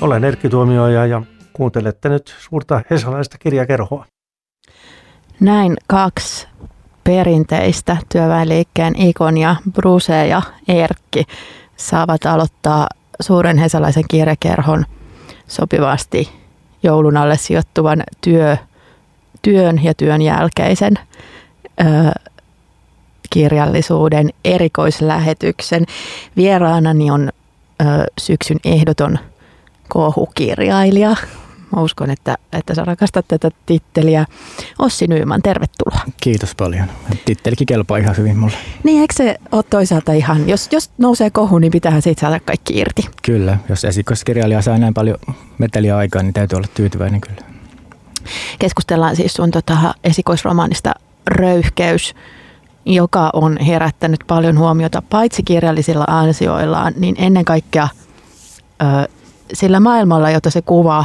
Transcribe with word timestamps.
Olen 0.00 0.24
Erkki 0.24 0.48
Tuomioja 0.48 1.06
ja 1.06 1.22
kuuntelette 1.52 2.08
nyt 2.08 2.34
suurta 2.38 2.82
hesalaista 2.90 3.38
kirjakerhoa. 3.38 4.04
Näin 5.40 5.76
kaksi 5.86 6.46
perinteistä 7.04 7.96
työväenliikkeen 8.12 8.96
ikonia, 8.96 9.56
Bruce 9.72 10.26
ja 10.26 10.42
Erkki, 10.68 11.24
saavat 11.76 12.26
aloittaa 12.26 12.88
suuren 13.20 13.58
hesalaisen 13.58 14.04
kirjakerhon 14.10 14.84
sopivasti 15.48 16.30
joulun 16.82 17.16
alle 17.16 17.36
sijoittuvan 17.36 18.02
työ, 18.20 18.56
työn 19.42 19.84
ja 19.84 19.94
työn 19.94 20.22
jälkeisen 20.22 20.94
ö, 21.80 21.84
kirjallisuuden 23.30 24.30
erikoislähetyksen. 24.44 25.84
Vieraanani 26.36 27.10
on 27.10 27.28
ö, 27.80 27.84
syksyn 28.18 28.58
ehdoton 28.64 29.18
kohukirjailija. 29.88 31.16
Mä 31.76 31.82
uskon, 31.82 32.10
että, 32.10 32.38
että 32.52 32.74
sä 32.74 32.84
rakastat 32.84 33.28
tätä 33.28 33.50
titteliä. 33.66 34.26
Ossi 34.78 35.06
Nyyman, 35.06 35.42
tervetuloa. 35.42 36.00
Kiitos 36.20 36.54
paljon. 36.54 36.86
Tittelikin 37.24 37.66
kelpaa 37.66 37.96
ihan 37.96 38.16
hyvin 38.16 38.36
mulle. 38.36 38.56
Niin, 38.84 39.00
eikö 39.00 39.14
se 39.16 39.36
ole 39.52 39.62
toisaalta 39.70 40.12
ihan, 40.12 40.48
jos, 40.48 40.68
jos 40.72 40.90
nousee 40.98 41.30
kohu, 41.30 41.58
niin 41.58 41.72
pitäähän 41.72 42.02
siitä 42.02 42.20
saada 42.20 42.40
kaikki 42.40 42.78
irti. 42.78 43.08
Kyllä, 43.22 43.58
jos 43.68 43.84
esikoiskirjailija 43.84 44.62
saa 44.62 44.78
näin 44.78 44.94
paljon 44.94 45.18
meteliä 45.58 45.96
aikaa, 45.96 46.22
niin 46.22 46.34
täytyy 46.34 46.56
olla 46.56 46.68
tyytyväinen 46.74 47.20
kyllä. 47.20 47.42
Keskustellaan 48.58 49.16
siis 49.16 49.34
sun 49.34 49.50
tota, 49.50 49.94
esikoisromaanista 50.04 50.94
Röyhkeys, 51.26 52.14
joka 52.86 53.30
on 53.32 53.58
herättänyt 53.60 54.20
paljon 54.26 54.58
huomiota 54.58 55.02
paitsi 55.10 55.42
kirjallisilla 55.42 56.04
ansioillaan, 56.06 56.92
niin 56.96 57.14
ennen 57.18 57.44
kaikkea 57.44 57.88
ö, 58.82 59.08
sillä 59.52 59.80
maailmalla, 59.80 60.30
jota 60.30 60.50
se 60.50 60.62
kuvaa, 60.62 61.04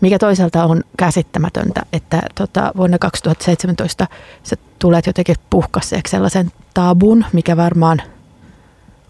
mikä 0.00 0.18
toisaalta 0.18 0.64
on 0.64 0.84
käsittämätöntä, 0.96 1.82
että 1.92 2.22
tota, 2.34 2.72
vuonna 2.76 2.98
2017 2.98 4.06
sä 4.42 4.56
tulet 4.78 5.06
jotenkin 5.06 5.36
puhkasseeksi 5.50 6.10
sellaisen 6.10 6.52
tabun, 6.74 7.24
mikä 7.32 7.56
varmaan 7.56 8.02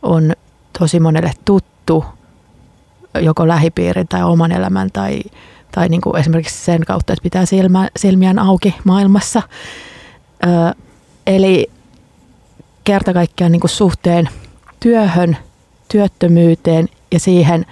on 0.02 0.32
tosi 0.78 1.00
monelle 1.00 1.32
tuttu, 1.44 2.04
joko 3.20 3.48
lähipiirin 3.48 4.08
tai 4.08 4.22
oman 4.22 4.52
elämän 4.52 4.90
tai, 4.92 5.20
tai 5.72 5.88
niin 5.88 6.00
kuin 6.00 6.16
esimerkiksi 6.16 6.64
sen 6.64 6.84
kautta, 6.84 7.12
että 7.12 7.22
pitää 7.22 7.46
silmä, 7.46 7.88
silmiään 7.96 8.38
auki 8.38 8.74
maailmassa. 8.84 9.42
Ö, 10.44 10.74
eli 11.26 11.70
kerta 12.84 13.12
kaikkiaan 13.12 13.52
niin 13.52 13.60
kuin 13.60 13.70
suhteen 13.70 14.28
työhön, 14.80 15.36
työttömyyteen 15.88 16.88
ja 17.12 17.20
siihen, 17.20 17.66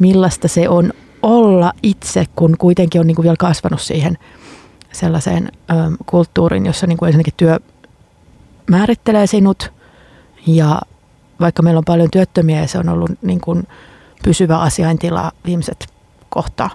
millaista 0.00 0.48
se 0.48 0.68
on 0.68 0.92
olla 1.22 1.72
itse, 1.82 2.24
kun 2.36 2.56
kuitenkin 2.58 3.00
on 3.00 3.06
niin 3.06 3.14
kuin 3.14 3.24
vielä 3.24 3.36
kasvanut 3.38 3.80
siihen 3.80 4.18
sellaiseen 4.92 5.52
ö, 5.70 5.74
kulttuuriin, 6.06 6.66
jossa 6.66 6.86
niin 6.86 6.98
kuin 6.98 7.06
ensinnäkin 7.06 7.34
työ 7.36 7.58
määrittelee 8.70 9.26
sinut. 9.26 9.72
Ja 10.46 10.80
vaikka 11.40 11.62
meillä 11.62 11.78
on 11.78 11.84
paljon 11.84 12.10
työttömiä 12.10 12.60
ja 12.60 12.68
se 12.68 12.78
on 12.78 12.88
ollut 12.88 13.10
niin 13.22 13.40
kuin 13.40 13.66
pysyvä 14.24 14.58
asiaintila 14.58 15.32
viimeiset 15.46 15.86
kohta 16.28 16.70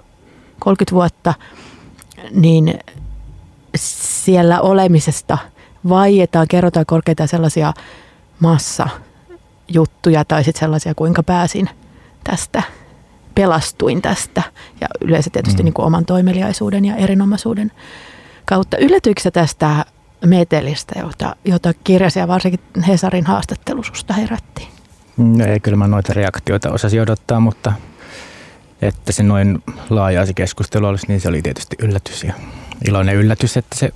30 0.59 0.96
vuotta, 0.96 1.34
niin 2.31 2.80
siellä 3.76 4.62
olemisesta 4.62 5.38
vaietaan, 5.90 6.48
kerrotaan 6.48 6.86
korkeita 6.86 7.28
sellaisia 7.28 7.73
massajuttuja 8.40 10.26
tai 10.26 10.44
sitten 10.44 10.59
sellaisia, 10.59 10.96
kuinka 10.96 11.23
pääsin 11.23 11.70
tästä, 12.23 12.64
pelastuin 13.36 14.02
tästä 14.02 14.44
ja 14.81 14.88
yleensä 15.02 15.30
tietysti 15.30 15.61
mm. 15.61 15.66
niin 15.66 15.73
kuin 15.73 15.86
oman 15.86 16.05
toimeliaisuuden 16.05 16.86
ja 16.86 16.95
erinomaisuuden 16.95 17.72
kautta. 18.45 18.78
Yllätyykö 18.78 19.31
tästä 19.31 19.86
metelistä, 20.25 21.00
jota, 21.00 21.35
jota 21.45 21.74
kirjasi 21.84 22.19
ja 22.19 22.28
varsinkin 22.28 22.59
Hesarin 22.88 23.25
haastattelu 23.25 23.84
susta 23.84 24.13
herättiin? 24.13 24.68
No 25.18 25.45
ei, 25.45 25.59
kyllä 25.59 25.78
mä 25.78 25.88
noita 25.88 26.13
reaktioita 26.13 26.72
osasin 26.72 27.01
odottaa, 27.01 27.40
mutta 27.40 27.74
että 28.81 29.12
se 29.12 29.24
noin 29.24 29.63
laaja 29.90 30.25
se 30.25 30.34
keskustelu 30.34 30.85
olisi, 30.85 31.07
niin 31.07 31.22
se 31.22 31.29
oli 31.29 31.41
tietysti 31.41 31.75
yllätys 31.79 32.24
ja 32.24 32.34
iloinen 32.88 33.16
yllätys, 33.16 33.57
että 33.57 33.75
se 33.78 33.91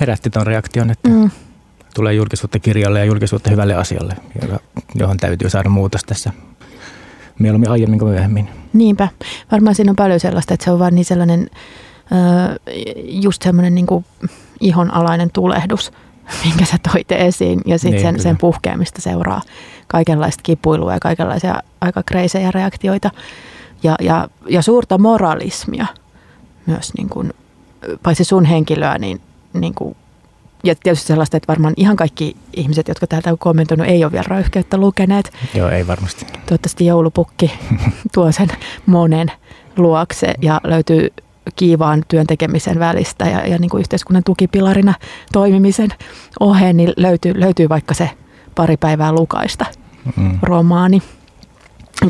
herätti 0.00 0.30
tuon 0.30 0.46
reaktion, 0.46 0.90
että 0.90 1.08
mm. 1.08 1.30
tulee 1.94 2.14
julkisuutta 2.14 2.58
kirjalle 2.58 2.98
ja 2.98 3.04
julkisuutta 3.04 3.50
hyvälle 3.50 3.74
asialle, 3.74 4.16
johon 4.94 5.16
täytyy 5.16 5.50
saada 5.50 5.68
muutos 5.68 6.02
tässä 6.02 6.32
mieluummin 7.38 7.70
aiemmin 7.70 7.98
kuin 7.98 8.10
myöhemmin. 8.10 8.48
Niinpä. 8.72 9.08
Varmaan 9.52 9.74
siinä 9.74 9.90
on 9.90 9.96
paljon 9.96 10.20
sellaista, 10.20 10.54
että 10.54 10.64
se 10.64 10.70
on 10.70 10.78
vaan 10.78 10.94
niin 10.94 11.04
sellainen 11.04 11.50
just 13.04 13.42
semmoinen 13.42 13.74
niin 13.74 14.04
ihonalainen 14.60 15.30
tulehdus, 15.30 15.92
minkä 16.44 16.64
sä 16.64 16.76
toit 16.92 17.12
esiin. 17.12 17.60
Ja 17.66 17.78
sitten 17.78 18.02
niin, 18.02 18.02
sen, 18.02 18.20
sen 18.20 18.38
puhkeamista 18.38 19.00
seuraa 19.00 19.42
kaikenlaista 19.86 20.42
kipuilua 20.42 20.92
ja 20.92 21.00
kaikenlaisia 21.00 21.62
aika 21.80 22.02
kreisejä 22.02 22.50
reaktioita. 22.50 23.10
Ja, 23.82 23.94
ja, 24.00 24.28
ja 24.48 24.62
suurta 24.62 24.98
moralismia 24.98 25.86
myös, 26.66 26.94
niin 26.96 27.08
kuin, 27.08 27.32
paitsi 28.02 28.24
sun 28.24 28.44
henkilöä, 28.44 28.98
niin, 28.98 29.20
niin 29.52 29.74
kuin, 29.74 29.96
ja 30.64 30.74
tietysti 30.74 31.06
sellaista, 31.06 31.36
että 31.36 31.48
varmaan 31.48 31.74
ihan 31.76 31.96
kaikki 31.96 32.36
ihmiset, 32.56 32.88
jotka 32.88 33.06
täältä 33.06 33.30
on 33.30 33.38
kommentoinut, 33.38 33.86
ei 33.86 34.04
ole 34.04 34.12
vielä 34.12 34.24
röyhkeyttä 34.28 34.76
lukeneet. 34.76 35.32
Joo, 35.54 35.68
ei 35.68 35.86
varmasti. 35.86 36.26
Toivottavasti 36.46 36.86
joulupukki 36.86 37.52
tuo 38.14 38.32
sen 38.32 38.48
monen 38.86 39.32
luokse 39.76 40.34
ja 40.42 40.60
löytyy 40.64 41.12
kiivaan 41.56 42.02
työn 42.08 42.26
tekemisen 42.26 42.78
välistä 42.78 43.24
ja, 43.24 43.46
ja 43.46 43.58
niin 43.58 43.70
kuin 43.70 43.80
yhteiskunnan 43.80 44.24
tukipilarina 44.24 44.94
toimimisen 45.32 45.90
oheen, 46.40 46.76
niin 46.76 46.92
löytyy, 46.96 47.40
löytyy 47.40 47.68
vaikka 47.68 47.94
se 47.94 48.10
pari 48.54 48.76
päivää 48.76 49.12
lukaista 49.12 49.66
mm. 50.16 50.38
romaani. 50.42 51.02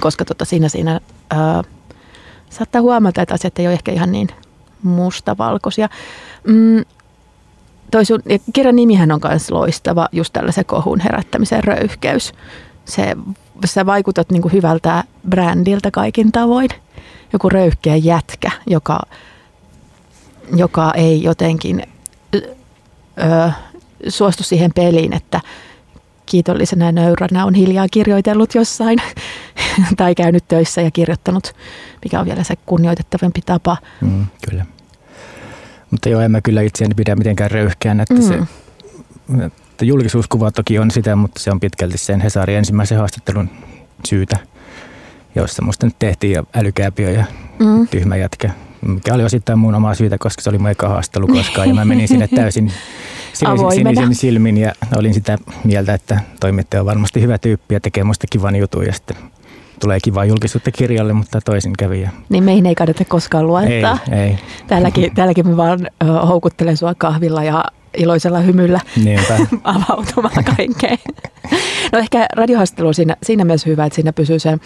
Koska 0.01 0.25
tota 0.25 0.45
siinä, 0.45 0.69
siinä 0.69 1.01
ää, 1.31 1.63
saattaa 2.51 2.81
huomata, 2.81 3.23
että 3.23 3.35
asiat 3.35 3.59
ei 3.59 3.67
ole 3.67 3.73
ehkä 3.73 3.93
ihan 3.93 4.13
niin 4.13 4.29
mustavalkoisia. 4.83 5.89
Mm, 6.47 6.85
toi 7.95 8.05
sun, 8.05 8.21
ja 8.29 8.39
kirjan 8.53 8.77
nimihän 8.77 9.13
on 9.13 9.21
myös 9.29 9.51
loistava, 9.51 10.09
just 10.13 10.33
tällaisen 10.33 10.65
kohun 10.65 11.01
herättämisen 11.01 11.65
röyhkeys. 11.65 12.33
Se, 12.85 13.17
sä 13.65 13.87
vaikutat 13.87 14.31
niin 14.31 14.43
kuin 14.43 14.53
hyvältä 14.53 15.05
brändiltä 15.29 15.91
kaikin 15.91 16.33
tavoin 16.33 16.69
joku 17.33 17.49
röyhkeä 17.49 17.97
jätkä, 17.97 18.51
joka, 18.67 19.01
joka 20.57 20.93
ei 20.95 21.23
jotenkin 21.23 21.83
ö, 22.35 23.51
suostu 24.09 24.43
siihen 24.43 24.71
peliin, 24.75 25.13
että 25.13 25.41
kiitollisena 26.27 26.85
ja 26.85 26.93
nöyränä 26.93 27.47
on 27.47 27.55
hiljaa 27.55 27.87
kirjoitellut 27.91 28.55
jossain 28.55 28.99
tai 29.97 30.15
käynyt 30.15 30.45
töissä 30.49 30.81
ja 30.81 30.91
kirjoittanut, 30.91 31.55
mikä 32.05 32.21
on 32.21 32.27
vielä 32.27 32.45
se 32.45 32.55
kunnioitettavampi 32.67 33.41
tapa. 33.47 33.77
Mm, 34.01 34.27
kyllä. 34.51 34.67
Mutta 35.95 36.09
joo, 36.09 36.21
en 36.21 36.31
mä 36.31 36.41
kyllä 36.41 36.63
itseäni 36.63 36.95
pidä 36.95 37.17
mitenkään 37.17 37.51
röyhkeän, 37.51 38.01
että 38.01 38.15
mm. 38.15 38.23
se 38.23 38.39
että 39.47 39.85
julkisuuskuva 39.85 40.51
toki 40.51 40.79
on 40.79 40.91
sitä, 40.91 41.17
mutta 41.17 41.41
se 41.41 41.51
on 41.51 41.61
pitkälti 41.61 41.99
sen 41.99 42.21
Hesarin 42.21 42.57
ensimmäisen 42.57 42.99
haastattelun 42.99 43.51
syytä 44.09 44.37
joista 45.35 45.63
musta 45.63 45.87
nyt 45.87 45.97
tehtiin 45.99 46.33
jo 46.33 46.45
älykääpiö 46.55 47.11
ja 47.11 47.25
mm. 47.59 47.89
tyhmä 47.89 48.17
jätkä, 48.17 48.51
mikä 48.87 49.15
oli 49.15 49.25
osittain 49.25 49.59
mun 49.59 49.75
omaa 49.75 49.95
syytä, 49.95 50.19
koska 50.19 50.43
se 50.43 50.51
oli 50.51 50.59
mun 50.59 50.71
eka 50.71 50.89
haastelu 50.89 51.27
koskaan 51.27 51.69
ja 51.69 51.75
mä 51.75 51.85
menin 51.85 52.09
sinne 52.09 52.29
täysin 52.37 52.73
sinisen 53.75 54.15
silmin 54.15 54.57
ja 54.57 54.73
olin 54.97 55.15
sitä 55.15 55.39
mieltä, 55.65 55.95
että 55.95 56.21
toimittaja 56.41 56.81
on 56.81 56.87
varmasti 56.87 57.21
hyvä 57.21 57.39
tyyppi 57.39 57.75
ja 57.75 57.81
tekee 57.81 58.05
musta 58.05 58.27
kivan 58.31 58.57
jutun 58.57 58.87
ja 58.87 58.93
sitten 58.93 59.17
tulee 59.81 59.99
kiva 60.01 60.25
julkisuutta 60.25 60.71
kirjalle, 60.71 61.13
mutta 61.13 61.41
toisin 61.41 61.73
kävi. 61.79 62.01
Ja... 62.01 62.11
Niin 62.29 62.45
meihin 62.45 62.67
ei 62.67 62.75
kannata 62.75 63.05
koskaan 63.05 63.47
luottaa. 63.47 63.99
Ei, 64.13 64.19
ei. 64.19 64.39
Täälläkin, 64.67 65.13
täälläkin 65.17 65.49
mä 65.49 65.57
vaan 65.57 65.89
houkuttelen 66.29 66.77
sua 66.77 66.95
kahvilla 66.95 67.45
ja 67.45 67.65
iloisella 67.97 68.39
hymyllä 68.39 68.81
avautumaan 69.65 70.45
kaikkeen. 70.57 70.99
No 71.93 71.99
ehkä 71.99 72.27
radiohaastattelu 72.37 72.89
on 72.89 72.95
siinä, 72.95 73.17
siinä 73.23 73.45
mielessä 73.45 73.71
hyvä, 73.71 73.85
että 73.85 73.95
siinä 73.95 74.13
pysyy 74.13 74.39
se 74.39 74.59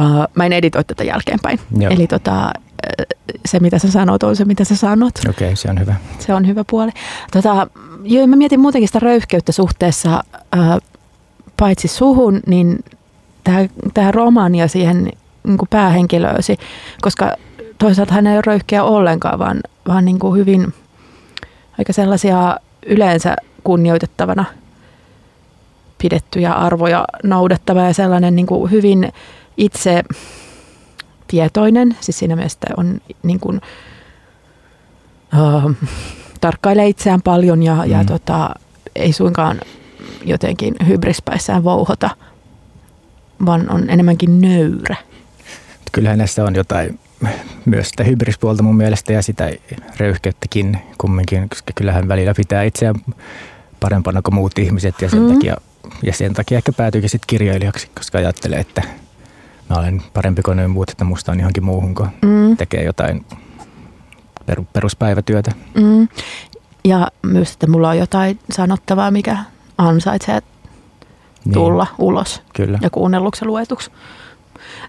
Uh, 0.00 0.24
mä 0.34 0.46
en 0.46 0.52
editoi 0.52 0.84
tätä 0.84 1.04
jälkeenpäin. 1.04 1.60
Joo. 1.78 1.92
Eli 1.92 2.06
tota, 2.06 2.52
se, 3.46 3.60
mitä 3.60 3.78
sä 3.78 3.90
sanot, 3.90 4.22
on 4.22 4.36
se, 4.36 4.44
mitä 4.44 4.64
sä 4.64 4.76
sanot. 4.76 5.18
Okei, 5.28 5.48
okay, 5.48 5.56
se 5.56 5.70
on 5.70 5.80
hyvä. 5.80 5.94
Se 6.18 6.34
on 6.34 6.46
hyvä 6.46 6.64
puoli. 6.70 6.90
Tota, 7.32 7.66
joo, 8.02 8.26
mä 8.26 8.36
mietin 8.36 8.60
muutenkin 8.60 8.88
sitä 8.88 8.98
röyhkeyttä 8.98 9.52
suhteessa 9.52 10.24
uh, 10.36 10.82
paitsi 11.56 11.88
suhun, 11.88 12.40
niin 12.46 12.84
tähän 13.94 14.14
romaani 14.14 14.58
ja 14.58 14.68
siihen 14.68 15.04
niin 15.44 15.58
kuin 15.58 15.68
päähenkilöösi, 15.68 16.56
koska 17.00 17.36
toisaalta 17.78 18.14
hän 18.14 18.26
ei 18.26 18.34
ole 18.34 18.42
röyhkeä 18.46 18.84
ollenkaan, 18.84 19.38
vaan, 19.38 19.60
vaan 19.88 20.04
niin 20.04 20.18
kuin 20.18 20.38
hyvin 20.38 20.74
aika 21.78 21.92
sellaisia 21.92 22.56
yleensä 22.86 23.36
kunnioitettavana 23.64 24.44
pidettyjä 25.98 26.52
arvoja 26.52 27.04
noudattava 27.22 27.80
ja 27.80 27.94
sellainen 27.94 28.36
niin 28.36 28.46
kuin 28.46 28.70
hyvin 28.70 29.12
itse 29.56 30.04
tietoinen, 31.28 31.96
siis 32.00 32.18
siinä 32.18 32.36
mielessä 32.36 32.58
on 32.76 33.00
niin 33.22 33.40
kuin, 33.40 33.60
uh, 35.34 35.72
tarkkailee 36.40 36.86
itseään 36.88 37.22
paljon 37.22 37.62
ja, 37.62 37.74
mm. 37.74 37.90
ja 37.90 38.04
tota, 38.04 38.50
ei 38.96 39.12
suinkaan 39.12 39.60
jotenkin 40.24 40.74
hybrispäissään 40.86 41.64
vouhota, 41.64 42.10
vaan 43.46 43.70
on 43.70 43.90
enemmänkin 43.90 44.40
nöyrä. 44.40 44.96
Kyllähän 45.92 46.18
näissä 46.18 46.44
on 46.44 46.54
jotain 46.54 46.98
myös 47.64 47.88
sitä 47.88 48.04
hybrispuolta 48.04 48.62
mun 48.62 48.76
mielestä 48.76 49.12
ja 49.12 49.22
sitä 49.22 49.50
röyhkeyttäkin 49.96 50.78
kumminkin, 50.98 51.48
koska 51.48 51.72
kyllähän 51.74 52.08
välillä 52.08 52.34
pitää 52.36 52.62
itseään 52.62 52.94
parempana 53.80 54.22
kuin 54.22 54.34
muut 54.34 54.58
ihmiset 54.58 55.02
ja 55.02 55.10
sen, 55.10 55.22
mm. 55.22 55.32
takia, 55.32 55.56
ja 56.02 56.12
sen 56.12 56.34
takia 56.34 56.58
ehkä 56.58 56.72
päätyykin 56.72 57.10
sitten 57.10 57.26
kirjailijaksi, 57.26 57.90
koska 57.94 58.18
ajattelee, 58.18 58.60
että 58.60 58.82
mä 59.70 59.76
olen 59.76 60.02
parempi 60.14 60.42
kuin 60.42 60.56
ne 60.56 60.68
muut, 60.68 60.90
että 60.90 61.04
musta 61.04 61.32
on 61.32 61.38
johonkin 61.38 61.64
muuhun, 61.64 61.94
kun 61.94 62.08
mm. 62.22 62.56
tekee 62.56 62.84
jotain 62.84 63.26
peruspäivätyötä. 64.72 65.52
Mm. 65.74 66.08
Ja 66.84 67.08
myös, 67.22 67.52
että 67.52 67.66
mulla 67.66 67.88
on 67.88 67.98
jotain 67.98 68.38
sanottavaa, 68.50 69.10
mikä 69.10 69.38
ansaitsee. 69.78 70.42
Tulla 71.52 71.84
niin. 71.84 71.94
ulos 71.98 72.42
Kyllä. 72.54 72.78
ja 72.82 72.90
kuunnelluksi 72.90 73.44
ja 73.44 73.48
luetuksi. 73.48 73.90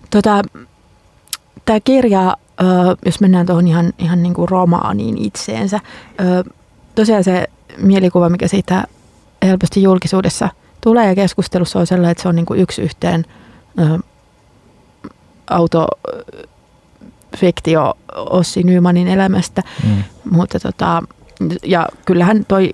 Tota, 0.10 0.42
Tämä 1.66 1.80
kirja, 1.80 2.38
jos 3.06 3.20
mennään 3.22 3.46
tuohon 3.46 3.68
ihan, 3.68 3.94
ihan 4.00 4.24
niin 4.24 4.34
kuin 4.34 4.50
romaaniin 4.50 5.18
itseensä, 5.18 5.80
tosiaan 6.96 7.24
se 7.24 7.48
mielikuva, 7.78 8.30
mikä 8.30 8.48
siitä 8.48 8.84
helposti 9.46 9.84
julkisuudessa 9.84 10.50
tulee 10.82 11.08
ja 11.08 11.16
keskustelussa 11.16 11.80
on 11.80 11.88
sellainen, 11.88 12.12
että 12.12 12.22
se 12.22 12.28
on 12.28 12.36
niin 12.36 12.46
kuin 12.46 12.60
yksi 12.60 12.82
yhteen 12.82 13.26
auto 15.50 15.88
fiktio 17.38 17.94
Ossi 18.16 18.64
Nymanin 18.64 19.08
elämästä, 19.08 19.64
mm. 19.84 20.04
mutta 20.32 20.60
tota, 20.60 21.04
ja 21.64 21.88
kyllähän 22.06 22.46
toi 22.48 22.74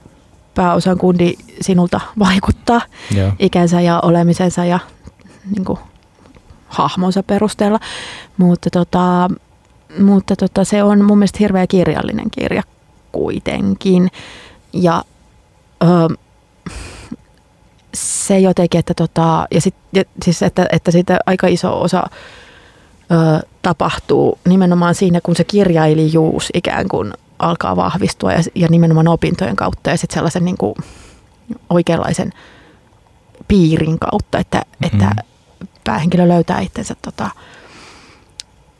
pääosan 0.56 0.98
kundi 0.98 1.33
sinulta 1.62 2.01
vaikuttaa 2.19 2.81
Joo. 3.15 3.31
ikänsä 3.39 3.81
ja 3.81 4.00
olemisensa 4.00 4.65
ja 4.65 4.80
niin 5.56 5.65
kuin, 5.65 5.80
hahmonsa 6.68 7.24
perusteella, 7.24 7.80
mutta, 8.38 8.69
tota, 8.69 9.30
mutta 10.00 10.36
tota, 10.36 10.63
se 10.63 10.83
on 10.83 11.06
mun 11.06 11.18
mielestä 11.18 11.38
hirveä 11.39 11.68
kirjallinen 11.68 12.31
kirja 12.31 12.63
kuitenkin 13.12 14.12
ja 14.74 15.03
ö, 15.83 16.15
se 17.94 18.39
jotenkin, 18.39 18.80
että, 18.80 18.94
tota, 18.94 19.48
ja 19.53 19.62
sit, 19.62 19.75
ja, 19.94 20.03
siis 20.24 20.44
että, 20.44 20.65
että 20.71 20.92
siitä 20.92 21.19
aika 21.25 21.48
iso 21.48 21.81
osa 21.81 22.03
ö, 23.12 23.48
tapahtuu 23.62 24.39
nimenomaan 24.48 24.95
siinä, 24.95 25.19
kun 25.24 25.36
se 25.36 25.44
kirjailijuus 25.44 26.50
ikään 26.53 26.88
kuin 26.88 27.13
alkaa 27.41 27.75
vahvistua 27.75 28.33
ja, 28.33 28.39
ja 28.55 28.67
nimenomaan 28.67 29.07
opintojen 29.07 29.55
kautta 29.55 29.89
ja 29.89 29.97
sitten 29.97 30.13
sellaisen 30.13 30.45
niin 30.45 30.57
kuin 30.57 30.75
oikeanlaisen 31.69 32.31
piirin 33.47 33.99
kautta, 33.99 34.39
että, 34.39 34.57
mm-hmm. 34.57 35.01
että 35.01 35.23
päähenkilö 35.83 36.27
löytää 36.27 36.59
itsensä, 36.59 36.95
tota, 37.01 37.29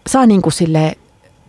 saa 0.08 0.26
niin 0.26 0.42
kuin 0.42 0.54
sille 0.54 0.98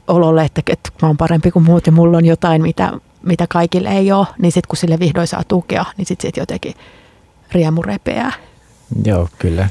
ololle, 0.08 0.44
että, 0.44 0.62
että 0.66 0.90
mä 1.02 1.08
oon 1.08 1.16
parempi 1.16 1.50
kuin 1.50 1.64
muut 1.64 1.86
ja 1.86 1.92
mulla 1.92 2.16
on 2.16 2.26
jotain, 2.26 2.62
mitä, 2.62 2.92
mitä 3.22 3.46
kaikille 3.48 3.88
ei 3.88 4.12
ole, 4.12 4.26
niin 4.38 4.52
sitten 4.52 4.68
kun 4.68 4.76
sille 4.76 4.98
vihdoin 4.98 5.26
saa 5.26 5.42
tukea, 5.48 5.84
niin 5.96 6.06
sitten 6.06 6.28
sit 6.28 6.36
jotenkin 6.36 6.74
riemu 7.52 7.82
repeää. 7.82 8.32
Joo, 9.04 9.28
kyllä. 9.38 9.68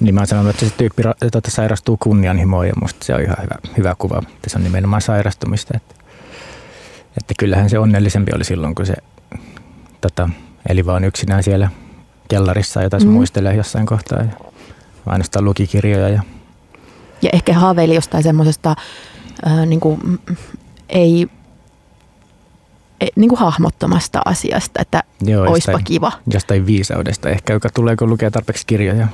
Niin 0.00 0.14
mä 0.14 0.20
oon 0.20 0.26
sanonut, 0.26 0.50
että 0.50 0.66
se 0.66 0.72
tyyppi 0.76 1.02
tuota, 1.32 1.50
sairastuu 1.50 1.96
kunnianhimoon 1.96 2.68
ja 2.68 2.72
musta 2.80 3.04
se 3.04 3.14
on 3.14 3.20
ihan 3.20 3.36
hyvä, 3.42 3.54
hyvä 3.76 3.94
kuva. 3.98 4.18
Että 4.18 4.50
se 4.50 4.58
on 4.58 4.64
nimenomaan 4.64 5.02
sairastumista. 5.02 5.76
Että, 5.76 5.94
että 7.16 7.34
kyllähän 7.38 7.70
se 7.70 7.78
onnellisempi 7.78 8.32
oli 8.34 8.44
silloin, 8.44 8.74
kun 8.74 8.86
se 8.86 8.94
tota, 10.00 10.28
eli 10.68 10.86
vaan 10.86 11.04
yksinään 11.04 11.42
siellä 11.42 11.70
kellarissa, 12.28 12.82
jota 12.82 13.00
se 13.00 13.06
mm. 13.06 13.12
muistelee 13.12 13.54
jossain 13.54 13.86
kohtaa. 13.86 14.18
Ja 14.18 14.32
ainoastaan 15.06 15.44
lukikirjoja. 15.44 16.08
Ja, 16.08 16.22
ja 17.22 17.30
ehkä 17.32 17.54
haaveili 17.54 17.94
jostain 17.94 18.22
semmoisesta 18.22 18.76
äh, 19.46 19.66
niin 19.66 19.80
kuin, 19.80 20.20
ei 20.88 21.28
e, 23.00 23.06
niin 23.16 23.28
kuin 23.28 23.38
hahmottomasta 23.38 24.22
asiasta, 24.24 24.82
että 24.82 25.02
Joo, 25.20 25.42
oispa 25.42 25.72
jostain, 25.72 25.84
kiva. 25.84 26.12
Jostain 26.32 26.66
viisaudesta 26.66 27.28
ehkä, 27.28 27.52
joka 27.52 27.68
tulee, 27.74 27.96
kun 27.96 28.10
lukee 28.10 28.30
tarpeeksi 28.30 28.66
kirjoja 28.66 29.08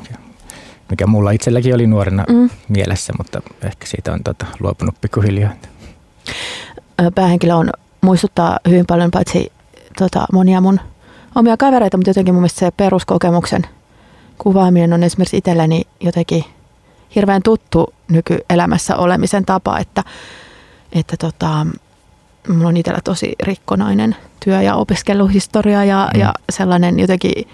mikä 0.90 1.06
mulla 1.06 1.30
itselläkin 1.30 1.74
oli 1.74 1.86
nuorena 1.86 2.24
mm. 2.28 2.50
mielessä, 2.68 3.12
mutta 3.18 3.42
ehkä 3.62 3.86
siitä 3.86 4.12
on 4.12 4.24
tota, 4.24 4.46
luopunut 4.60 4.94
pikkuhiljaa. 5.00 5.52
Päähenkilö 7.14 7.54
on 7.54 7.70
muistuttaa 8.00 8.58
hyvin 8.68 8.86
paljon 8.86 9.10
paitsi 9.10 9.52
tota, 9.98 10.26
monia 10.32 10.60
mun 10.60 10.80
omia 11.34 11.56
kavereita, 11.56 11.96
mutta 11.96 12.10
jotenkin 12.10 12.34
mun 12.34 12.40
mielestä 12.40 12.58
se 12.58 12.70
peruskokemuksen 12.70 13.66
kuvaaminen 14.38 14.92
on 14.92 15.02
esimerkiksi 15.02 15.36
itselleni 15.36 15.82
jotenkin 16.00 16.44
hirveän 17.14 17.42
tuttu 17.42 17.94
nykyelämässä 18.08 18.96
olemisen 18.96 19.44
tapa, 19.44 19.78
että, 19.78 20.04
että 20.92 21.16
tota, 21.16 21.66
mulla 22.48 22.68
on 22.68 22.76
itsellä 22.76 23.00
tosi 23.04 23.32
rikkonainen 23.42 24.16
työ- 24.44 24.62
ja 24.62 24.74
opiskeluhistoria 24.74 25.84
ja, 25.84 26.10
mm. 26.14 26.20
ja 26.20 26.34
sellainen 26.50 27.00
jotenkin 27.00 27.48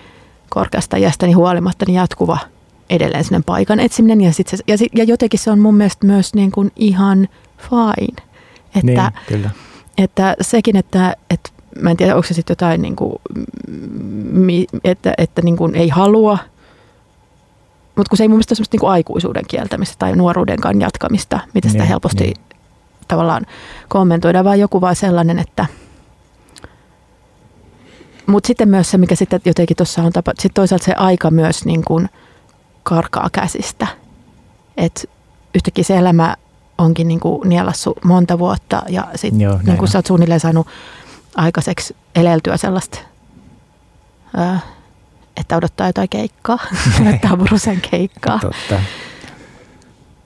korkeasta 0.49 0.97
iästäni 0.97 1.32
huolimatta 1.32 1.85
niin 1.88 1.94
jatkuva– 1.97 2.38
edelleen 2.90 3.25
sinne 3.25 3.40
paikan 3.47 3.81
etsiminen 3.81 4.20
ja, 4.20 4.32
sit 4.32 4.49
se, 4.49 4.56
ja, 4.67 4.76
ja 4.94 5.05
jotenkin 5.05 5.40
se 5.40 5.50
on 5.50 5.58
mun 5.58 5.75
mielestä 5.75 6.06
myös 6.06 6.35
niin 6.35 6.52
kuin 6.52 6.73
ihan 6.76 7.29
fine. 7.58 8.23
Että, 8.75 9.12
niin, 9.12 9.23
kyllä. 9.26 9.50
Että 9.99 10.37
sekin, 10.41 10.76
että, 10.76 11.17
että 11.31 11.50
mä 11.81 11.91
en 11.91 11.96
tiedä, 11.96 12.14
onko 12.14 12.29
se 12.29 12.35
sitten 12.35 12.52
jotain, 12.52 12.82
niin 12.82 12.96
kuin, 12.96 13.14
että, 14.85 15.14
että 15.19 15.43
niin 15.43 15.56
kuin 15.56 15.75
ei 15.75 15.88
halua, 15.88 16.38
mutta 17.96 18.11
kun 18.11 18.17
se 18.17 18.25
ei 18.25 18.29
mun 18.29 18.37
mielestä 18.37 18.55
ole 18.58 18.67
niin 18.73 18.81
kuin 18.81 18.91
aikuisuuden 18.91 19.44
kieltämistä 19.49 19.94
tai 19.99 20.17
nuoruudenkaan 20.17 20.81
jatkamista, 20.81 21.41
mitä 21.55 21.69
sitä 21.69 21.82
niin, 21.82 21.88
helposti 21.88 22.25
niin. 22.25 22.37
tavallaan 23.08 23.46
kommentoidaan, 23.88 24.44
vaan 24.44 24.61
joku 24.61 24.81
vaan 24.81 24.96
sellainen, 24.96 25.38
että 25.38 25.67
mutta 28.26 28.47
sitten 28.47 28.69
myös 28.69 28.90
se, 28.90 28.99
mikä 28.99 29.14
sitten 29.14 29.40
jotenkin 29.44 29.76
tuossa 29.76 30.02
on 30.02 30.12
tapa, 30.12 30.32
sitten 30.38 30.55
toisaalta 30.55 30.85
se 30.85 30.93
aika 30.93 31.31
myös 31.31 31.64
niin 31.64 31.85
kuin– 31.85 32.08
karkaa 32.85 33.29
käsistä. 33.32 33.87
Et 34.76 35.11
yhtäkkiä 35.55 35.85
se 35.85 35.97
elämä 35.97 36.37
onkin 36.79 37.09
niin 37.09 37.21
kuin 37.21 37.49
nielassu 37.49 37.95
monta 38.04 38.38
vuotta 38.38 38.83
ja 38.88 39.09
sitten 39.14 39.38
niin 39.66 39.78
kuin 39.78 39.88
sä 39.88 39.99
oot 39.99 40.07
suunnilleen 40.07 40.40
saanut 40.40 40.66
aikaiseksi 41.37 41.97
eleltyä 42.14 42.57
sellaista, 42.57 42.99
että 45.37 45.57
odottaa 45.57 45.87
jotain 45.87 46.09
keikkaa, 46.09 46.59
odottaa 47.02 47.37
Burusen 47.37 47.81
keikkaa. 47.90 48.38
Totta. 48.38 48.81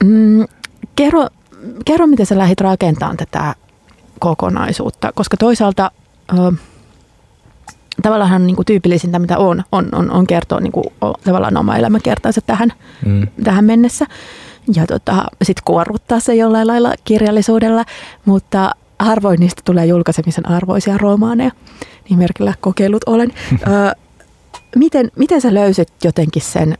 Mm, 0.04 0.44
kerro, 0.96 1.26
kerro, 1.84 2.06
miten 2.06 2.26
sä 2.26 2.38
lähdit 2.38 2.60
rakentamaan 2.60 3.16
tätä 3.16 3.54
kokonaisuutta, 4.18 5.12
koska 5.14 5.36
toisaalta 5.36 5.90
tavallaan 8.02 8.46
niin 8.46 8.56
kuin 8.56 8.66
tyypillisintä, 8.66 9.18
mitä 9.18 9.38
on, 9.38 9.64
on, 9.72 9.88
on, 9.92 10.10
on 10.10 10.26
kertoa 10.26 10.60
niin 10.60 10.72
kuin, 10.72 10.84
tavallaan 11.24 11.56
oma 11.56 11.76
elämäkertansa 11.76 12.40
tähän, 12.40 12.72
mm. 13.06 13.26
tähän 13.44 13.64
mennessä. 13.64 14.06
Ja 14.74 14.86
tota, 14.86 15.24
sitten 15.42 15.62
kuorruttaa 15.64 16.20
se 16.20 16.34
jollain 16.34 16.66
lailla 16.66 16.94
kirjallisuudella, 17.04 17.84
mutta 18.24 18.70
harvoin 18.98 19.40
niistä 19.40 19.62
tulee 19.64 19.86
julkaisemisen 19.86 20.48
arvoisia 20.48 20.98
romaaneja. 20.98 21.50
Niin 22.08 22.18
merkillä 22.18 22.54
kokeilut 22.60 23.04
olen. 23.06 23.32
Ö, 23.52 23.96
miten, 24.76 25.10
miten 25.16 25.40
sä 25.40 25.54
löysit 25.54 25.92
jotenkin 26.04 26.42
sen 26.42 26.78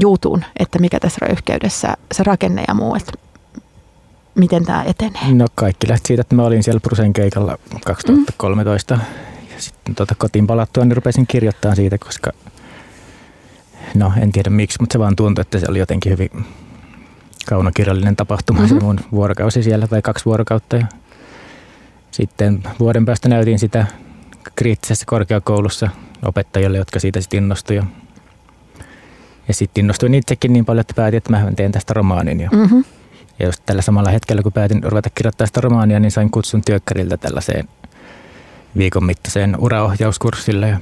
jutun, 0.00 0.44
että 0.58 0.78
mikä 0.78 1.00
tässä 1.00 1.26
röyhkeydessä 1.26 1.94
se 2.12 2.22
rakenne 2.22 2.64
ja 2.68 2.74
muu, 2.74 2.94
että 2.94 3.12
miten 4.34 4.64
tämä 4.64 4.84
etenee? 4.84 5.34
No 5.34 5.46
kaikki 5.54 5.88
lähti 5.88 6.06
siitä, 6.06 6.20
että 6.20 6.34
mä 6.34 6.42
olin 6.42 6.62
siellä 6.62 6.80
Prusen 6.80 7.12
keikalla 7.12 7.58
2013 7.84 8.96
mm 8.96 9.02
sitten 9.58 9.94
tota 9.94 10.14
kotiin 10.18 10.46
palattua, 10.46 10.84
niin 10.84 10.96
rupesin 10.96 11.26
kirjoittamaan 11.26 11.76
siitä, 11.76 11.98
koska 11.98 12.32
no 13.94 14.12
en 14.20 14.32
tiedä 14.32 14.50
miksi, 14.50 14.76
mutta 14.80 14.92
se 14.92 14.98
vaan 14.98 15.16
tuntui, 15.16 15.42
että 15.42 15.58
se 15.58 15.66
oli 15.68 15.78
jotenkin 15.78 16.12
hyvin 16.12 16.30
kaunokirjallinen 17.48 18.16
tapahtuma 18.16 18.60
mm-hmm. 18.60 18.78
se 18.78 18.84
mun 18.84 19.00
vuorokausi 19.12 19.62
siellä 19.62 19.86
tai 19.86 20.02
kaksi 20.02 20.24
vuorokautta. 20.24 20.76
Ja 20.76 20.86
sitten 22.10 22.62
vuoden 22.80 23.04
päästä 23.04 23.28
näytin 23.28 23.58
sitä 23.58 23.86
kriittisessä 24.54 25.04
korkeakoulussa 25.06 25.88
opettajille, 26.22 26.78
jotka 26.78 27.00
siitä 27.00 27.20
sitten 27.20 27.38
innostuivat. 27.38 27.84
Ja 29.48 29.54
sitten 29.54 29.80
innostuin 29.80 30.14
itsekin 30.14 30.52
niin 30.52 30.64
paljon, 30.64 30.80
että 30.80 30.94
päätin, 30.94 31.18
että 31.18 31.30
mä 31.30 31.52
teen 31.56 31.72
tästä 31.72 31.94
romaanin. 31.94 32.40
Ja, 32.40 32.50
mm-hmm. 32.52 32.84
ja 33.38 33.46
just 33.46 33.62
tällä 33.66 33.82
samalla 33.82 34.10
hetkellä, 34.10 34.42
kun 34.42 34.52
päätin 34.52 34.82
ruveta 34.82 35.10
kirjoittaa 35.10 35.46
sitä 35.46 35.60
romaania, 35.60 36.00
niin 36.00 36.10
sain 36.10 36.30
kutsun 36.30 36.62
työkkäriltä 36.62 37.16
tällaiseen 37.16 37.68
viikon 38.76 39.04
mittaiseen 39.04 39.56
uraohjauskurssille 39.58 40.68
ja, 40.68 40.80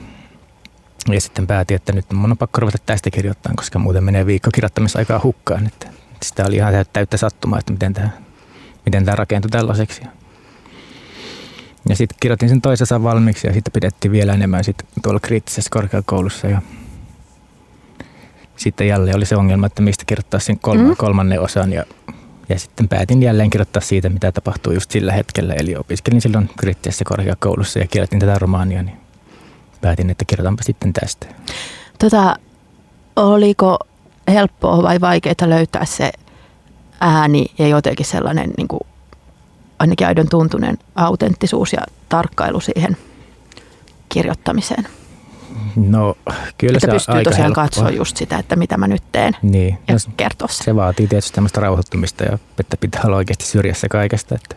ja 1.12 1.20
sitten 1.20 1.46
päätin, 1.46 1.74
että 1.74 1.92
nyt 1.92 2.12
mun 2.12 2.30
on 2.30 2.38
pakko 2.38 2.60
ruveta 2.60 2.78
tästä 2.86 3.10
kirjoittamaan, 3.10 3.56
koska 3.56 3.78
muuten 3.78 4.04
menee 4.04 4.26
viikko 4.26 4.50
kirjoittamisaikaa 4.54 5.20
hukkaan. 5.22 5.66
Että 5.66 5.86
sitä 6.22 6.44
oli 6.46 6.56
ihan 6.56 6.74
täyttä 6.92 7.16
sattumaa, 7.16 7.58
että 7.58 7.72
miten 7.72 7.94
tämä, 7.94 8.10
miten 8.86 9.04
tämä 9.04 9.16
rakentui 9.16 9.50
tällaiseksi. 9.50 10.02
Ja 11.88 11.96
sitten 11.96 12.16
kirjoitin 12.20 12.48
sen 12.48 12.60
toisessa 12.60 13.02
valmiiksi 13.02 13.46
ja 13.46 13.52
sitten 13.52 13.72
pidettiin 13.72 14.12
vielä 14.12 14.32
enemmän 14.32 14.64
sit 14.64 14.76
tuolla 15.02 15.20
kriittisessä 15.20 15.70
korkeakoulussa. 15.72 16.46
Ja 16.46 16.62
sitten 18.56 18.88
jälleen 18.88 19.16
oli 19.16 19.26
se 19.26 19.36
ongelma, 19.36 19.66
että 19.66 19.82
mistä 19.82 20.04
kirjoittaa 20.06 20.40
sen 20.40 20.58
kolma, 20.58 20.88
mm. 20.88 20.96
kolmannen 20.96 21.40
osan. 21.40 21.72
Ja, 21.72 21.84
ja 22.48 22.58
sitten 22.58 22.88
päätin 22.88 23.22
jälleen 23.22 23.50
kirjoittaa 23.50 23.82
siitä, 23.82 24.08
mitä 24.08 24.32
tapahtuu 24.32 24.72
just 24.72 24.90
sillä 24.90 25.12
hetkellä. 25.12 25.54
Eli 25.54 25.76
opiskelin 25.76 26.20
silloin 26.20 26.50
kriittisessä 26.58 27.04
korkeakoulussa 27.04 27.78
ja 27.78 27.86
kirjoitin 27.86 28.20
tätä 28.20 28.38
romaania, 28.38 28.82
niin 28.82 29.05
päätin, 29.80 30.10
että 30.10 30.24
kirjoitanpa 30.24 30.62
sitten 30.62 30.92
tästä. 30.92 31.26
Tota, 31.98 32.36
oliko 33.16 33.78
helppoa 34.28 34.82
vai 34.82 35.00
vaikeaa 35.00 35.34
löytää 35.46 35.84
se 35.84 36.12
ääni 37.00 37.46
ja 37.58 37.68
jotenkin 37.68 38.06
sellainen 38.06 38.50
niin 38.56 38.68
kuin 38.68 38.80
ainakin 39.78 40.06
aidon 40.06 40.28
tuntunen 40.28 40.78
autenttisuus 40.94 41.72
ja 41.72 41.80
tarkkailu 42.08 42.60
siihen 42.60 42.96
kirjoittamiseen. 44.08 44.88
No 45.76 46.14
kyllä 46.58 46.76
että 46.76 46.86
se 46.86 46.92
pystyy 46.92 47.14
aika 47.14 47.30
tosiaan 47.30 47.44
helppoa. 47.46 47.64
katsoa 47.64 47.90
just 47.90 48.16
sitä, 48.16 48.38
että 48.38 48.56
mitä 48.56 48.76
mä 48.76 48.88
nyt 48.88 49.02
teen 49.12 49.36
Niin, 49.42 49.78
ja 49.88 49.94
no, 49.94 50.12
kertoa 50.16 50.48
se. 50.48 50.64
se 50.64 50.76
vaatii 50.76 51.06
tietysti 51.06 51.34
tämmöistä 51.34 51.60
rauhoittumista 51.60 52.24
ja 52.24 52.38
että 52.60 52.76
pitää 52.80 53.02
olla 53.04 53.16
oikeasti 53.16 53.44
syrjässä 53.44 53.88
kaikesta, 53.88 54.34
että 54.34 54.56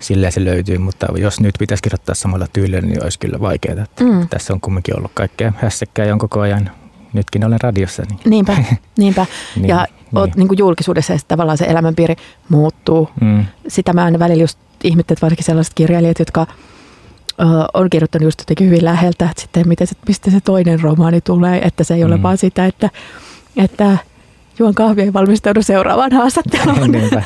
silleen 0.00 0.32
se 0.32 0.44
löytyy, 0.44 0.78
mutta 0.78 1.06
jos 1.16 1.40
nyt 1.40 1.54
pitäisi 1.58 1.82
kirjoittaa 1.82 2.14
samalla 2.14 2.46
tyylillä, 2.52 2.80
niin 2.80 3.02
olisi 3.04 3.18
kyllä 3.18 3.40
vaikeaa. 3.40 3.86
Mm. 4.00 4.28
Tässä 4.28 4.52
on 4.52 4.60
kumminkin 4.60 4.96
ollut 4.96 5.10
kaikkea 5.14 5.52
hässäkkää 5.56 6.04
ja 6.06 6.12
on 6.12 6.18
koko 6.18 6.40
ajan. 6.40 6.70
Nytkin 7.12 7.44
olen 7.44 7.60
radiossa. 7.62 8.02
Niin, 8.10 8.20
Niinpä, 8.24 8.56
niinpä. 8.98 9.26
Niin, 9.56 9.68
ja 9.68 9.86
oot 10.14 10.30
niin. 10.30 10.38
niin 10.38 10.48
kuin 10.48 10.58
julkisuudessa 10.58 11.12
ja 11.12 11.18
tavallaan 11.28 11.58
se 11.58 11.64
elämänpiiri 11.64 12.14
muuttuu. 12.48 13.08
mm, 13.20 13.44
Sitä 13.68 13.92
mä 13.92 14.04
aina 14.04 14.18
välillä 14.18 14.42
just 14.42 14.58
ihmettelen, 14.84 15.14
että 15.16 15.24
varsinkin 15.26 15.44
sellaiset 15.44 15.74
kirjailijat, 15.74 16.18
jotka 16.18 16.46
on 17.74 17.90
kirjoittanut 17.90 18.24
just 18.24 18.40
jotenkin 18.40 18.66
hyvin 18.66 18.84
läheltä, 18.84 19.28
että 19.30 19.42
sitten 19.42 19.68
miten 19.68 19.86
se, 19.86 19.94
mistä 20.08 20.30
se 20.30 20.40
toinen 20.40 20.80
romaani 20.80 21.20
tulee, 21.20 21.66
että 21.66 21.84
se 21.84 21.94
ei 21.94 22.04
ole 22.04 22.16
Mm. 22.16 22.22
vaan 22.22 22.38
sitä, 22.38 22.66
että, 22.66 22.90
että 23.56 23.98
juon 24.58 24.74
kahvia 24.74 25.04
ja 25.04 25.12
valmistaudu 25.12 25.62
seuraavaan 25.62 26.12
haastatteluun. 26.12 26.90
niinpä. 26.92 27.22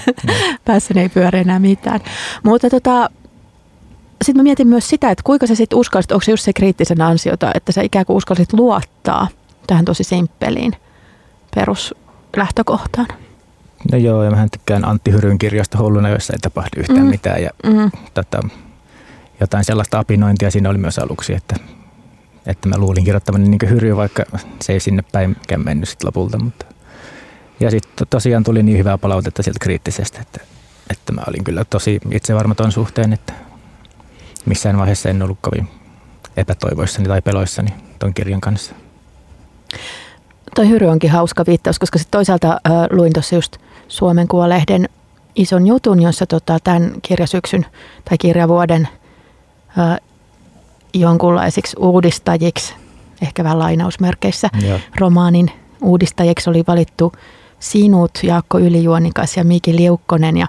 Päässäni 0.65 1.01
ei 1.01 1.09
pyöri 1.09 1.39
enää 1.39 1.59
mitään. 1.59 2.01
Mutta 2.43 2.71
tota, 2.71 3.11
sitten 4.25 4.37
mä 4.37 4.43
mietin 4.43 4.69
myös 4.69 4.89
sitä, 4.89 5.11
että 5.11 5.23
kuinka 5.25 5.47
sä 5.47 5.55
sitten 5.55 5.79
uskallisit, 5.79 6.13
onko 6.13 6.25
se 6.25 6.31
just 6.31 6.45
se 6.45 6.53
kriittisen 6.53 7.01
ansiota, 7.01 7.51
että 7.55 7.73
sä 7.73 7.83
ikään 7.83 8.07
kuin 8.07 8.17
uskallisit 8.17 8.53
luottaa 8.53 9.29
tähän 9.67 9.85
tosi 9.85 10.05
simppeliin 10.05 10.73
peruslähtökohtaan. 11.55 13.07
No 13.93 13.99
joo, 13.99 14.25
ja 14.25 14.31
mähän 14.31 14.51
tykkään 14.51 14.85
Antti 14.89 15.13
Hyryn 15.13 15.39
kirjasta 15.39 15.79
Hulluna, 15.79 16.09
jossa 16.09 16.33
ei 16.33 16.39
tapahdu 16.39 16.71
yhtään 16.81 17.01
Mm. 17.01 17.07
mitään. 17.07 17.43
Ja 17.43 17.51
Mm. 17.67 17.91
tota, 18.15 18.41
jotain 19.41 19.65
sellaista 19.65 19.99
apinointia 19.99 20.51
siinä 20.51 20.71
oli 20.71 20.79
myös 20.79 20.99
aluksi, 20.99 21.35
että, 21.35 21.57
että 22.47 22.69
mä 22.69 22.79
luulin 22.79 23.05
kirjoittamani 23.05 23.49
niin 23.49 23.71
Hyry, 23.71 23.97
vaikka 23.97 24.23
se 24.63 24.73
ei 24.73 24.81
sinne 24.81 25.03
päinkään 25.13 25.65
mennyt 25.65 25.89
sit 25.89 26.05
lopulta. 26.05 26.39
Mutta. 26.39 26.67
Ja 27.65 27.71
sitten 27.71 28.07
tosiaan 28.11 28.45
tuli 28.45 28.63
niin 28.63 28.79
hyvää 28.79 28.99
palautetta 28.99 29.43
sieltä 29.43 29.59
kriittisestä, 29.61 30.21
että, 30.21 30.41
että 30.91 31.13
mä 31.13 31.23
olin 31.29 31.45
kyllä 31.45 31.65
tosi 31.65 32.01
itsevarmaton 32.11 32.73
suhteen, 32.73 33.13
että 33.13 33.33
missään 34.47 34.79
vaiheessa 34.79 35.09
en 35.09 35.23
ollut 35.23 35.39
kovin 35.41 35.69
epätoivoissani 36.37 37.09
tai 37.09 37.23
peloissani 37.23 37.75
ton 37.99 38.15
kirjan 38.15 38.41
kanssa. 38.41 38.75
Toi 40.55 40.69
Hyry 40.69 40.87
onkin 40.87 41.11
hauska 41.11 41.45
viittaus, 41.47 41.79
koska 41.79 41.99
sitten 41.99 42.19
toisaalta 42.19 42.49
äh, 42.53 42.73
luin 42.91 43.13
tuossa 43.13 43.35
just 43.35 43.57
Suomen 43.89 44.29
Kuvalehden 44.29 44.89
ison 45.35 45.67
jutun, 45.67 46.03
jossa 46.03 46.27
tota, 46.27 46.59
tämän 46.65 46.93
kirjasyksyn 47.03 47.67
tai 48.05 48.19
kirjavuoden 48.19 48.89
äh, 49.79 49.99
jonkunlaisiksi 50.95 51.77
uudistajiksi, 51.79 52.75
ehkä 53.23 53.45
vähän 53.45 53.59
lainausmerkeissä, 53.59 54.49
Joo. 54.69 54.79
romaanin 55.01 55.51
uudistajiksi 55.83 56.51
oli 56.51 56.65
valittu 56.67 57.13
sinut, 57.65 58.11
Jaakko 58.23 58.59
Ylijuonikas 58.59 59.37
ja 59.37 59.45
Miki 59.45 59.77
Liukkonen. 59.77 60.37
Ja, 60.37 60.47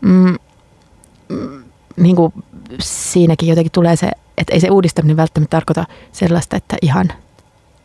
mm, 0.00 0.36
mm, 1.28 1.62
niin 1.96 2.16
kuin 2.16 2.32
siinäkin 2.80 3.48
jotenkin 3.48 3.72
tulee 3.72 3.96
se, 3.96 4.10
että 4.38 4.52
ei 4.54 4.60
se 4.60 4.70
uudistaminen 4.70 5.16
välttämättä 5.16 5.56
tarkoita 5.56 5.84
sellaista, 6.12 6.56
että 6.56 6.76
ihan 6.82 7.12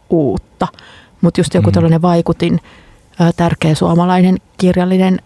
uutta. 0.09 0.67
Mutta 1.21 1.39
just 1.39 1.53
joku 1.53 1.69
Mm. 1.69 1.73
tällainen 1.73 2.01
vaikutin, 2.01 2.59
tärkeä 3.35 3.75
suomalainen 3.75 4.37
kirjallinen 4.57 5.19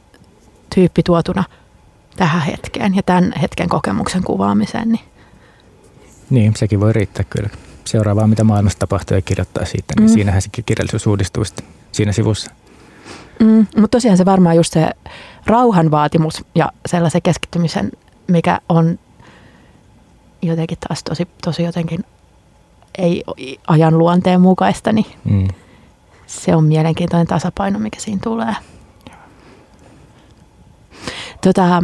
tyyppi 0.76 1.04
tuotuna 1.04 1.44
tähän 2.16 2.42
hetkeen 2.42 2.96
ja 2.96 3.04
tämän 3.04 3.34
hetken 3.42 3.70
kokemuksen 3.70 4.24
kuvaamiseen. 4.24 4.90
Niin. 4.92 5.06
Niin, 6.30 6.56
sekin 6.56 6.80
voi 6.80 6.94
riittää 6.94 7.24
kyllä. 7.30 7.50
Seuraavaa, 7.86 8.28
mitä 8.28 8.44
maailmassa 8.44 8.80
tapahtuu 8.80 9.18
ja 9.18 9.22
kirjoittaa 9.22 9.66
siitä, 9.66 9.94
niin 10.00 10.10
Mm. 10.10 10.14
siinähän 10.14 10.42
se 10.42 10.50
kirjallisuus 10.66 11.08
uudistuu 11.08 11.44
siinä 11.92 12.12
sivussa. 12.12 12.52
Mm, 13.40 13.68
mutta 13.78 13.88
tosiaan 13.98 14.18
se 14.18 14.26
varmaan 14.26 14.56
just 14.56 14.74
se 14.74 14.90
rauhan 15.46 15.92
vaatimus 15.92 16.46
ja 16.56 16.72
sellaisen 16.86 17.22
keskittymisen, 17.22 17.92
mikä 18.28 18.60
on 18.70 19.00
jotenkin 20.42 20.78
taas 20.88 21.04
tosi, 21.04 21.28
tosi 21.44 21.64
jotenkin 21.64 22.06
ei 22.98 23.24
ajan 23.68 23.98
luonteen 23.98 24.42
mukaista, 24.42 24.92
niin 24.92 25.06
Mm. 25.24 25.48
se 26.28 26.56
on 26.56 26.64
mielenkiintoinen 26.64 27.28
tasapaino, 27.28 27.80
mikä 27.80 28.00
siinä 28.00 28.20
tulee. 28.24 28.56
Tota, 31.42 31.84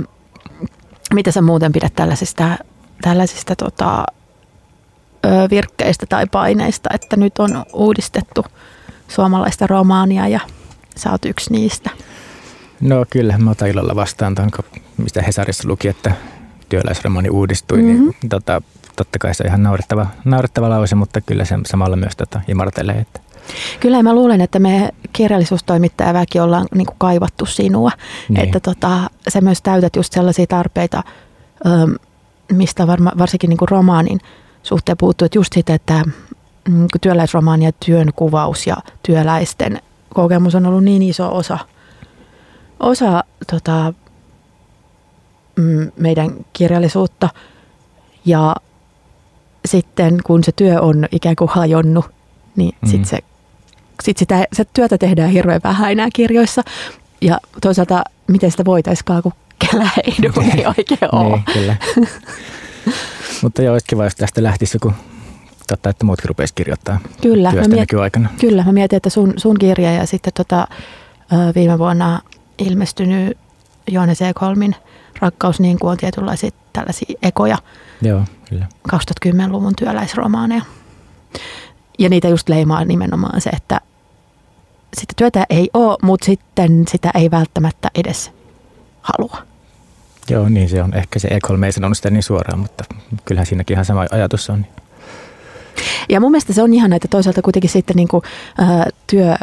mitä 1.14 1.32
sä 1.32 1.42
muuten 1.42 1.72
pidät 1.72 1.94
tällaisista, 1.96 2.58
tällaisista 3.02 3.56
tota, 3.56 4.06
virkkeistä 5.50 6.06
tai 6.06 6.26
paineista, 6.32 6.90
että 6.94 7.18
nyt 7.18 7.40
on 7.40 7.66
uudistettu 7.74 8.46
suomalaista 9.08 9.68
romaania 9.68 10.28
ja 10.28 10.40
sä 11.02 11.12
oot 11.12 11.26
yksi 11.26 11.52
niistä. 11.54 11.90
No 12.82 13.06
kyllä, 13.10 13.38
mä 13.38 13.52
otan 13.52 13.68
ilolla 13.68 13.96
vastaan 13.96 14.36
tuon, 14.36 14.50
mistä 14.98 15.22
Hesarissa 15.22 15.68
luki, 15.68 15.88
että 15.88 16.12
työläisromani 16.70 17.30
uudistui, 17.30 17.78
Mhm. 17.82 17.88
mm-hmm. 17.92 18.14
niin 18.22 18.30
tota, 18.30 18.62
totta 18.96 19.20
kai 19.20 19.36
se 19.36 19.44
on 19.44 19.48
ihan 19.48 19.64
naurettava, 19.64 20.08
naurettava 20.26 20.70
lause, 20.70 20.96
mutta 20.96 21.22
kyllä 21.22 21.46
se 21.46 21.56
samalla 21.66 21.96
myös 21.96 22.16
tota, 22.16 22.42
imartelee. 22.48 22.96
Että, 22.96 23.20
Kyllä 23.80 24.04
mä 24.04 24.16
luulen, 24.16 24.42
että 24.42 24.60
me 24.60 24.90
kirjallisuustoimittajaväki 25.14 26.40
ollaan 26.40 26.66
niin 26.76 26.86
kuin 26.86 26.96
kaivattu 26.98 27.46
sinua. 27.46 27.92
Niin. 28.30 28.40
Että 28.40 28.60
tota, 28.60 29.10
sä 29.30 29.42
myös 29.42 29.62
täytät 29.62 29.96
just 29.96 30.14
sellaisia 30.14 30.48
tarpeita, 30.48 31.04
mistä 32.52 32.88
varma, 32.88 33.12
varsinkin 33.18 33.50
niin 33.50 33.58
kuin 33.58 33.70
romaanin 33.70 34.20
suhteen 34.64 34.98
puuttuu. 34.98 35.26
Että 35.26 35.38
just 35.38 35.54
sitä, 35.54 35.74
että 35.74 36.04
mm, 36.70 36.88
työläisromaani 37.02 37.66
ja 37.66 37.72
työn 37.86 38.10
kuvaus 38.16 38.68
ja 38.68 38.78
työläisten 39.04 39.82
kokemus 40.14 40.56
on 40.56 40.66
ollut 40.66 40.84
niin 40.84 41.02
iso 41.02 41.36
osa, 41.36 41.60
osa 42.80 43.24
tota, 43.52 43.94
mm, 45.56 45.92
meidän 45.98 46.32
kirjallisuutta. 46.54 47.30
Ja 48.26 48.56
sitten 49.66 50.18
kun 50.24 50.44
se 50.44 50.52
työ 50.52 50.82
on 50.82 51.08
ikään 51.12 51.36
kuin 51.36 51.50
hajonnut, 51.50 52.06
niin 52.56 52.76
mm. 52.82 52.88
Mm. 52.88 52.92
sit 52.92 53.06
se, 53.06 53.20
sit 54.04 54.18
sitä, 54.18 54.46
se 54.54 54.66
työtä 54.74 54.98
tehdään 54.98 55.30
hirveän 55.30 55.62
vähän 55.64 55.92
enää 55.92 56.08
kirjoissa. 56.14 56.62
Ja 57.22 57.40
toisaalta, 57.62 58.04
miten 58.28 58.52
sitä 58.52 58.66
voitaisikaan, 58.66 59.24
kun 59.24 59.34
kellä 59.70 59.90
ei 60.04 60.16
duuni 60.36 60.66
oikein 60.66 61.16
ole. 61.16 61.30
niin, 61.30 61.44
kyllä. 61.54 61.76
mutta 63.42 63.62
joo, 63.62 63.74
olisi 63.74 63.86
kiva, 63.90 64.04
jos 64.04 64.16
tästä 64.16 64.44
lähtisi 64.44 64.76
joku, 64.76 64.94
totta, 65.72 65.90
että 65.90 66.06
muutkin 66.06 66.28
rupeaisi 66.28 66.54
kirjoittaa 66.56 67.00
Kyllä, 67.22 67.52
mä, 67.52 67.62
miet, 67.62 67.80
nykyaikana. 67.80 68.30
kyllä, 68.40 68.64
mä 68.64 68.72
mietin, 68.72 68.98
että 68.98 69.10
sun, 69.10 69.34
sun 69.38 69.60
kirja 69.60 69.92
ja 69.94 70.06
sitten 70.06 70.34
tota, 70.34 70.68
viime 71.56 71.80
vuonna 71.80 72.20
ilmestynyt 72.58 73.38
Johannes 73.88 74.22
Ekholmin 74.22 74.76
Rakkaus 75.20 75.60
niin 75.60 75.80
kuin 75.80 75.92
on 75.92 75.98
tietynlaisia 75.98 76.50
tällaisia 76.74 77.16
ekoja 77.24 77.58
Joo, 78.02 78.22
kyllä. 78.50 78.66
2010-luvun 78.96 79.74
työläisromaaneja. 79.76 80.62
Ja 82.00 82.10
niitä 82.10 82.28
just 82.28 82.50
leimaa 82.50 82.86
nimenomaan 82.86 83.42
se, 83.42 83.50
että 83.50 83.82
sitä 84.94 85.14
työtä 85.16 85.46
ei 85.50 85.70
ole, 85.74 85.98
mutta 86.02 86.26
sitten 86.26 86.88
sitä 86.88 87.12
ei 87.16 87.32
välttämättä 87.32 87.90
edes 87.96 88.32
halua. 89.02 89.38
Joo, 90.30 90.50
niin 90.50 90.70
se 90.70 90.84
on. 90.84 90.94
Ehkä 90.94 91.20
se 91.20 91.28
Ekholm 91.28 91.64
ei 91.64 91.72
sanonut 91.72 91.98
sitä 91.98 92.10
niin 92.10 92.24
suoraan, 92.24 92.60
mutta 92.60 92.84
kyllähän 93.26 93.46
siinäkin 93.46 93.76
ihan 93.76 93.86
sama 93.86 94.06
ajatus 94.12 94.50
on. 94.50 94.66
Ja 96.10 96.20
mun 96.20 96.32
mielestä 96.32 96.54
se 96.54 96.64
on 96.64 96.74
ihan 96.74 96.94
että 96.94 97.08
toisaalta 97.08 97.42
kuitenkin 97.42 97.70
sitten 97.70 97.96
niin 97.96 98.08
kuin, 98.08 98.24
ää, 98.58 98.88
työ 99.08 99.36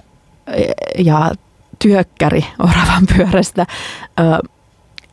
ja 0.99 1.31
työkkäri 1.79 2.45
oravan 2.59 3.07
pyörästä. 3.17 3.67
Ää, 4.17 4.41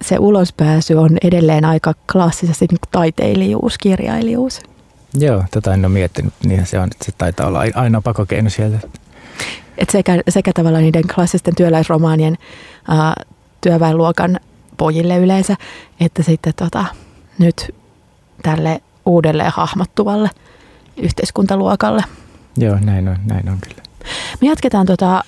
se 0.02 0.18
ulospääsy 0.20 0.94
on 0.94 1.18
edelleen 1.24 1.66
aika 1.66 1.94
klassisesti 2.12 2.66
niin 2.72 2.80
taiteilijuus, 2.92 3.78
kirjailijuus. 3.78 4.60
Joo, 5.20 5.44
tota 5.52 5.74
en 5.74 5.86
ole 5.86 5.94
miettinyt. 5.94 6.34
Niinhän 6.46 6.68
se 6.68 6.80
on, 6.80 6.90
että 6.92 7.06
se 7.06 7.12
taitaa 7.18 7.48
olla 7.48 7.60
ai- 7.60 7.72
ainoa 7.76 8.02
pakokeino 8.02 8.50
sieltä. 8.50 8.80
Et 9.78 9.90
sekä, 9.90 10.22
sekä 10.30 10.52
tavallaan 10.54 10.84
niiden 10.84 11.08
klassisten 11.16 11.56
työläisromaanien 11.56 12.38
ää, 12.88 13.14
työväenluokan 13.62 14.40
pojille 14.78 15.18
yleensä, 15.18 15.56
että 16.00 16.24
sitten 16.24 16.54
tota, 16.56 16.86
nyt 17.40 17.76
tälle 18.44 18.82
uudelleen 19.06 19.52
hahmottuvalle 19.56 20.30
yhteiskuntaluokalle. 20.98 22.04
Joo, 22.58 22.78
näin 22.82 23.08
on, 23.08 23.18
näin 23.26 23.50
on 23.50 23.58
kyllä. 23.62 23.84
Me 24.42 24.48
jatketaan 24.48 24.86
tota, 24.86 25.24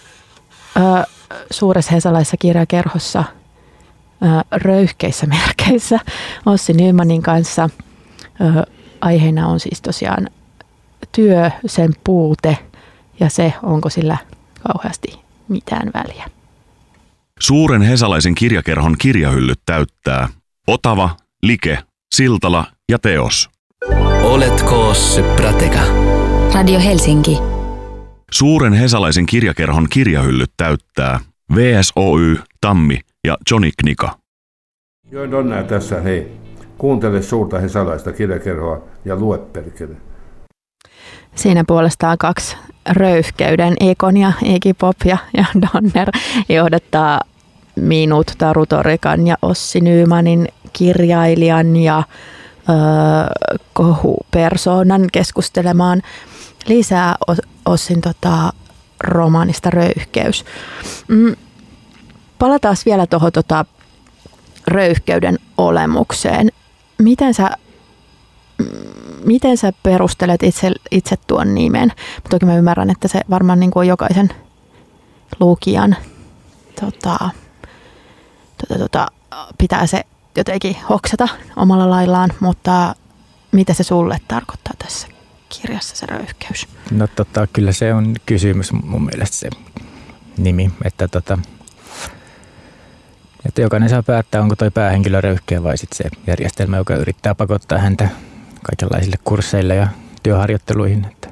ö, 0.78 1.04
suuressa 1.52 1.92
hesalaisessa 1.92 2.38
kirjakerhossa 2.38 3.24
ö, 4.24 4.26
röyhkeissä 4.52 5.26
merkeissä 5.26 6.00
Ossi 6.46 6.74
Nymanin 6.74 7.22
kanssa. 7.22 7.70
Ö, 8.42 8.72
aiheena 9.02 9.48
on 9.48 9.60
siis 9.60 9.82
tosiaan 9.82 10.30
työ, 11.12 11.52
sen 11.66 11.94
puute 12.04 12.58
ja 13.20 13.30
se, 13.30 13.54
onko 13.64 13.90
sillä 13.90 14.18
kauheasti 14.68 15.20
mitään 15.48 15.92
väliä. 15.94 16.26
Suuren 17.40 17.82
hesalaisen 17.82 18.36
kirjakerhon 18.36 18.96
kirjahyllyt 18.98 19.60
täyttää 19.66 20.30
Otava, 20.68 21.18
Like, 21.42 21.80
Siltala 22.16 22.66
ja 22.90 23.00
Teos. 23.00 23.50
Oletko 24.24 24.94
Prateka? 25.36 25.80
Radio 26.54 26.80
Helsinki. 26.80 27.38
Suuren 28.32 28.74
hesalaisen 28.74 29.26
kirjakerhon 29.26 29.88
kirjahyllyt 29.90 30.52
täyttää 30.58 31.20
VSOY, 31.56 32.40
Tammi 32.62 33.00
ja 33.28 33.38
Johnny 33.52 33.70
Knika. 33.80 34.18
Join 35.12 35.32
Donnaa 35.32 35.64
tässä, 35.64 36.02
hei. 36.02 36.32
Kuuntele 36.78 37.22
suurta 37.22 37.60
hesalaista 37.60 38.12
kirjakerhoa 38.12 38.82
ja 39.06 39.16
lue 39.16 39.38
perkele. 39.38 39.96
Siinä 41.36 41.64
puolestaan 41.68 42.18
kaksi 42.18 42.58
röyhkeyden 42.90 43.76
Ekon 43.80 44.18
ja 44.18 44.34
Pop 44.78 44.98
ja, 45.06 45.18
ja 45.38 45.46
Donner 45.62 46.10
johdattaa 46.50 47.22
minut, 47.76 48.32
Taru 48.38 48.66
Torikan 48.66 49.28
ja 49.28 49.38
Ossi 49.42 49.82
Nyymanin 49.82 50.48
kirjailijan 50.74 51.76
ja 51.76 52.04
öö, 52.70 52.76
kohupersoonan 53.74 55.08
keskustelemaan 55.12 56.02
lisää 56.68 57.16
Ossin 57.66 58.02
tota, 58.02 58.54
romaanista 59.00 59.70
Röyhkeys. 59.70 60.46
Mm, 61.08 61.36
palataan 62.40 62.76
vielä 62.86 63.08
tuohon 63.08 63.32
tota, 63.32 63.66
röyhkeyden 64.68 65.40
olemukseen. 65.58 66.50
Miten 66.98 67.34
sä, 67.34 67.50
miten 69.26 69.58
sä 69.58 69.74
perustelet 69.84 70.44
itse, 70.44 70.72
itse 70.92 71.16
tuon 71.28 71.56
nimen? 71.56 71.94
Toki 72.30 72.46
mä 72.46 72.58
ymmärrän, 72.58 72.90
että 72.90 73.08
se 73.08 73.22
varmaan 73.30 73.60
niin 73.60 73.72
kuin 73.72 73.82
on 73.82 73.88
jokaisen 73.88 74.30
lukijan 75.40 75.96
tota, 76.82 77.30
tota, 78.58 78.80
tota, 78.80 79.08
pitää 79.58 79.88
se 79.88 80.04
jotenkin 80.38 80.78
hoksata 80.90 81.28
omalla 81.56 81.90
laillaan, 81.90 82.30
mutta 82.40 82.96
mitä 83.52 83.74
se 83.74 83.84
sulle 83.84 84.18
tarkoittaa 84.28 84.74
tässä 84.80 85.08
kirjassa 85.50 85.96
se 85.96 86.06
röyhkeys? 86.06 86.68
No 86.92 87.08
tota, 87.08 87.48
kyllä 87.48 87.72
se 87.72 87.94
on 87.94 88.16
kysymys 88.26 88.72
mun 88.72 89.06
mielestä 89.06 89.38
se 89.38 89.50
nimi, 90.38 90.72
että 90.86 91.08
tota, 91.08 91.38
että 93.46 93.62
jokainen 93.62 93.90
saa 93.90 94.04
päättää, 94.04 94.42
onko 94.42 94.56
toi 94.56 94.72
päähenkilö 94.72 95.22
röyhkeä 95.22 95.64
vai 95.64 95.78
sitten 95.78 95.98
se 95.98 96.20
järjestelmä, 96.28 96.78
joka 96.78 96.96
yrittää 96.96 97.36
pakottaa 97.36 97.78
häntä 97.80 98.10
kaikenlaisille 98.64 99.18
kursseille 99.24 99.76
ja 99.76 99.88
työharjoitteluihin. 100.24 101.06
Että 101.06 101.30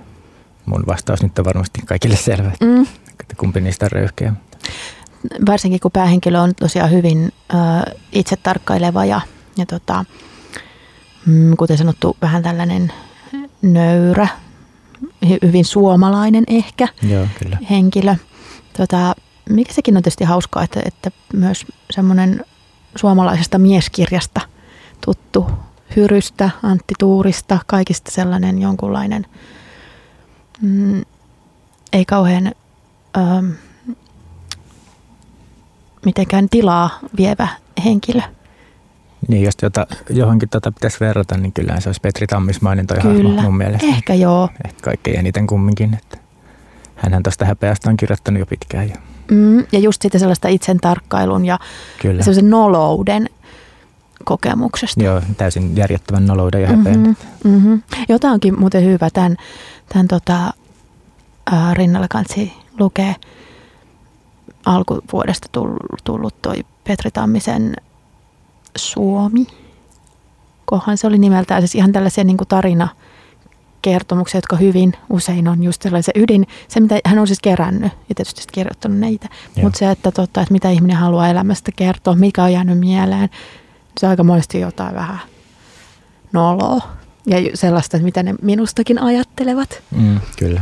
mun 0.66 0.84
vastaus 0.88 1.24
nyt 1.24 1.40
on 1.40 1.46
varmasti 1.46 1.82
kaikille 1.86 2.16
selvä, 2.16 2.52
mm. 2.62 2.82
että 3.20 3.36
kumpi 3.38 3.62
niistä 3.62 3.86
on 3.86 3.92
röyhkeä. 3.92 4.34
Varsinkin 5.46 5.80
kun 5.80 5.92
päähenkilö 5.92 6.40
on 6.40 6.56
tosiaan 6.56 6.92
hyvin 6.92 7.32
ö, 7.54 7.56
itse 8.12 8.36
tarkkaileva 8.36 9.06
ja, 9.06 9.22
ja 9.58 9.66
tota, 9.66 10.06
mm, 11.26 11.58
kuten 11.58 11.78
sanottu, 11.78 12.18
vähän 12.22 12.44
tällainen 12.44 12.94
nöyrä, 13.62 14.28
hyvin 15.42 15.66
suomalainen 15.66 16.44
ehkä 16.48 16.88
Joo, 17.10 17.28
kyllä. 17.44 17.58
henkilö. 17.70 18.16
Tota, 18.78 19.16
mikä 19.50 19.74
sekin 19.74 19.98
on 19.98 20.04
tietysti 20.04 20.24
hauskaa, 20.24 20.64
että, 20.64 20.82
että 20.86 21.12
myös 21.34 21.66
semmoinen 21.92 22.46
suomalaisesta 22.96 23.58
mieskirjasta 23.58 24.42
tuttu 25.06 25.48
Hyrystä, 25.96 26.50
Antti 26.64 26.94
Tuurista, 27.00 27.60
kaikista 27.68 28.12
sellainen 28.12 28.62
jonkunlainen, 28.62 29.26
mm, 30.62 31.02
ei 31.94 32.06
kauhean 32.06 32.52
ähm, 33.18 33.50
mitenkään 36.06 36.50
tilaa 36.50 37.00
vievä 37.18 37.48
henkilö. 37.86 38.22
Niin, 39.28 39.44
jos 39.44 39.54
jota, 39.62 39.88
johonkin 40.10 40.50
tota 40.50 40.72
pitäisi 40.72 41.00
verrata, 41.00 41.38
niin 41.38 41.54
kyllä 41.54 41.80
se 41.80 41.90
olisi 41.90 42.02
Petri 42.02 42.28
Tammismainen 42.28 42.88
toi 42.88 42.98
kyllä, 42.98 43.30
hahmo 43.30 43.42
mun 43.42 43.58
mielestä. 43.58 43.88
ehkä 43.88 44.14
joo. 44.14 44.50
Ehkä 44.66 44.82
kaikkein 44.82 45.20
eniten 45.20 45.48
kumminkin. 45.48 45.94
Että 45.94 46.18
hänhän 46.96 47.24
tuosta 47.24 47.46
häpeästä 47.46 47.90
on 47.90 47.98
kirjoittanut 47.98 48.40
jo 48.40 48.46
pitkään. 48.46 48.90
Ja, 48.90 48.96
mm, 49.32 49.60
ja 49.72 49.80
just 49.80 50.02
sitten 50.02 50.20
sellaista 50.20 50.48
itsen 50.48 50.78
tarkkailun 50.80 51.46
ja 51.46 51.60
kyllä. 52.02 52.24
sellaisen 52.24 52.50
nolouden 52.50 53.30
kokemuksesta. 54.24 55.04
Joo, 55.04 55.22
täysin 55.38 55.78
järjettävän 55.78 56.28
nolouden 56.28 56.62
ja 56.62 56.68
häpeän. 56.68 57.00
Mm-hmm, 57.00 57.52
mm-hmm. 57.52 57.82
Jota 58.10 58.28
onkin 58.28 58.60
muuten 58.60 58.86
hyvä 58.86 59.10
tämän, 59.10 59.38
tämän 59.90 60.08
tota, 60.08 60.54
äh, 61.54 61.74
rinnalla 61.74 62.08
kansi 62.10 62.54
lukee 62.80 63.16
alkuvuodesta 64.66 65.48
tullut, 65.52 65.80
tullut 66.04 66.42
toi 66.42 66.66
Petri 66.84 67.12
Tammisen 67.12 67.74
Suomi. 68.78 69.48
Kohan 70.66 70.98
se 70.98 71.08
oli 71.08 71.18
nimeltään 71.18 71.62
siis 71.62 71.76
ihan 71.76 71.92
tällaisia 71.92 72.24
niin 72.24 72.38
kuin 72.38 72.48
tarina 72.48 72.88
kertomuksia, 73.82 74.38
jotka 74.38 74.56
hyvin 74.56 74.94
usein 75.10 75.48
on 75.48 75.64
just 75.64 75.82
sellainen 75.82 76.04
se 76.04 76.12
ydin, 76.16 76.48
se 76.68 76.80
mitä 76.80 77.00
hän 77.06 77.20
on 77.20 77.28
siis 77.28 77.42
kerännyt 77.42 77.94
ja 78.10 78.16
tietysti 78.16 78.44
kirjoittanut 78.52 78.98
neitä, 78.98 79.30
mutta 79.62 79.80
se, 79.80 79.92
että, 79.92 80.12
totta, 80.12 80.42
että 80.42 80.52
mitä 80.52 80.70
ihminen 80.70 80.98
haluaa 80.98 81.30
elämästä 81.30 81.72
kertoa, 81.76 82.16
mikä 82.16 82.44
on 82.44 82.54
jäänyt 82.54 82.80
mieleen, 82.80 83.30
se 84.00 84.06
on 84.06 84.10
aika 84.10 84.24
monesti 84.24 84.60
jotain 84.60 84.96
vähän 84.96 85.20
noloa 86.34 86.82
ja 87.28 87.38
sellaista, 87.54 87.98
että 87.98 88.06
mitä 88.06 88.24
ne 88.24 88.36
minustakin 88.42 89.02
ajattelevat. 89.02 89.82
Mm, 89.92 90.20
kyllä. 90.40 90.62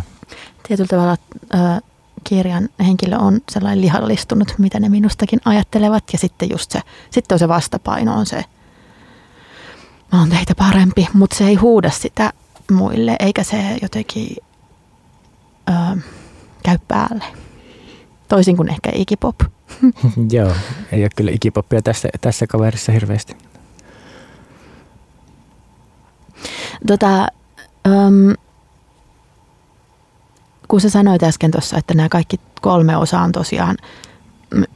Tietyllä 0.68 0.88
tavalla 0.88 1.18
äh, 1.56 1.82
kirjan 2.24 2.70
henkilö 2.80 3.18
on 3.18 3.42
sellainen 3.52 3.82
lihallistunut, 3.82 4.56
mitä 4.58 4.80
ne 4.80 4.90
minustakin 4.90 5.40
ajattelevat. 5.46 6.04
Ja 6.14 6.20
sitten 6.20 6.50
just 6.50 6.72
se, 6.72 6.80
sitten 7.10 7.36
on 7.36 7.40
se 7.40 7.48
vastapaino 7.48 8.16
on 8.16 8.26
se, 8.26 8.46
mä 10.12 10.20
oon 10.20 10.30
teitä 10.30 10.56
parempi, 10.56 11.08
mutta 11.14 11.36
se 11.36 11.48
ei 11.48 11.56
huuda 11.56 11.90
sitä 11.90 12.34
muille, 12.72 13.16
eikä 13.20 13.44
se 13.44 13.78
jotenkin 13.82 14.38
ö, 15.70 16.02
käy 16.64 16.78
päälle. 16.88 17.24
Toisin 18.28 18.58
kuin 18.58 18.70
ehkä 18.70 18.92
ikipop. 18.94 19.36
Joo, 20.32 20.52
ei 20.92 21.04
ole 21.04 21.10
kyllä 21.16 21.32
ikipoppia 21.32 21.82
tässä, 21.82 22.10
tässä 22.22 22.48
kaverissa 22.48 22.92
hirveästi. 22.92 23.38
Tota, 26.88 27.28
um, 27.88 28.34
kun 30.74 30.82
sä 30.82 30.90
sanoit 30.90 31.24
äsken 31.24 31.52
tuossa, 31.52 31.78
että 31.78 31.94
nämä 31.94 32.10
kaikki 32.10 32.40
kolme 32.62 32.98
osaa 32.98 33.24
on 33.24 33.32
tosiaan, 33.32 33.78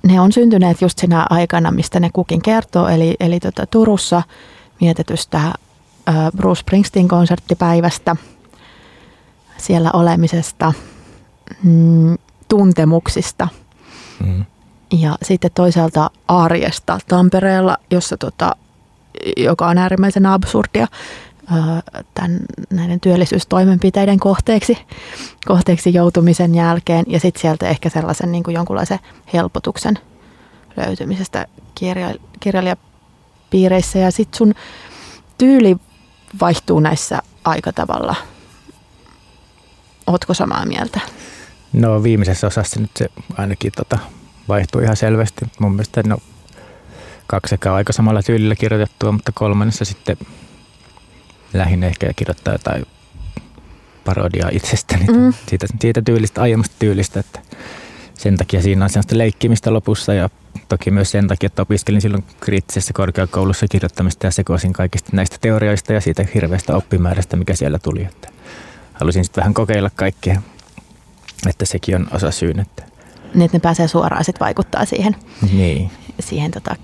ne 0.03 0.21
on 0.21 0.31
syntyneet 0.31 0.81
just 0.81 0.99
sinä 0.99 1.25
aikana, 1.29 1.71
mistä 1.71 1.99
ne 1.99 2.09
kukin 2.13 2.41
kertoo, 2.41 2.87
eli, 2.87 3.15
eli 3.19 3.39
tota 3.39 3.65
Turussa 3.65 4.23
mietitystä 4.81 5.53
Bruce 6.37 6.59
Springsteen 6.59 7.07
konserttipäivästä, 7.07 8.15
siellä 9.57 9.91
olemisesta, 9.93 10.73
mm, 11.63 12.17
tuntemuksista. 12.47 13.47
Mm. 14.25 14.45
ja 14.91 15.17
sitten 15.23 15.51
toisaalta 15.53 16.11
arjesta 16.27 16.99
Tampereella, 17.07 17.77
jossa 17.91 18.17
tota, 18.17 18.55
joka 19.37 19.67
on 19.67 19.77
äärimmäisen 19.77 20.25
absurdia 20.25 20.87
tämän, 22.13 22.39
näiden 22.69 22.99
työllisyystoimenpiteiden 22.99 24.19
kohteeksi, 24.19 24.77
kohteeksi 25.45 25.93
joutumisen 25.93 26.55
jälkeen 26.55 27.05
ja 27.07 27.19
sitten 27.19 27.41
sieltä 27.41 27.69
ehkä 27.69 27.89
sellaisen 27.89 28.31
niin 28.31 28.43
kuin 28.43 28.55
jonkunlaisen 28.55 28.99
helpotuksen 29.33 29.99
löytymisestä 30.77 31.45
kirja, 31.75 32.13
kirjailijapiireissä 32.39 33.99
ja 33.99 34.11
sitten 34.11 34.37
sun 34.37 34.53
tyyli 35.37 35.77
vaihtuu 36.39 36.79
näissä 36.79 37.21
aika 37.43 37.73
tavalla. 37.73 38.15
Ootko 40.07 40.33
samaa 40.33 40.65
mieltä? 40.65 40.99
No 41.73 42.03
viimeisessä 42.03 42.47
osassa 42.47 42.79
nyt 42.79 42.91
se 42.95 43.09
ainakin 43.37 43.71
tota, 43.75 43.99
vaihtuu 44.47 44.81
ihan 44.81 44.95
selvästi. 44.95 45.45
Mun 45.59 45.71
mielestä 45.71 46.03
no, 46.05 46.17
kaksi 47.27 47.55
aika 47.73 47.93
samalla 47.93 48.23
tyylillä 48.23 48.55
kirjoitettua, 48.55 49.11
mutta 49.11 49.31
kolmannessa 49.31 49.85
sitten 49.85 50.17
lähinnä 51.53 51.87
ehkä 51.87 52.13
kirjoittaa 52.15 52.53
jotain 52.53 52.85
parodiaa 54.05 54.49
itsestäni, 54.51 55.05
Mm. 55.05 55.33
siitä, 55.49 55.67
siitä 55.81 56.01
tyylistä, 56.01 56.41
aiemmasta 56.41 56.75
tyylistä, 56.79 57.19
että 57.19 57.39
sen 58.13 58.37
takia 58.37 58.61
siinä 58.61 58.83
on 58.85 58.89
sellaista 58.89 59.17
leikkimistä 59.17 59.73
lopussa 59.73 60.13
ja 60.13 60.29
toki 60.69 60.91
myös 60.91 61.11
sen 61.11 61.27
takia, 61.27 61.47
että 61.47 61.61
opiskelin 61.61 62.01
silloin 62.01 62.23
kriittisessä 62.39 62.93
korkeakoulussa 62.93 63.65
kirjoittamista 63.67 64.27
ja 64.27 64.31
sekoisin 64.31 64.73
kaikista 64.73 65.09
näistä 65.13 65.37
teorioista 65.41 65.93
ja 65.93 66.01
siitä 66.01 66.25
hirveästä 66.33 66.75
oppimäärästä, 66.75 67.37
mikä 67.37 67.55
siellä 67.55 67.79
tuli. 67.79 68.03
Että 68.03 68.29
halusin 68.93 69.23
sitten 69.25 69.41
vähän 69.41 69.53
kokeilla 69.53 69.89
kaikkea, 69.95 70.41
että 71.49 71.65
sekin 71.65 71.95
on 71.95 72.07
osa 72.11 72.31
syyn. 72.31 72.59
Että, 72.59 72.83
Niin, 73.33 73.41
että 73.45 73.57
ne 73.57 73.61
pääsee 73.61 73.87
suoraan 73.87 74.23
sit 74.23 74.39
vaikuttaa 74.39 74.85
siihen, 74.85 75.15
niin, 75.53 75.91
siihen 76.19 76.51
tota, 76.51 76.75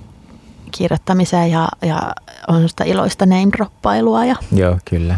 kirjoittamiseen 0.77 1.51
ja, 1.51 1.69
ja 1.81 2.13
on 2.47 2.69
sitä 2.69 2.83
iloista 2.83 3.25
name-droppailua. 3.25 4.25
Ja, 4.25 4.35
joo, 4.51 4.77
kyllä. 4.89 5.15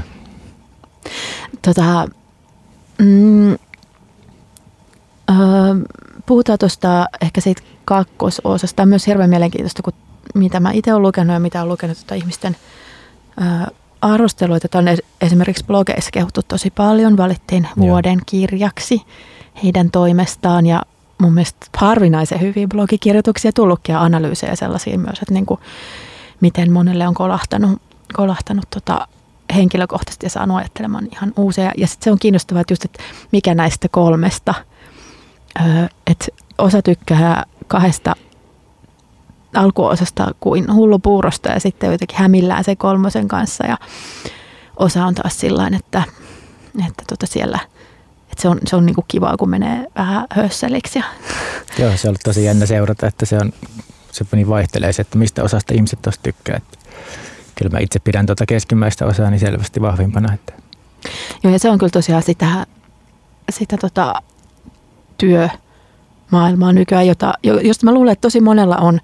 tota, 1.61 2.07
mm, 2.97 3.51
öö, 3.51 3.57
puhutaan 6.25 6.59
tuosta 6.59 7.05
ehkä 7.21 7.41
siitä 7.41 7.61
kakkososasta. 7.85 8.75
Tämä 8.75 8.83
on 8.85 8.89
myös 8.89 9.07
hirveän 9.07 9.29
mielenkiintoista, 9.29 9.83
kun 9.83 9.93
mitä 10.35 10.59
mä 10.59 10.71
itse 10.71 10.93
olen 10.93 11.01
lukenut 11.03 11.33
ja 11.33 11.39
mitä 11.39 11.59
olen 11.59 11.69
lukenut 11.69 11.97
tota 11.97 12.15
ihmisten 12.15 12.55
öö, 13.41 13.75
arvosteluita. 14.01 14.67
Tämä 14.67 14.79
on 14.79 14.87
es- 14.97 15.05
esimerkiksi 15.21 15.65
blogeissa 15.65 16.11
kehuttu 16.11 16.41
tosi 16.47 16.71
paljon. 16.71 17.17
Valittiin 17.17 17.67
vuoden 17.77 18.19
kirjaksi 18.25 19.01
heidän 19.63 19.91
toimestaan 19.91 20.65
ja 20.65 20.81
mun 21.17 21.33
mielestä 21.33 21.65
harvinaisen 21.77 22.41
hyviä 22.41 22.67
blogikirjoituksia 22.67 23.51
tullutkin 23.53 23.93
ja 23.93 24.01
analyysejä 24.01 24.55
sellaisia 24.55 24.97
myös, 24.97 25.19
että 25.19 25.33
niin 25.33 25.45
kuin, 25.45 25.59
miten 26.41 26.71
monelle 26.71 27.07
on 27.07 27.13
kolahtanut, 27.13 27.81
kolahtanut 28.13 28.65
tota 28.69 29.07
henkilökohtaisesti 29.55 30.25
ja 30.25 30.29
saanut 30.29 30.57
ajattelemaan 30.57 31.07
ihan 31.11 31.33
uusia. 31.37 31.71
Ja 31.77 31.87
sitten 31.87 32.03
se 32.03 32.11
on 32.11 32.19
kiinnostavaa, 32.19 32.61
että 32.61 32.71
just, 32.71 32.85
että 32.85 33.03
mikä 33.31 33.55
näistä 33.55 33.87
kolmesta, 33.89 34.53
että 36.07 36.25
osa 36.57 36.81
tykkää 36.81 37.43
kahdesta 37.67 38.15
alkuosasta 39.53 40.31
kuin 40.39 40.73
hullupuurosta 40.73 41.49
ja 41.49 41.59
sitten 41.59 41.91
jotenkin 41.91 42.17
hämillään 42.17 42.63
se 42.63 42.75
kolmosen 42.75 43.27
kanssa 43.27 43.65
ja 43.65 43.77
osa 44.79 45.05
on 45.05 45.15
taas 45.15 45.39
sillä 45.39 45.69
että, 45.75 46.03
että 46.87 47.03
tota 47.09 47.25
siellä 47.27 47.59
että 48.35 48.41
se 48.41 48.47
on, 48.47 48.59
se 48.67 48.75
on 48.75 48.85
niinku 48.85 49.05
kivaa, 49.07 49.37
kun 49.37 49.49
menee 49.49 49.87
vähän 49.95 50.27
hösseliksi. 50.29 50.99
Joo, 51.79 51.97
se 51.97 52.07
on 52.07 52.09
ollut 52.09 52.21
tosi 52.23 52.43
jännä 52.43 52.65
seurata, 52.65 53.07
että 53.07 53.25
se 53.25 53.37
on 53.37 53.53
se 54.11 54.25
niin 54.31 54.49
vaihtelee 54.49 54.93
se, 54.93 55.01
että 55.01 55.17
mistä 55.17 55.43
osasta 55.43 55.73
ihmiset 55.73 56.01
tuosta 56.01 56.23
tykkää. 56.23 56.57
Että 56.57 56.77
kyllä 57.55 57.71
mä 57.71 57.79
itse 57.79 57.99
pidän 57.99 58.25
tuota 58.25 58.45
keskimmäistä 58.45 59.05
osaa 59.05 59.29
niin 59.29 59.39
selvästi 59.39 59.81
vahvimpana. 59.81 60.33
Että 60.33 60.53
joo, 61.43 61.53
ja 61.53 61.59
se 61.59 61.69
on 61.69 61.77
kyllä 61.77 61.91
tosiaan 61.91 62.23
sitä, 62.23 62.65
sitä 63.49 63.77
tota, 63.77 64.21
työmaailmaa 65.17 66.73
nykyään, 66.73 67.07
jota, 67.07 67.33
jo- 67.43 67.59
josta 67.59 67.85
mä 67.85 67.93
luulen, 67.93 68.11
että 68.11 68.21
tosi 68.21 68.41
monella 68.41 68.77
on, 68.77 68.99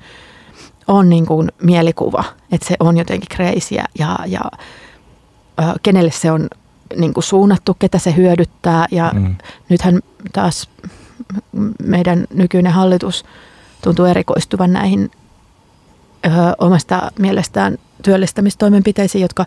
on 0.88 1.10
niin 1.10 1.26
kuin 1.26 1.52
mielikuva, 1.62 2.24
että 2.52 2.68
se 2.68 2.76
on 2.80 2.98
jotenkin 2.98 3.30
kreisiä 3.30 3.86
ja, 4.00 4.20
ja 4.26 4.42
ö, 5.60 5.64
kenelle 5.84 6.12
se 6.12 6.32
on 6.32 6.48
niin 6.96 7.14
kuin 7.14 7.24
suunnattu, 7.24 7.74
ketä 7.80 7.98
se 7.98 8.16
hyödyttää. 8.16 8.86
Ja 8.92 9.12
mm, 9.14 9.36
nythän 9.70 10.00
taas 10.34 10.70
meidän 11.84 12.26
nykyinen 12.34 12.74
hallitus 12.74 13.26
tuntuu 13.84 14.06
erikoistuvan 14.06 14.74
näihin 14.74 15.12
ö, 16.26 16.30
omasta 16.58 17.12
mielestään 17.20 17.78
työllistämistoimenpiteisiin, 18.04 19.22
jotka 19.22 19.46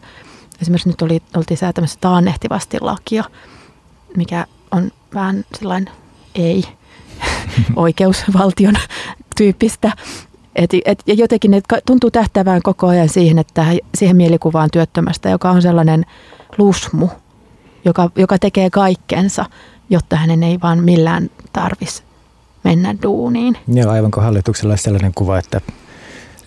esimerkiksi 0.63 0.89
nyt 0.89 1.03
oli, 1.03 1.23
oltiin 1.37 1.59
säätämässä 1.59 1.99
taannehtivasti 2.01 2.79
lakia, 2.81 3.25
mikä 4.17 4.47
on 4.71 4.91
vähän 5.15 5.45
sellainen 5.59 5.95
ei 6.35 6.65
oikeusvaltion 7.77 8.75
tyyppistä. 9.37 9.93
Et, 10.57 10.71
et, 10.85 11.03
ja 11.07 11.15
jotenkin 11.15 11.51
ne 11.51 11.61
tuntuu 11.87 12.11
tähtävään 12.11 12.63
koko 12.63 12.87
ajan 12.87 13.09
siihen, 13.09 13.39
että 13.39 13.67
siihen 13.95 14.17
mielikuvaan 14.17 14.71
työttömästä, 14.71 15.31
joka 15.31 15.51
on 15.51 15.63
sellainen 15.63 16.07
lusmu, 16.59 17.09
joka, 17.85 18.11
joka 18.17 18.39
tekee 18.39 18.71
kaikkensa, 18.71 19.45
jotta 19.91 20.17
hänen 20.17 20.43
ei 20.43 20.59
vaan 20.63 20.85
millään 20.85 21.31
tarvitsisi 21.53 22.03
mennä 22.65 22.95
duuniin. 23.03 23.57
joo, 23.75 23.91
aivan 23.91 24.11
kuin 24.11 24.25
hallituksella 24.25 24.73
olisi 24.73 24.83
sellainen 24.85 25.13
kuva, 25.15 25.39
että 25.39 25.61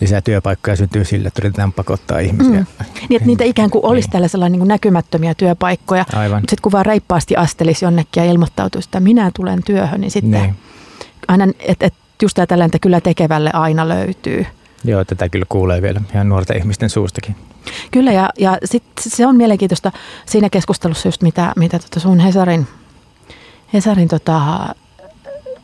lisää 0.00 0.20
työpaikkoja 0.20 0.76
syntyy 0.76 1.04
sille, 1.04 1.28
että 1.28 1.40
yritetään 1.42 1.72
pakottaa 1.72 2.18
ihmisiä. 2.18 2.60
Mm. 2.60 2.66
Niin, 3.08 3.16
että 3.16 3.26
niitä 3.26 3.44
ikään 3.44 3.70
kuin 3.70 3.84
olisi 3.84 4.06
Niin. 4.06 4.12
tällaisella 4.12 4.48
niin 4.48 4.58
kuin 4.60 4.68
näkymättömiä 4.68 5.34
työpaikkoja. 5.34 6.04
Aivan. 6.12 6.42
Mutta 6.42 6.50
sitten 6.50 6.62
kun 6.62 6.72
vaan 6.72 6.86
reippaasti 6.86 7.36
astelisi 7.36 7.84
jonnekin 7.84 8.24
ja 8.24 8.30
ilmoittautuisi, 8.30 8.86
että 8.86 9.00
minä 9.00 9.30
tulen 9.36 9.62
työhön, 9.62 10.00
niin 10.00 10.10
sitten 10.10 10.30
Niin. 10.42 10.54
aina, 11.28 11.46
että 11.60 11.86
et 11.86 11.94
just 12.22 12.34
tällainen, 12.34 12.66
että 12.66 12.78
kyllä 12.78 13.00
tekevälle 13.00 13.50
aina 13.52 13.88
löytyy. 13.88 14.46
Joo, 14.84 15.04
tätä 15.04 15.28
kyllä 15.28 15.46
kuulee 15.48 15.82
vielä 15.82 16.00
ihan 16.14 16.28
nuorten 16.28 16.56
ihmisten 16.56 16.90
suustakin. 16.90 17.36
Kyllä, 17.90 18.12
ja, 18.12 18.30
ja 18.38 18.58
sit 18.64 18.84
se 19.00 19.26
on 19.26 19.36
mielenkiintoista 19.36 19.92
siinä 20.26 20.50
keskustelussa 20.50 21.08
just 21.08 21.22
mitä, 21.22 21.52
mitä 21.56 21.78
tota 21.78 22.00
sun 22.00 22.20
Hesarin, 22.20 22.66
Hesarin 23.72 24.08
tota, 24.08 24.40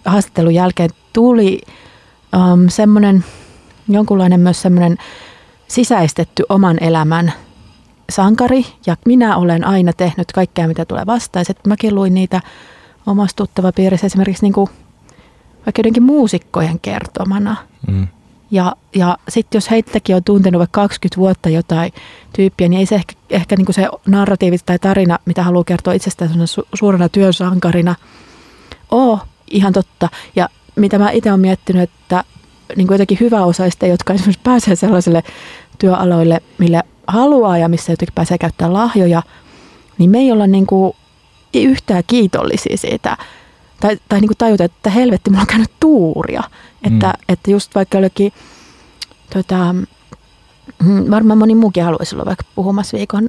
haastattelun 0.04 0.54
jälkeen 0.54 0.90
tuli 1.12 1.60
um, 2.36 2.68
semmoinen, 2.68 3.24
jonkunlainen 3.88 4.40
myös 4.40 4.62
semmoinen 4.62 4.96
sisäistetty 5.68 6.42
oman 6.48 6.78
elämän 6.80 7.32
sankari, 8.10 8.66
ja 8.86 8.96
minä 9.06 9.36
olen 9.36 9.66
aina 9.66 9.92
tehnyt 9.92 10.32
kaikkea, 10.32 10.68
mitä 10.68 10.84
tulee 10.84 11.06
vastaan. 11.06 11.44
Sitten 11.44 11.70
mäkin 11.70 11.94
luin 11.94 12.14
niitä 12.14 12.40
omassa 13.06 13.36
tuttavapiirissä 13.36 14.06
esimerkiksi 14.06 14.44
niin 14.44 14.52
kuin, 14.52 14.70
vaikka 15.66 15.80
jotenkin 15.80 16.02
muusikkojen 16.02 16.80
kertomana. 16.80 17.56
Mm. 17.86 18.08
Ja, 18.50 18.76
ja 18.94 19.18
sitten 19.28 19.56
jos 19.56 19.70
heittäkin 19.70 20.16
on 20.16 20.24
tuntenut 20.24 20.58
vaikka 20.58 20.80
20 20.80 21.16
vuotta 21.16 21.48
jotain 21.48 21.92
tyyppiä, 22.36 22.68
niin 22.68 22.78
ei 22.78 22.86
se 22.86 22.94
ehkä, 22.94 23.14
ehkä 23.30 23.56
niin 23.56 23.74
se 23.74 23.88
narratiivi 24.06 24.56
tai 24.66 24.78
tarina, 24.78 25.18
mitä 25.24 25.42
haluaa 25.42 25.64
kertoa 25.64 25.92
itsestään 25.92 26.30
su- 26.30 26.68
suurena 26.74 27.08
työsankarina, 27.08 27.94
ole 28.90 29.18
ihan 29.50 29.72
totta. 29.72 30.08
Ja 30.36 30.48
mitä 30.76 30.98
mä 30.98 31.10
itse 31.10 31.30
olen 31.30 31.40
miettinyt, 31.40 31.82
että 31.82 32.24
niin 32.76 32.86
kuin 32.86 32.94
jotenkin 32.94 33.20
hyväosaisten, 33.20 33.90
jotka 33.90 34.12
esimerkiksi 34.12 34.42
pääsee 34.44 34.76
sellaiselle 34.76 35.22
työaloille, 35.78 36.40
mille 36.58 36.82
haluaa 37.06 37.58
ja 37.58 37.68
missä 37.68 37.92
jotenkin 37.92 38.14
pääsee 38.14 38.38
käyttämään 38.38 38.74
lahjoja, 38.74 39.22
niin 39.98 40.10
me 40.10 40.18
ei 40.18 40.32
olla 40.32 40.46
niin 40.46 40.66
kuin 40.66 40.96
yhtään 41.54 42.02
kiitollisia 42.06 42.76
siitä. 42.76 43.16
Tai, 43.84 43.98
tai 44.08 44.20
niin 44.20 44.28
kuin 44.28 44.38
tajuta, 44.38 44.64
että 44.64 44.90
helvetti, 44.90 45.30
mulla 45.30 45.40
on 45.40 45.46
käynyt 45.46 45.70
tuuria. 45.80 46.42
Että, 46.84 47.06
Mm. 47.06 47.24
että 47.28 47.50
just 47.50 47.74
vaikka 47.74 47.96
jollekin, 47.98 48.32
tota, 49.32 49.72
mm, 50.82 51.10
varmaan 51.10 51.38
moni 51.38 51.54
muukin 51.54 51.84
haluaisi 51.84 52.14
olla 52.16 52.24
vaikka 52.24 52.44
puhumassa 52.54 52.96
viikon 52.96 53.28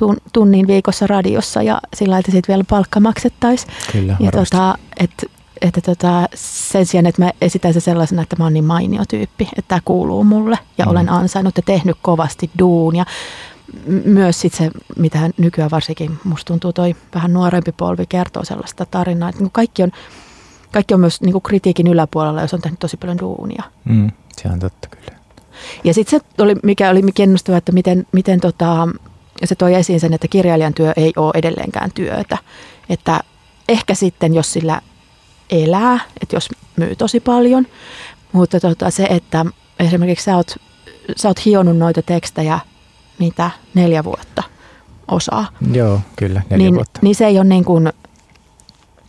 tun- 0.00 0.20
tunnin 0.32 0.66
viikossa 0.66 1.06
radiossa 1.06 1.62
ja 1.62 1.80
sillä 1.94 2.10
lailla, 2.10 2.20
että 2.20 2.32
siitä 2.32 2.48
vielä 2.48 2.64
palkka 2.70 3.00
maksettaisiin. 3.00 3.72
Kyllä, 3.92 4.16
Ja 4.20 4.26
varmasti. 4.26 4.56
tota, 4.56 4.74
että 5.00 5.26
että 5.62 5.80
tota, 5.80 6.26
sen 6.34 6.86
sijaan, 6.86 7.06
että 7.06 7.22
mä 7.24 7.30
esitän 7.40 7.74
se 7.74 7.80
sellaisena, 7.80 8.22
että 8.22 8.36
mä 8.38 8.44
oon 8.44 8.52
niin 8.54 8.64
mainio 8.64 9.02
tyyppi, 9.08 9.44
että 9.56 9.68
tämä 9.68 9.80
kuuluu 9.84 10.24
mulle 10.24 10.58
ja 10.78 10.84
Mm. 10.84 10.90
olen 10.90 11.08
ansainnut 11.08 11.56
ja 11.56 11.62
tehnyt 11.62 11.96
kovasti 12.02 12.50
duunia. 12.58 13.04
Myös 14.04 14.40
sit 14.40 14.54
se, 14.54 14.70
mitä 14.96 15.30
nykyään 15.38 15.70
varsinkin 15.70 16.18
musta 16.24 16.46
tuntuu 16.46 16.72
toi 16.72 16.96
vähän 17.14 17.32
nuorempi 17.32 17.72
polvi 17.72 18.06
kertoo 18.06 18.44
sellaista 18.44 18.86
tarinaa, 18.86 19.28
että 19.28 19.40
niinku 19.40 19.52
kaikki 19.52 19.82
on, 19.82 19.92
kaikki 20.72 20.94
on 20.94 21.00
myös 21.00 21.20
niinku 21.20 21.40
kritiikin 21.40 21.86
yläpuolella, 21.86 22.40
jos 22.40 22.54
on 22.54 22.60
tehnyt 22.60 22.80
tosi 22.80 22.96
paljon 22.96 23.18
duunia. 23.18 23.62
Mm, 23.84 24.10
se 24.36 24.48
on 24.48 24.58
totta 24.58 24.88
kyllä. 24.88 25.18
Ja 25.84 25.94
sitten 25.94 26.20
se 26.20 26.42
oli, 26.42 26.54
mikä 26.62 26.90
oli 26.90 27.02
kiinnostavaa, 27.14 27.58
että 27.58 27.72
miten, 27.72 28.06
miten 28.12 28.40
tota, 28.40 28.88
se 29.44 29.54
toi 29.54 29.74
esiin 29.74 30.00
sen, 30.00 30.14
että 30.14 30.28
kirjailijan 30.28 30.74
työ 30.74 30.92
ei 30.96 31.12
ole 31.16 31.32
edelleenkään 31.34 31.90
työtä. 31.94 32.38
Että 32.88 33.20
ehkä 33.68 33.94
sitten, 33.94 34.34
jos 34.34 34.52
sillä 34.52 34.82
elää, 35.50 36.00
että 36.22 36.36
jos 36.36 36.48
myy 36.76 36.96
tosi 36.96 37.20
paljon, 37.20 37.66
mutta 38.32 38.60
tota, 38.60 38.90
se, 38.90 39.04
että 39.10 39.46
esimerkiksi 39.78 40.24
sä 40.24 40.36
oot, 40.36 40.56
sä 41.16 41.28
oot 41.28 41.44
hionut 41.44 41.76
noita 41.76 42.02
tekstejä, 42.02 42.60
mitä 43.18 43.50
neljä 43.74 44.04
vuotta 44.04 44.42
osaa, 45.08 45.46
Joo, 45.72 46.00
kyllä, 46.16 46.42
neljä 46.50 46.64
niin, 46.64 46.74
vuotta. 46.74 47.00
niin 47.02 47.14
se 47.14 47.26
ei 47.26 47.36
ole 47.38 47.44
niin 47.48 47.64
kuin, 47.64 47.92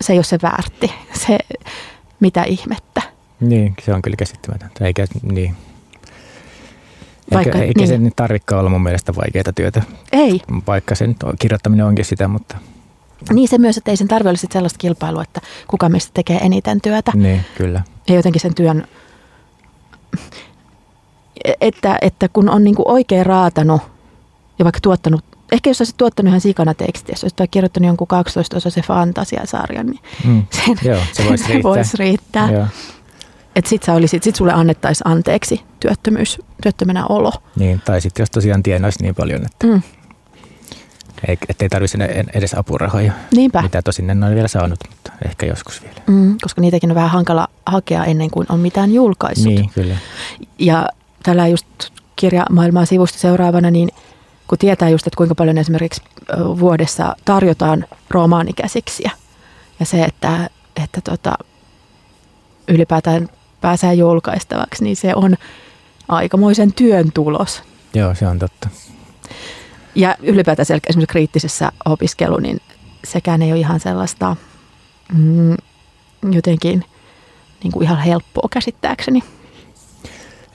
se 0.01 0.13
ei 0.13 0.17
ole 0.19 0.23
se 0.23 0.39
väärti, 0.43 0.91
se 1.27 1.37
mitä 2.19 2.43
ihmettä. 2.43 3.01
Niin, 3.39 3.73
se 3.81 3.93
on 3.93 4.01
kyllä 4.01 4.17
käsittämätöntä. 4.17 4.85
Eikä, 4.85 5.05
niin. 5.21 5.55
Vaikka- 7.33 7.49
eikä, 7.57 7.65
eikä 7.67 7.79
niin. 7.79 7.87
se 7.87 7.97
nyt 7.97 8.15
tarvikaan 8.15 8.59
olla 8.59 8.69
mun 8.69 8.83
mielestä 8.83 9.15
vaikeaa 9.15 9.53
työtä, 9.55 9.81
Ei, 10.11 10.41
vaikka 10.67 10.95
sen 10.95 11.15
kirjoittaminen 11.39 11.85
onkin 11.85 12.05
sitä, 12.05 12.27
mutta 12.27 12.57
niin 13.33 13.47
se 13.47 13.57
myös, 13.57 13.77
että 13.77 13.91
ei 13.91 13.97
sen 13.97 14.07
tarvitse 14.07 14.29
olla 14.29 14.37
sit 14.37 14.51
sellaista 14.51 14.77
kilpailua, 14.77 15.23
että 15.23 15.41
kuka 15.67 15.89
meistä 15.89 16.11
tekee 16.13 16.37
eniten 16.37 16.81
työtä. 16.81 17.11
niin, 17.15 17.45
kyllä. 17.57 17.83
ja 18.07 18.15
jotenkin 18.15 18.41
sen 18.41 18.55
työn, 18.55 18.87
että, 21.61 21.97
että 22.01 22.27
kun 22.27 22.49
on 22.49 22.63
niin 22.63 22.75
kuin 22.75 22.87
oikein 22.87 23.25
raatanut 23.25 23.81
ja 24.59 24.65
vaikka 24.65 24.79
tuottanut 24.81 25.23
ehkä 25.51 25.69
jos 25.69 25.81
olisit 25.81 25.97
tuottanut 25.97 26.27
ihan 26.29 26.41
sikana 26.41 26.73
tekstiä, 26.73 27.13
jos 27.13 27.23
olisit 27.23 27.51
kirjoittanut 27.51 27.87
jonkun 27.87 28.07
12 28.07 28.69
se 28.69 28.81
fantasiasarjan, 28.81 29.85
niin 29.85 29.99
Mm. 30.25 30.43
sen 30.65 30.75
Joo, 30.83 30.99
se 31.13 31.25
voisi 31.29 31.43
riittää. 31.47 31.63
voisi 31.71 31.97
riittää. 31.97 32.51
Joo. 32.51 32.65
Että 33.55 33.69
sit, 33.69 33.83
sä 33.83 33.93
olisit, 33.93 34.23
sit 34.23 34.35
sulle 34.35 34.53
annettaisiin 34.53 35.07
anteeksi 35.07 35.61
työttömyys, 35.79 36.41
työttömänä 36.63 37.05
olo. 37.05 37.31
Niin, 37.55 37.81
tai 37.85 38.01
sitten 38.01 38.21
jos 38.23 38.29
tosiaan 38.31 38.63
tienaisi 38.63 39.01
niin 39.03 39.15
paljon, 39.15 39.41
että 39.45 39.67
Mm. 39.67 39.81
ei, 41.27 41.37
ettei 41.49 41.69
tarvitsisi 41.69 41.97
ne- 41.97 42.25
edes 42.33 42.53
apurahoja, 42.53 43.11
Niinpä. 43.35 43.61
mitä 43.61 43.81
tosin 43.81 44.09
en 44.09 44.23
ole 44.23 44.35
vielä 44.35 44.47
saanut, 44.47 44.79
mutta 44.89 45.11
ehkä 45.25 45.45
joskus 45.45 45.81
vielä. 45.81 46.01
Mm, 46.07 46.37
koska 46.41 46.61
niitäkin 46.61 46.91
on 46.91 46.95
vähän 46.95 47.09
hankala 47.09 47.47
hakea 47.65 48.05
ennen 48.05 48.31
kuin 48.31 48.45
on 48.49 48.59
mitään 48.59 48.93
julkaissut. 48.93 49.45
Niin, 49.53 49.69
kyllä. 49.69 49.95
Ja 50.59 50.87
tällä 51.23 51.47
just 51.47 51.65
kirjamaailmaa 52.15 52.85
sivusta 52.85 53.19
seuraavana, 53.19 53.71
niin 53.71 53.89
kun 54.49 54.57
tietää 54.57 54.89
just, 54.89 55.07
että 55.07 55.17
kuinka 55.17 55.35
paljon 55.35 55.57
esimerkiksi 55.57 56.01
vuodessa 56.59 57.15
tarjotaan 57.25 57.85
romaanikäsiksiä 58.09 59.11
ja 59.79 59.85
se, 59.85 60.03
että, 60.03 60.49
että 60.83 61.01
tota, 61.01 61.33
ylipäätään 62.67 63.29
pääsee 63.61 63.93
julkaistavaksi, 63.93 64.83
niin 64.83 64.95
se 64.95 65.15
on 65.15 65.35
aikamoisen 66.07 66.73
työn 66.73 67.11
tulos. 67.11 67.63
Joo, 67.93 68.15
se 68.15 68.27
on 68.27 68.39
totta. 68.39 68.69
Ja 69.95 70.15
ylipäätään 70.21 70.63
esimerkiksi 70.63 71.07
kriittisessä 71.07 71.71
opiskelu, 71.85 72.37
niin 72.37 72.61
sekään 73.03 73.41
ei 73.41 73.51
ole 73.51 73.59
ihan 73.59 73.79
sellaista 73.79 74.35
mm, 75.13 75.57
jotenkin 76.31 76.85
niin 77.63 77.71
kuin 77.71 77.83
ihan 77.83 77.99
helppoa 77.99 78.47
käsittääkseni. 78.51 79.23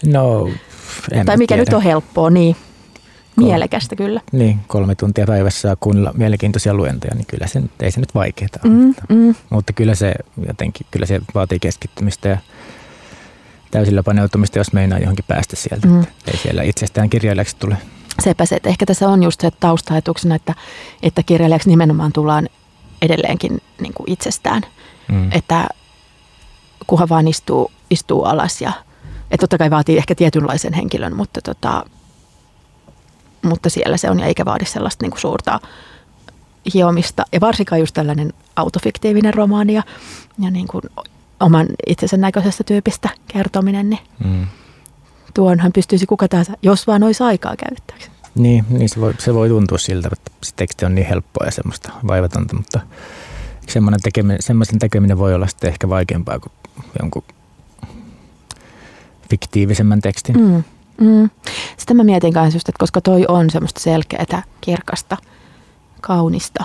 No, 0.05 0.49
en 1.13 1.27
tai 1.27 1.37
mikä 1.37 1.55
tiedä. 1.55 1.63
nyt 1.63 1.75
on 1.75 1.83
helppoa, 1.83 2.31
niin 2.31 2.57
mielekästä 3.37 3.97
kyllä. 3.97 4.21
Niin, 4.33 4.61
kolme 4.67 4.95
tuntia 4.95 5.27
päivässä 5.27 5.61
saa 5.61 5.77
kuunnella 5.81 6.13
mielenkiintoisia 6.17 6.75
luentoja, 6.75 7.15
niin 7.15 7.27
kyllä 7.27 7.47
se 7.47 7.61
nyt, 7.61 7.71
ei 7.81 7.91
se 7.91 8.01
nyt 8.01 8.15
vaikeaa. 8.15 8.49
Mm, 8.65 8.95
mm. 9.09 9.35
Mutta 9.51 9.73
kyllä 9.73 9.95
se 9.95 10.15
jotenkin, 10.49 10.87
kyllä 10.91 11.07
se 11.07 11.21
vaatii 11.35 11.59
keskittymistä 11.59 12.29
ja 12.29 12.39
täysillä 13.71 14.03
paneutumista, 14.03 14.59
jos 14.59 14.73
meinaa 14.73 14.99
johonkin 14.99 15.25
päästä 15.29 15.57
sieltä. 15.57 15.87
Mm. 15.87 15.93
Mm. 15.93 16.05
Ei 16.27 16.37
siellä 16.37 16.63
itsestään 16.63 17.11
kirjailijaksi 17.11 17.57
tule. 17.57 17.77
Sepä 18.23 18.47
se, 18.47 18.57
että 18.57 18.69
ehkä 18.69 18.87
tässä 18.87 19.09
on 19.09 19.23
just 19.23 19.41
se 19.41 19.51
taustaajatuksena, 19.51 20.35
että, 20.35 20.55
että 21.03 21.23
kirjailijaksi 21.23 21.69
nimenomaan 21.69 22.13
tullaan 22.13 22.49
edelleenkin 23.03 23.63
niin 23.81 23.95
kuin 23.95 24.11
itsestään. 24.11 24.63
Mm. 25.09 25.33
Että 25.33 25.69
kunhan 26.87 27.09
vaan 27.09 27.29
istuu, 27.29 27.71
istuu 27.91 28.25
alas 28.25 28.61
ja 28.61 28.73
että 29.31 29.37
totta 29.43 29.59
kai 29.59 29.71
vaatii 29.71 29.97
ehkä 29.97 30.15
tietynlaisen 30.15 30.73
henkilön, 30.73 31.17
mutta, 31.17 31.41
tota, 31.43 31.85
mutta 33.45 33.71
siellä 33.71 33.97
se 33.97 34.11
on 34.11 34.21
ja 34.21 34.27
eikä 34.27 34.45
vaadi 34.45 34.65
sellaista 34.65 35.05
niin 35.05 35.11
kuin 35.11 35.21
suurta 35.21 35.61
hiomista. 36.75 37.25
Ja 37.33 37.41
varsinkaan 37.41 37.81
just 37.81 37.95
tällainen 37.95 38.33
autofiktiivinen 38.57 39.35
romaani 39.35 39.75
ja, 39.75 39.83
ja 40.39 40.51
niin 40.51 40.67
kuin 40.69 40.83
oman 41.41 41.67
itsensä 41.87 42.17
näköisestä 42.17 42.65
tyypistä 42.65 43.09
kertominen, 43.29 43.91
niin 43.91 44.01
Mm. 44.25 44.47
tuonhan 45.35 45.73
pystyisi 45.73 46.07
kuka 46.07 46.29
tahansa, 46.29 46.53
jos 46.63 46.87
vaan 46.87 47.03
olisi 47.03 47.23
aikaa 47.23 47.55
käyttääkseen. 47.57 48.15
Niin, 48.35 48.65
niin 48.69 48.89
se, 48.89 49.01
voi, 49.01 49.15
se 49.19 49.35
voi 49.35 49.49
tuntua 49.49 49.79
siltä, 49.79 50.09
että 50.13 50.31
se 50.43 50.53
teksti 50.57 50.85
on 50.85 50.95
niin 50.95 51.07
helppoa 51.07 51.47
ja 51.47 51.53
semmoista 51.53 51.93
vaivatonta, 52.07 52.57
mutta 52.57 52.81
semmoinen 53.69 54.01
tekeminen, 54.03 54.43
semmoisen 54.43 54.79
tekeminen 54.79 55.19
voi 55.19 55.35
olla 55.35 55.47
sitten 55.47 55.69
ehkä 55.71 55.89
vaikeampaa 55.89 56.39
kuin 56.39 56.53
jonkun 57.01 57.23
fiktiivisemmän 59.31 60.01
tekstin. 60.01 60.41
Mm. 60.41 60.65
Mm. 61.01 61.31
Sitä 61.77 61.95
mä 61.95 62.05
mietin 62.05 62.33
kanssa 62.33 62.57
just, 62.57 62.69
että 62.69 62.79
koska 62.79 63.01
toi 63.01 63.25
on 63.29 63.51
semmoista 63.51 63.81
selkeätä, 63.81 64.43
kirkasta, 64.61 65.17
kaunista 66.01 66.65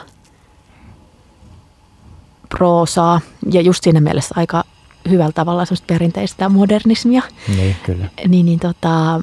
proosaa 2.49 3.21
ja 3.51 3.61
just 3.61 3.83
siinä 3.83 3.99
mielessä 4.01 4.35
aika 4.37 4.63
hyvällä 5.09 5.31
tavalla 5.31 5.65
semmoista 5.65 5.85
perinteistä 5.93 6.49
modernismia, 6.49 7.21
Niin, 7.55 7.75
kyllä. 7.85 8.05
niin, 8.27 8.45
niin 8.45 8.59
tota, 8.59 9.21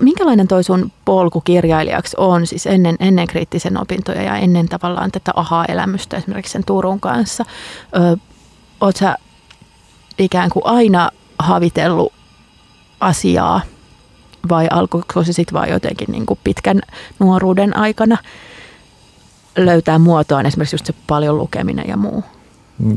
minkälainen 0.00 0.48
toi 0.48 0.64
sun 0.64 0.92
polku 1.04 1.40
kirjailijaksi 1.40 2.16
on 2.20 2.46
siis 2.46 2.66
ennen, 2.66 2.96
ennen 3.00 3.26
kriittisen 3.26 3.80
opintoja 3.80 4.22
ja 4.22 4.36
ennen 4.36 4.68
tavallaan 4.68 5.10
tätä 5.12 5.32
aha-elämystä 5.36 6.16
esimerkiksi 6.16 6.52
sen 6.52 6.64
Turun 6.66 7.00
kanssa? 7.00 7.44
Ö, 7.96 8.16
oot 8.80 8.96
sä 8.96 9.16
ikään 10.18 10.50
kuin 10.50 10.66
aina 10.66 11.10
havitellut 11.38 12.12
asiaa 13.00 13.60
vai 14.48 14.66
alkoiko 14.70 15.24
se 15.24 15.32
sitten 15.32 15.54
vaan 15.54 15.68
jotenkin 15.70 16.08
niin 16.12 16.26
kuin 16.26 16.38
pitkän 16.44 16.80
nuoruuden 17.18 17.76
aikana 17.76 18.16
löytää 19.56 19.98
muotoaan 19.98 20.46
esimerkiksi 20.46 20.74
just 20.74 20.86
se 20.86 20.94
paljon 21.06 21.38
lukeminen 21.38 21.84
ja 21.88 21.96
muu? 21.96 22.24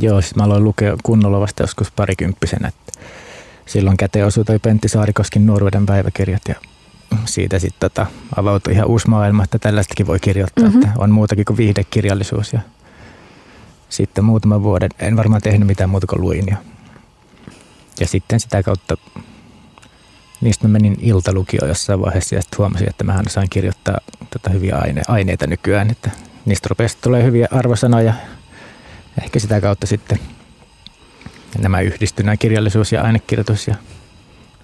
Joo, 0.01 0.21
siis 0.21 0.35
mä 0.35 0.43
aloin 0.43 0.63
lukea 0.63 0.95
kunnolla 1.03 1.39
vasta 1.39 1.63
joskus 1.63 1.91
parikymppisenä. 1.91 2.67
Että 2.67 3.01
silloin 3.65 3.97
käteen 3.97 4.25
osui 4.25 4.45
toi 4.45 4.59
Pentti 4.59 4.87
Saarikoskin 4.87 5.45
nuoruuden 5.45 5.85
päiväkirjat 5.85 6.41
ja 6.47 6.55
siitä 7.25 7.59
sitten 7.59 7.79
tota, 7.89 8.05
avautui 8.35 8.73
ihan 8.73 8.87
uusi 8.87 9.09
maailma, 9.09 9.43
että 9.43 9.59
tällaistakin 9.59 10.07
voi 10.07 10.19
kirjoittaa, 10.19 10.63
Mhm. 10.65 10.73
mm-hmm. 10.75 10.89
että 10.89 10.99
on 11.03 11.11
muutakin 11.11 11.45
kuin 11.45 11.57
viihdekirjallisuus. 11.57 12.53
Ja 12.53 12.59
sitten 13.89 14.25
muutaman 14.25 14.63
vuoden 14.63 14.89
en 14.99 15.15
varmaan 15.17 15.41
tehnyt 15.41 15.67
mitään 15.67 15.89
muuta 15.89 16.07
kuin 16.07 16.21
luin. 16.21 16.43
Ja, 16.47 16.57
ja 17.99 18.07
sitten 18.07 18.39
sitä 18.39 18.63
kautta, 18.63 18.97
niistä 20.41 20.67
mä 20.67 20.71
menin 20.71 20.97
iltalukioon 21.01 21.69
jossain 21.69 22.01
vaiheessa 22.01 22.35
ja 22.35 22.41
sitten 22.41 22.57
huomasin, 22.57 22.89
että 22.89 23.03
mä 23.03 23.21
osaan 23.27 23.49
kirjoittaa 23.49 23.97
tota 24.29 24.49
hyviä 24.49 24.75
aine- 24.75 25.03
aineita 25.07 25.47
nykyään, 25.47 25.89
että 25.89 26.11
niistä 26.45 26.67
rupesi 26.69 26.97
tulee 27.01 27.23
hyviä 27.23 27.47
arvosanoja. 27.51 28.13
Ehkä 29.23 29.39
sitä 29.39 29.61
kautta 29.61 29.87
sitten 29.87 30.19
nämä 31.57 31.81
yhdistyi, 31.81 32.25
nämä 32.25 32.37
kirjallisuus 32.37 32.91
ja 32.91 33.01
ainekirjoitus 33.01 33.67
ja 33.67 33.75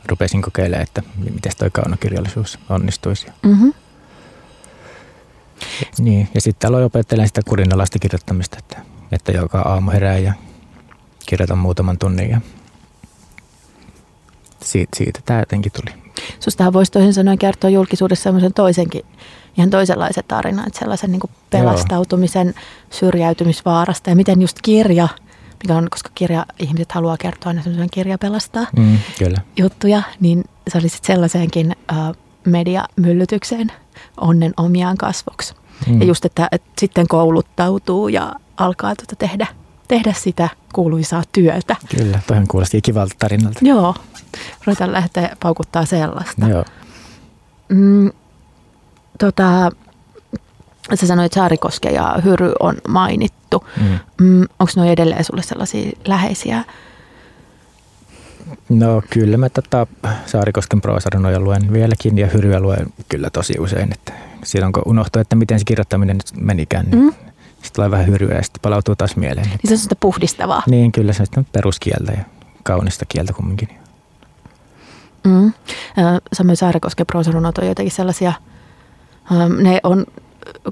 rupesin 0.06 0.42
kokeilemaan, 0.42 0.84
että 0.84 1.04
miten 1.18 1.52
toi 1.58 1.70
kaunokirjallisuus 1.72 2.60
onnistuisi. 2.70 3.28
Mm-hmm. 3.44 3.74
Niin, 6.00 6.30
ja 6.34 6.42
sitten 6.42 6.68
aloin 6.68 6.84
opettelemaan 6.86 7.28
sitä 7.28 7.42
kurinalaista 7.48 8.00
kirjoittamista, 8.00 8.58
että, 8.60 8.78
että 9.12 9.32
joka 9.32 9.60
aamu 9.60 9.92
herää 9.92 10.18
ja 10.18 10.34
kirjoitan 11.26 11.58
muutaman 11.58 11.98
tunnin 11.98 12.30
ja 12.30 12.42
siitä, 14.64 14.98
siitä 14.98 15.20
tämä 15.26 15.40
jotenkin 15.40 15.72
tuli. 15.72 15.96
Sustahan 16.40 16.74
voisi 16.74 16.92
toisin 16.92 17.14
sanoen 17.14 17.38
kertoa 17.38 17.70
julkisuudessa 17.70 18.24
semmoisen 18.24 18.54
toisenkin, 18.54 19.02
ihan 19.58 19.70
toisenlaisen 19.70 20.24
tarinan, 20.28 20.68
että 20.68 20.80
sellaisen 20.80 21.12
niin 21.12 21.22
pelastautumisen 21.50 22.54
syrjäytymisvaarasta 22.90 24.10
ja 24.10 24.16
miten 24.16 24.42
just 24.42 24.58
kirja, 24.64 25.08
mikä 25.64 25.76
on, 25.76 25.88
koska 25.90 26.10
kirja, 26.16 26.46
ihmiset 26.60 26.92
haluaa 26.92 27.18
kertoa 27.18 27.50
aina 27.50 27.64
semmoisen 27.64 27.90
kirja 27.90 28.18
pelastaa 28.18 28.68
Mm, 28.78 28.98
kyllä. 29.20 29.38
juttuja, 29.58 30.02
niin 30.20 30.44
sä 30.74 30.78
olisit 30.78 31.04
sellaiseenkin 31.04 31.76
äh, 31.92 31.98
mediamyllytykseen 32.46 33.72
onnen 34.22 34.54
omiaan 34.58 34.98
kasvoksi. 34.98 35.54
Mm. 35.88 36.00
Ja 36.02 36.08
just, 36.08 36.26
että, 36.26 36.48
että 36.52 36.70
sitten 36.80 37.08
kouluttautuu 37.08 38.08
ja 38.08 38.34
alkaa 38.58 38.96
tuota 38.96 39.16
tehdä, 39.16 39.48
tehdä 39.88 40.14
sitä 40.14 40.50
kuuluisaa 40.74 41.24
työtä. 41.32 41.76
Kyllä, 41.98 42.20
toihan 42.28 42.48
kuulosti 42.48 42.82
kivalta 42.82 43.16
tarinalta. 43.20 43.60
Joo, 43.62 43.96
ruvetaan 44.66 44.92
lähteä 44.92 45.36
paukuttaa 45.40 45.86
sellaista. 45.86 46.48
Joo. 46.48 46.66
Mm, 47.70 48.12
tota, 49.20 49.72
sä 50.96 51.08
sanoit, 51.08 51.26
että 51.26 51.36
Saarikoske 51.40 51.90
ja 51.90 52.16
Hyry 52.24 52.52
on 52.60 52.76
mainittu. 52.88 53.66
Mm. 53.82 54.00
Mm, 54.22 54.42
Onko 54.60 54.72
nuo 54.76 54.86
edelleen 54.86 55.24
sulle 55.24 55.44
sellaisia 55.44 55.92
läheisiä? 56.06 56.64
No 58.70 59.02
kyllä 59.10 59.38
mä 59.38 59.50
tota 59.50 59.88
Saarikosken 60.26 60.82
proosarunoja 60.82 61.40
luen 61.40 61.74
vieläkin 61.74 62.18
ja 62.18 62.28
Hyryä 62.28 62.60
luen 62.60 62.86
kyllä 63.10 63.30
tosi 63.30 63.56
usein. 63.60 63.94
Että 63.94 64.14
silloin 64.44 64.74
kun 64.74 64.84
unohtuu, 64.86 65.22
että 65.22 65.36
miten 65.36 65.60
se 65.60 65.66
kirjoittaminen 65.66 66.18
nyt 66.18 66.44
menikään, 66.46 66.86
niin 66.86 67.04
Mm. 67.04 67.14
Sitten 67.66 67.76
tulee 67.76 67.92
vähän 67.92 68.08
hyryä 68.08 68.36
ja 68.36 68.44
sitten 68.44 68.62
palautuu 68.62 68.96
taas 68.96 69.16
mieleen. 69.16 69.48
Niin 69.48 69.60
se 69.68 69.74
on 69.74 69.78
sitä 69.78 69.96
puhdistavaa. 69.96 70.64
Niin 70.68 70.92
kyllä 70.92 71.14
se 71.14 71.24
on 71.38 71.46
peruskieltä 71.52 72.12
ja 72.12 72.24
kaunista 72.64 73.06
kieltä 73.10 73.34
kumminkin. 73.34 73.70
Mm. 75.24 75.54
Samoin 76.34 76.58
Saarikosken 76.58 77.06
proosarunot 77.06 77.58
on 77.58 77.68
jotenkin 77.68 77.96
sellaisia, 77.96 78.34
ne 79.62 79.80
on 79.84 80.06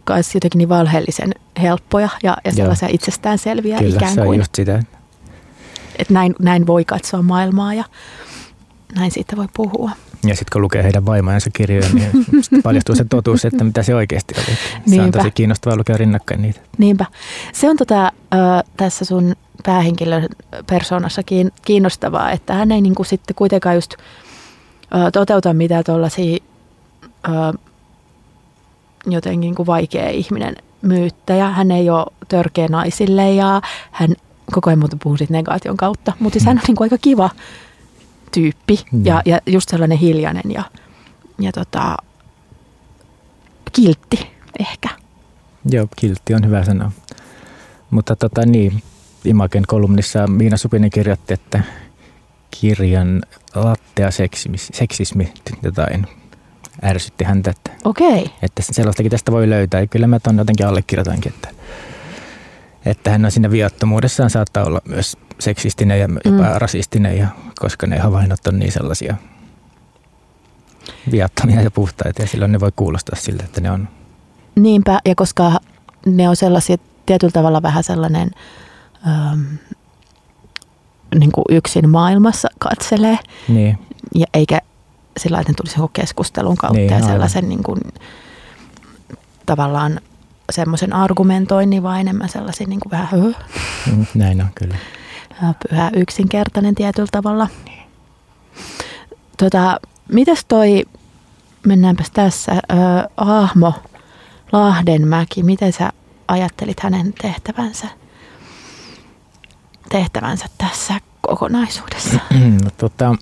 myös 0.10 0.36
jotenkin 0.36 0.58
niin 0.58 0.70
valheellisen 0.70 1.32
helppoja 1.62 2.10
ja, 2.24 2.38
ja 2.44 2.52
Joo. 2.52 2.56
sellaisia 2.56 2.90
itsestäänselviä 2.92 3.78
Kyllä 3.78 3.96
ikään 3.96 4.14
se 4.14 4.22
on 4.22 4.28
kuin. 4.28 4.40
just 4.40 4.56
sitä. 4.56 4.84
Että 6.00 6.14
näin, 6.14 6.36
näin 6.40 6.68
voi 6.68 6.86
katsoa 6.86 7.22
maailmaa 7.22 7.74
ja 7.74 7.84
näin 8.96 9.12
siitä 9.12 9.36
voi 9.38 9.48
puhua. 9.54 9.92
Ja 10.26 10.36
sitten 10.36 10.52
kun 10.54 10.62
lukee 10.62 10.84
heidän 10.84 11.06
vaimojensa 11.06 11.50
kirjoja, 11.54 11.88
niin 11.94 12.12
paljastuu 12.64 12.96
se 12.96 13.06
totuus, 13.10 13.46
että 13.46 13.64
mitä 13.64 13.84
se 13.84 13.96
oikeasti 13.96 14.34
oli. 14.38 14.46
Se 14.46 14.56
on 14.76 14.82
Niinpä. 14.86 15.18
tosi 15.18 15.32
kiinnostavaa 15.32 15.78
lukea 15.78 15.98
rinnakkain 15.98 16.42
niitä. 16.42 16.60
Niinpä. 16.78 17.06
Se 17.54 17.70
on 17.70 17.78
tota, 17.78 18.06
ö, 18.34 18.38
tässä 18.78 19.06
sun 19.06 19.36
päähenkilön 19.64 20.28
persoonassa 20.68 21.22
kiin- 21.24 21.52
kiinnostavaa, 21.66 22.32
että 22.32 22.54
hän 22.54 22.72
ei 22.72 22.82
niinku 22.82 23.04
sitten 23.04 23.36
kuitenkaan 23.36 23.76
just 23.76 23.94
ö, 23.94 25.12
toteuta 25.12 25.54
mitään 25.54 25.84
tuollaisia 25.84 26.38
jotenkin 29.06 29.40
niin 29.42 29.56
kuin 29.56 29.66
vaikea 29.68 30.10
ihminen 30.10 30.56
myyttäjä. 30.82 31.50
Hän 31.50 31.72
ei 31.72 31.90
ole 31.90 32.06
törkeä 32.28 32.68
naisille 32.68 33.32
ja 33.32 33.62
hän 33.92 34.16
koko 34.52 34.70
ajan 34.70 34.80
muuta 34.80 34.98
puhuu 35.04 35.18
siitä 35.18 35.34
negaation 35.34 35.78
kautta. 35.78 36.14
Mutta 36.20 36.40
siis 36.40 36.46
hän 36.48 36.58
on 36.58 36.64
niin 36.68 36.76
kuin 36.76 36.86
aika 36.86 36.98
kiva 36.98 37.30
tyyppi 38.34 38.86
Mm. 38.92 39.06
ja, 39.06 39.22
ja 39.26 39.40
just 39.46 39.70
sellainen 39.70 39.98
hiljainen 39.98 40.52
ja, 40.52 40.64
ja 41.40 41.52
tota, 41.52 41.98
kiltti 43.74 44.28
ehkä. 44.60 44.90
Joo, 45.72 45.88
kiltti 45.96 46.34
on 46.34 46.46
hyvä 46.46 46.64
sana. 46.66 46.92
Mutta 47.90 48.16
tota 48.16 48.46
niin, 48.46 48.84
Imagen 49.26 49.64
kolumnissa 49.68 50.28
Miina 50.28 50.58
Supinen 50.58 50.90
kirjoitti, 50.90 51.34
että 51.34 51.64
kirjan 52.62 53.22
lattea 53.56 54.12
seksismi, 54.12 54.58
seksismi 54.58 55.34
jotain 55.64 56.08
ärsytti 56.84 57.24
häntä, 57.24 57.52
että, 57.52 57.72
Okei. 57.84 58.26
että 58.42 58.62
sellaistakin 58.62 59.12
tästä 59.12 59.32
voi 59.32 59.50
löytää. 59.50 59.82
Ja 59.82 59.88
kyllä 59.88 60.08
mä 60.08 60.20
ton 60.20 60.38
jotenkin 60.38 60.68
allekirjoitankin, 60.68 61.34
että, 61.34 61.50
että 62.86 63.10
hän 63.12 63.26
on 63.26 63.32
siinä 63.32 63.52
viattomuudessaan 63.52 64.30
saattaa 64.30 64.64
olla 64.66 64.82
myös 64.86 65.18
seksistinen 65.40 66.00
ja 66.00 66.08
jopa 66.26 66.44
Mm. 66.44 66.56
rasistinen, 66.56 67.18
ja, 67.18 67.28
koska 67.60 67.88
ne 67.88 68.00
havainnot 68.00 68.48
on 68.48 68.60
niin 68.60 68.72
sellaisia 68.72 69.16
viattomia 71.12 71.62
ja 71.62 71.72
puhtaita 71.72 72.22
ja 72.22 72.28
silloin 72.28 72.52
ne 72.52 72.60
voi 72.60 72.72
kuulostaa 72.76 73.16
siltä, 73.20 73.44
että 73.44 73.62
ne 73.62 73.72
on 73.72 73.88
Niinpä, 74.56 75.00
ja 75.06 75.16
koska 75.16 75.52
ne 76.06 76.30
on 76.30 76.36
sellaisia 76.36 76.78
tietyllä 77.06 77.32
tavalla 77.32 77.62
vähän 77.62 77.84
sellainen 77.84 78.32
ähm, 79.08 79.42
niin 81.20 81.32
kuin 81.32 81.46
yksin 81.50 81.90
maailmassa 81.90 82.48
katselee, 82.60 83.18
niin, 83.48 83.78
ja 84.16 84.26
eikä 84.34 84.60
sillä 85.18 85.40
että 85.40 85.52
ne 85.52 85.56
tulisi 85.56 85.76
keskustelun 85.94 86.58
kautta 86.58 86.78
Niin, 86.78 86.90
ja 86.90 86.96
aivan. 86.96 87.10
sellaisen 87.10 87.50
niin 87.50 87.64
kuin, 87.64 87.80
tavallaan 89.46 90.00
semmoisen 90.54 90.94
argumentoinnin, 90.94 91.84
vaan 91.84 92.02
enemmän 92.02 92.30
sellaisia 92.30 92.68
niin 92.68 92.80
kuin 92.80 92.92
vähän 92.92 93.08
höh, 93.12 93.36
mm, 93.92 94.06
näin 94.14 94.42
on 94.42 94.50
kyllä. 94.56 94.76
pyhä 95.70 95.92
yksinkertainen 95.96 96.76
tietyllä 96.76 97.08
tavalla. 97.12 97.48
Tota, 99.38 99.80
mitäs 100.12 100.46
toi, 100.48 100.84
mennäänpäs 101.66 102.12
tässä, 102.12 102.52
ö, 102.52 102.56
Ahmo 103.18 103.74
Lahdenmäki, 104.52 105.44
miten 105.44 105.74
sä 105.74 105.90
ajattelit 106.28 106.80
hänen 106.80 107.14
tehtävänsä, 107.14 107.88
tehtävänsä 109.90 110.46
tässä 110.58 110.94
kokonaisuudessa? 111.22 112.20
No, 112.64 112.70
tota, 112.78 113.16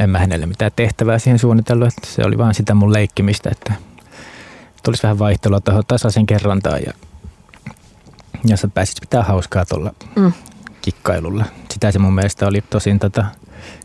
en 0.00 0.10
mä 0.10 0.18
hänelle 0.18 0.46
mitään 0.46 0.70
tehtävää 0.76 1.18
siihen 1.18 1.38
suunnitellut, 1.38 1.88
että 1.88 2.06
se 2.06 2.24
oli 2.24 2.38
vaan 2.38 2.54
sitä 2.54 2.74
mun 2.74 2.92
leikkimistä, 2.92 3.50
että 3.50 3.72
tulisi 4.84 5.02
vähän 5.02 5.18
vaihtelua 5.18 5.60
tuohon 5.60 5.84
tasaisen 5.88 6.26
kerrantaan 6.26 6.80
ja 6.86 6.92
ja 8.46 8.56
sä 8.56 8.68
pääsit 8.68 9.00
pitää 9.00 9.22
hauskaa 9.22 9.64
tuolla 9.66 9.92
Mm. 10.16 10.32
kikkailulla. 10.82 11.44
Sitä 11.70 11.92
se 11.92 11.98
mun 11.98 12.14
mielestä 12.14 12.46
oli 12.46 12.60
tosin 12.70 12.98
tota, 12.98 13.24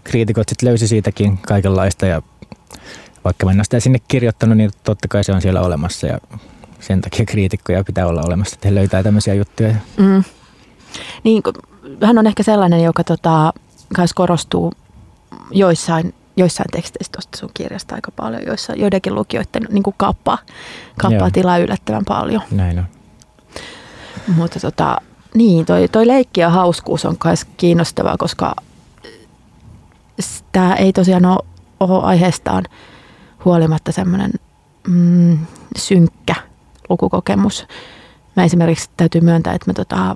kriitikot 0.03 0.49
sit 0.49 0.61
löysi 0.61 0.87
siitäkin 0.87 1.37
kaikenlaista 1.37 2.05
ja 2.05 2.21
vaikka 3.23 3.45
mä 3.45 3.51
en 3.51 3.57
ole 3.57 3.63
sitä 3.63 3.79
sinne 3.79 3.99
kirjoittanut, 4.07 4.57
niin 4.57 4.71
totta 4.83 5.07
kai 5.07 5.23
se 5.23 5.31
on 5.31 5.41
siellä 5.41 5.61
olemassa 5.61 6.07
ja 6.07 6.19
sen 6.79 7.01
takia 7.01 7.25
kriitikkoja 7.25 7.83
pitää 7.83 8.07
olla 8.07 8.21
olemassa, 8.25 8.55
että 8.55 8.67
he 8.67 8.75
löytää 8.75 9.03
tämmöisiä 9.03 9.33
juttuja. 9.33 9.75
Mm. 9.97 10.23
Niin, 11.23 11.43
hän 12.05 12.17
on 12.17 12.27
ehkä 12.27 12.43
sellainen, 12.43 12.83
joka 12.83 13.03
tota, 13.03 13.53
kans 13.95 14.13
korostuu 14.13 14.73
joissain, 15.51 16.13
joissain 16.39 16.71
teksteissä 16.71 17.11
tuosta 17.11 17.37
sun 17.37 17.49
kirjasta 17.53 17.95
aika 17.95 18.11
paljon, 18.11 18.45
joissa 18.45 18.73
joidenkin 18.73 19.15
lukijoiden 19.15 19.67
niin 19.69 19.83
kuin 19.83 19.95
kappaa, 19.97 20.37
kappaa 20.97 21.19
Joo. 21.19 21.31
tilaa 21.31 21.57
yllättävän 21.57 22.05
paljon. 22.07 22.41
Näin 22.51 22.79
on. 22.79 22.85
Mutta 24.35 24.59
tota, 24.59 24.97
niin, 25.33 25.65
toi, 25.65 25.87
toi 25.87 26.07
leikki 26.07 26.41
ja 26.41 26.49
hauskuus 26.49 27.05
on 27.05 27.17
myös 27.23 27.45
kiinnostavaa, 27.57 28.17
koska 28.17 28.55
tämä 30.51 30.75
ei 30.75 30.93
tosiaan 30.93 31.25
ole, 31.25 31.45
ole 31.79 32.03
aiheestaan 32.03 32.63
huolimatta 33.45 33.91
semmoinen 33.91 34.31
mm, 34.87 35.37
synkkä 35.77 36.35
lukukokemus. 36.89 37.67
Mä 38.35 38.43
esimerkiksi 38.43 38.89
täytyy 38.97 39.21
myöntää, 39.21 39.53
että 39.53 39.69
mä 39.69 39.73
tota, 39.73 40.15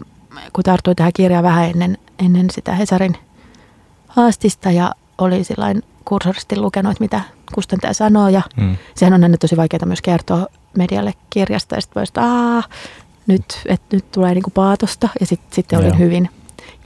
kun 0.54 0.64
tartuin 0.64 0.96
tähän 0.96 1.14
kirjaan 1.14 1.44
vähän 1.44 1.70
ennen, 1.70 1.98
ennen 2.20 2.50
sitä 2.50 2.76
Hesarin 2.76 3.18
haastista 4.08 4.72
ja 4.72 4.92
oli 5.18 5.44
sillain 5.44 5.84
kursoristi 6.06 6.58
lukenut, 6.58 6.92
että 6.92 7.04
mitä 7.04 7.22
kustantaja 7.56 7.94
sanoo 7.94 8.28
ja 8.30 8.42
Mm. 8.58 8.78
sehän 8.96 9.14
on 9.14 9.24
aina 9.24 9.38
tosi 9.38 9.58
vaikeaa 9.58 9.86
myös 9.86 10.02
kertoa 10.02 10.48
medialle 10.78 11.14
kirjasta 11.30 11.76
ja 11.76 11.82
sitten 11.82 11.96
voi 11.96 12.04
että 12.04 12.64
nyt, 13.28 13.46
että 13.66 13.96
nyt 13.96 14.12
tulee 14.12 14.34
niinku 14.34 14.50
paatosta 14.50 15.10
ja 15.20 15.26
sitten 15.26 15.56
sit 15.56 15.74
olin 15.74 15.88
Joo. 15.88 15.98
hyvin 15.98 16.30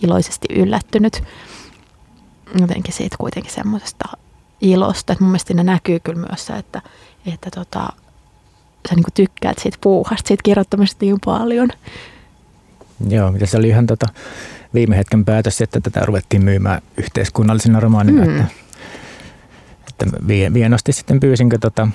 iloisesti 0.03 0.47
yllättynyt 0.55 1.23
jotenkin 2.59 2.93
siitä 2.93 3.15
kuitenkin 3.19 3.53
semmoisesta 3.53 4.05
ilosta, 4.61 5.13
että 5.13 5.23
mun 5.23 5.31
mielestä 5.31 5.47
siinä 5.47 5.63
näkyy 5.63 5.99
kyllä 5.99 6.27
myös 6.29 6.45
se, 6.45 6.53
että, 6.53 6.81
että 7.33 7.49
tota, 7.55 7.87
sä 8.89 8.95
niinku 8.95 9.11
tykkäät 9.13 9.59
siitä 9.59 9.77
puuhasta, 9.81 10.27
siitä 10.27 10.43
kirjoittamisesta 10.43 11.05
niin 11.05 11.17
paljon. 11.25 11.69
Joo, 13.09 13.31
mitä 13.31 13.45
se 13.45 13.57
oli 13.57 13.67
ihan 13.67 13.87
tota, 13.87 14.05
viime 14.73 14.97
hetken 14.97 15.25
päätös, 15.25 15.61
että 15.61 15.79
tätä 15.81 15.99
ruvettiin 16.05 16.43
myymään 16.43 16.81
yhteiskunnallisena 16.97 17.79
romaanina. 17.79 18.25
Mm. 18.25 18.31
Mm. 18.31 18.39
Että, 18.39 18.45
että 19.89 20.27
vie- 20.27 20.53
vienosti 20.53 20.93
sitten 20.93 21.19
pyysinkö 21.19 21.57
tota, 21.61 21.87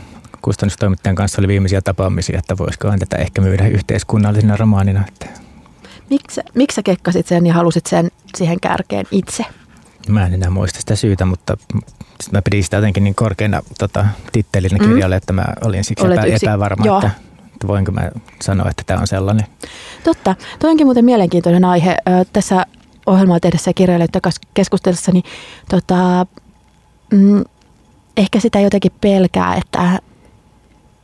kustannustoimittajan 0.43 1.17
kanssa 1.17 1.41
oli 1.41 1.49
viimeisiä 1.49 1.81
tapaamisia, 1.83 2.39
että 2.39 2.59
voisikohan 2.59 2.99
tätä 2.99 3.17
ehkä 3.17 3.41
myydä 3.41 3.67
yhteiskunnallisena 3.67 4.57
romaanina. 4.57 5.05
Että 5.09 5.27
Miksi, 6.11 6.41
miksi 6.55 6.75
sä 6.75 6.83
kekkasit 6.83 7.27
sen 7.27 7.47
ja 7.47 7.55
halusit 7.55 7.87
sen 7.87 8.11
siihen 8.37 8.61
kärkeen 8.61 9.07
itse? 9.11 9.45
mä 10.09 10.27
en 10.27 10.35
enää 10.35 10.51
muista 10.51 10.81
sitä 10.81 10.97
syytä, 10.97 11.25
mutta 11.25 11.57
mä 12.33 12.43
pidin 12.43 12.65
sitä 12.65 12.77
jotenkin 12.77 13.05
niin 13.05 13.15
korkeana 13.15 13.63
tota, 13.79 14.07
tittelinä 14.33 14.79
Mm. 14.79 14.89
kirjalle, 14.89 15.17
että 15.17 15.33
mä 15.33 15.45
olin 15.65 15.85
siksi 15.85 16.07
Olet 16.07 16.19
epä, 16.19 16.27
yksi- 16.27 16.47
epävarma, 16.47 16.87
joo. 16.87 16.97
että, 16.99 17.11
että 17.63 17.69
voinko 17.73 17.93
mä 17.93 18.11
sanoa, 18.43 18.71
että 18.71 18.83
tämä 18.87 19.01
on 19.01 19.07
sellainen. 19.07 19.47
Totta. 20.05 20.35
Toi 20.59 20.71
onkin 20.71 20.87
muuten 20.87 21.05
mielenkiintoinen 21.05 21.65
aihe. 21.65 21.97
Tässä 22.33 22.67
ohjelmaa 23.07 23.41
tehdessä 23.41 23.69
ja 23.71 23.75
kirjailijoiden 23.75 24.21
kanssa 24.21 24.41
keskustellessa, 24.55 25.13
niin 25.13 25.25
tota, 25.71 26.27
mm, 27.13 27.45
ehkä 28.17 28.41
sitä 28.41 28.61
jotenkin 28.61 28.93
pelkää, 29.01 29.55
että 29.55 30.01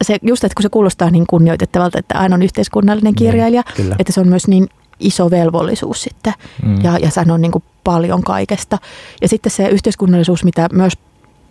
se, 0.02 0.16
just, 0.22 0.44
että 0.44 0.54
kun 0.54 0.62
se 0.62 0.68
kuulostaa 0.68 1.10
niin 1.10 1.26
kunnioitettavalta, 1.26 1.98
että 1.98 2.18
aina 2.18 2.34
on 2.34 2.42
yhteiskunnallinen 2.42 3.14
kirjailija, 3.14 3.62
Niin, 3.66 3.76
kyllä. 3.76 3.96
että 3.98 4.12
se 4.12 4.20
on 4.20 4.28
myös 4.28 4.48
niin 4.48 4.68
iso 5.00 5.30
velvollisuus 5.30 6.02
sitten 6.02 6.32
Mm. 6.62 6.82
ja, 6.82 6.98
ja 6.98 7.10
sanoo 7.10 7.36
niin 7.36 7.52
kuin 7.52 7.64
paljon 7.84 8.22
kaikesta. 8.22 8.78
Ja 9.22 9.28
sitten 9.28 9.52
se 9.52 9.68
yhteiskunnallisuus, 9.68 10.44
mitä 10.44 10.68
myös 10.72 10.92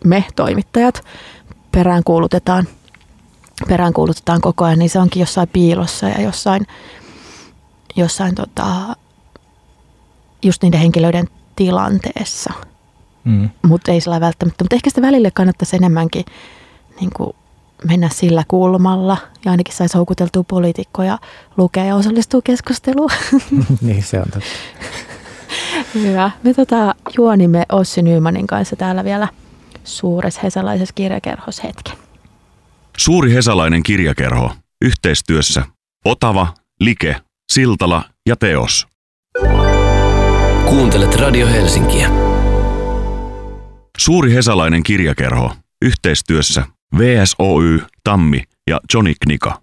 me 0.03 0.23
toimittajat 0.35 1.01
peräänkuulutetaan, 1.71 2.67
peräänkuulutetaan 3.67 4.41
koko 4.41 4.65
ajan, 4.65 4.79
niin 4.79 4.89
se 4.89 4.99
onkin 4.99 5.19
jossain 5.19 5.47
piilossa 5.47 6.09
ja 6.09 6.21
jossain, 6.21 6.67
jossain 7.95 8.35
tota, 8.35 8.95
just 10.43 10.63
niiden 10.63 10.79
henkilöiden 10.79 11.27
tilanteessa. 11.55 12.53
Mm. 13.23 13.49
Mutta 13.61 13.91
ei 13.91 14.01
sillä 14.01 14.19
välttämättä. 14.19 14.63
Mutta 14.63 14.75
ehkä 14.75 14.89
sitä 14.89 15.01
välille 15.01 15.31
kannattaisi 15.31 15.75
enemmänkin 15.75 16.25
niin 16.99 17.09
kuin 17.15 17.33
mennä 17.87 18.09
sillä 18.13 18.43
kulmalla 18.47 19.17
ja 19.45 19.51
ainakin 19.51 19.75
saisi 19.75 19.97
houkuteltua 19.97 20.43
poliitikkoja 20.43 21.19
lukea 21.57 21.85
ja 21.85 21.95
osallistua 21.95 22.41
keskusteluun. 22.43 23.11
niin 23.81 24.03
se 24.03 24.19
on 24.19 24.25
totta. 24.33 24.49
Hyvä. 25.93 26.31
Me 26.43 26.53
tota, 26.53 26.95
juonimme 27.17 27.65
Ossi 27.71 28.01
Nymanin 28.01 28.47
kanssa 28.47 28.75
täällä 28.75 29.03
vielä 29.03 29.27
suuressa 29.83 30.41
hesalaisessa 30.43 30.93
kirjakerhossa 30.93 31.63
hetken. 31.63 32.06
Suuri 32.99 33.33
hesalainen 33.33 33.83
kirjakerho. 33.83 34.51
Yhteistyössä 34.81 35.65
Otava, 36.05 36.47
Like, 36.79 37.15
Siltala 37.51 38.03
ja 38.25 38.35
Teos. 38.35 38.87
Kuuntelet 40.69 41.15
Radio 41.15 41.47
Helsinkiä. 41.47 42.09
Suuri 43.97 44.33
hesalainen 44.33 44.83
kirjakerho. 44.83 45.51
Yhteistyössä 45.81 46.63
VSOY, 46.97 47.81
Tammi 48.03 48.43
ja 48.69 48.79
Johnny 48.93 49.13
Knika. 49.23 49.61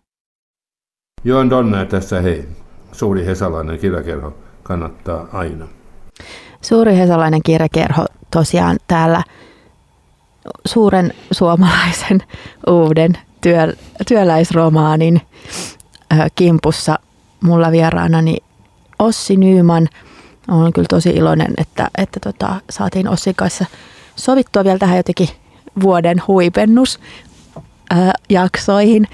Joen 1.25 1.51
Donna 1.51 1.85
tässä 1.85 2.21
hei. 2.21 2.49
Suuri 2.93 3.27
hesalainen 3.27 3.79
kirjakerho 3.79 4.37
kannattaa 4.63 5.29
aina. 5.33 5.69
Suuri 6.63 6.97
hesalainen 6.97 7.43
kirjakerho 7.43 8.07
tosiaan 8.31 8.77
täällä 8.87 9.23
suuren 10.67 11.15
suomalaisen 11.33 12.23
uuden 12.67 13.19
työ, 13.45 13.77
työläisromaanin 14.09 15.21
kimpussa 16.35 16.99
mulla 17.43 17.73
vieraanani 17.73 18.37
Ossi 18.99 19.37
Nyyman. 19.37 19.89
Olen 20.49 20.73
kyllä 20.73 20.87
tosi 20.91 21.11
iloinen, 21.11 21.55
että, 21.57 21.91
että 21.99 22.21
tota, 22.21 22.61
saatiin 22.71 23.09
Ossin 23.09 23.35
kanssa 23.35 23.65
sovittua 24.17 24.65
vielä 24.65 24.79
tähän 24.79 24.97
jotenkin 24.97 25.29
vuoden 25.83 26.23
huipennus 26.29 26.99
ö, 27.57 27.63
jaksoihin. 28.29 29.09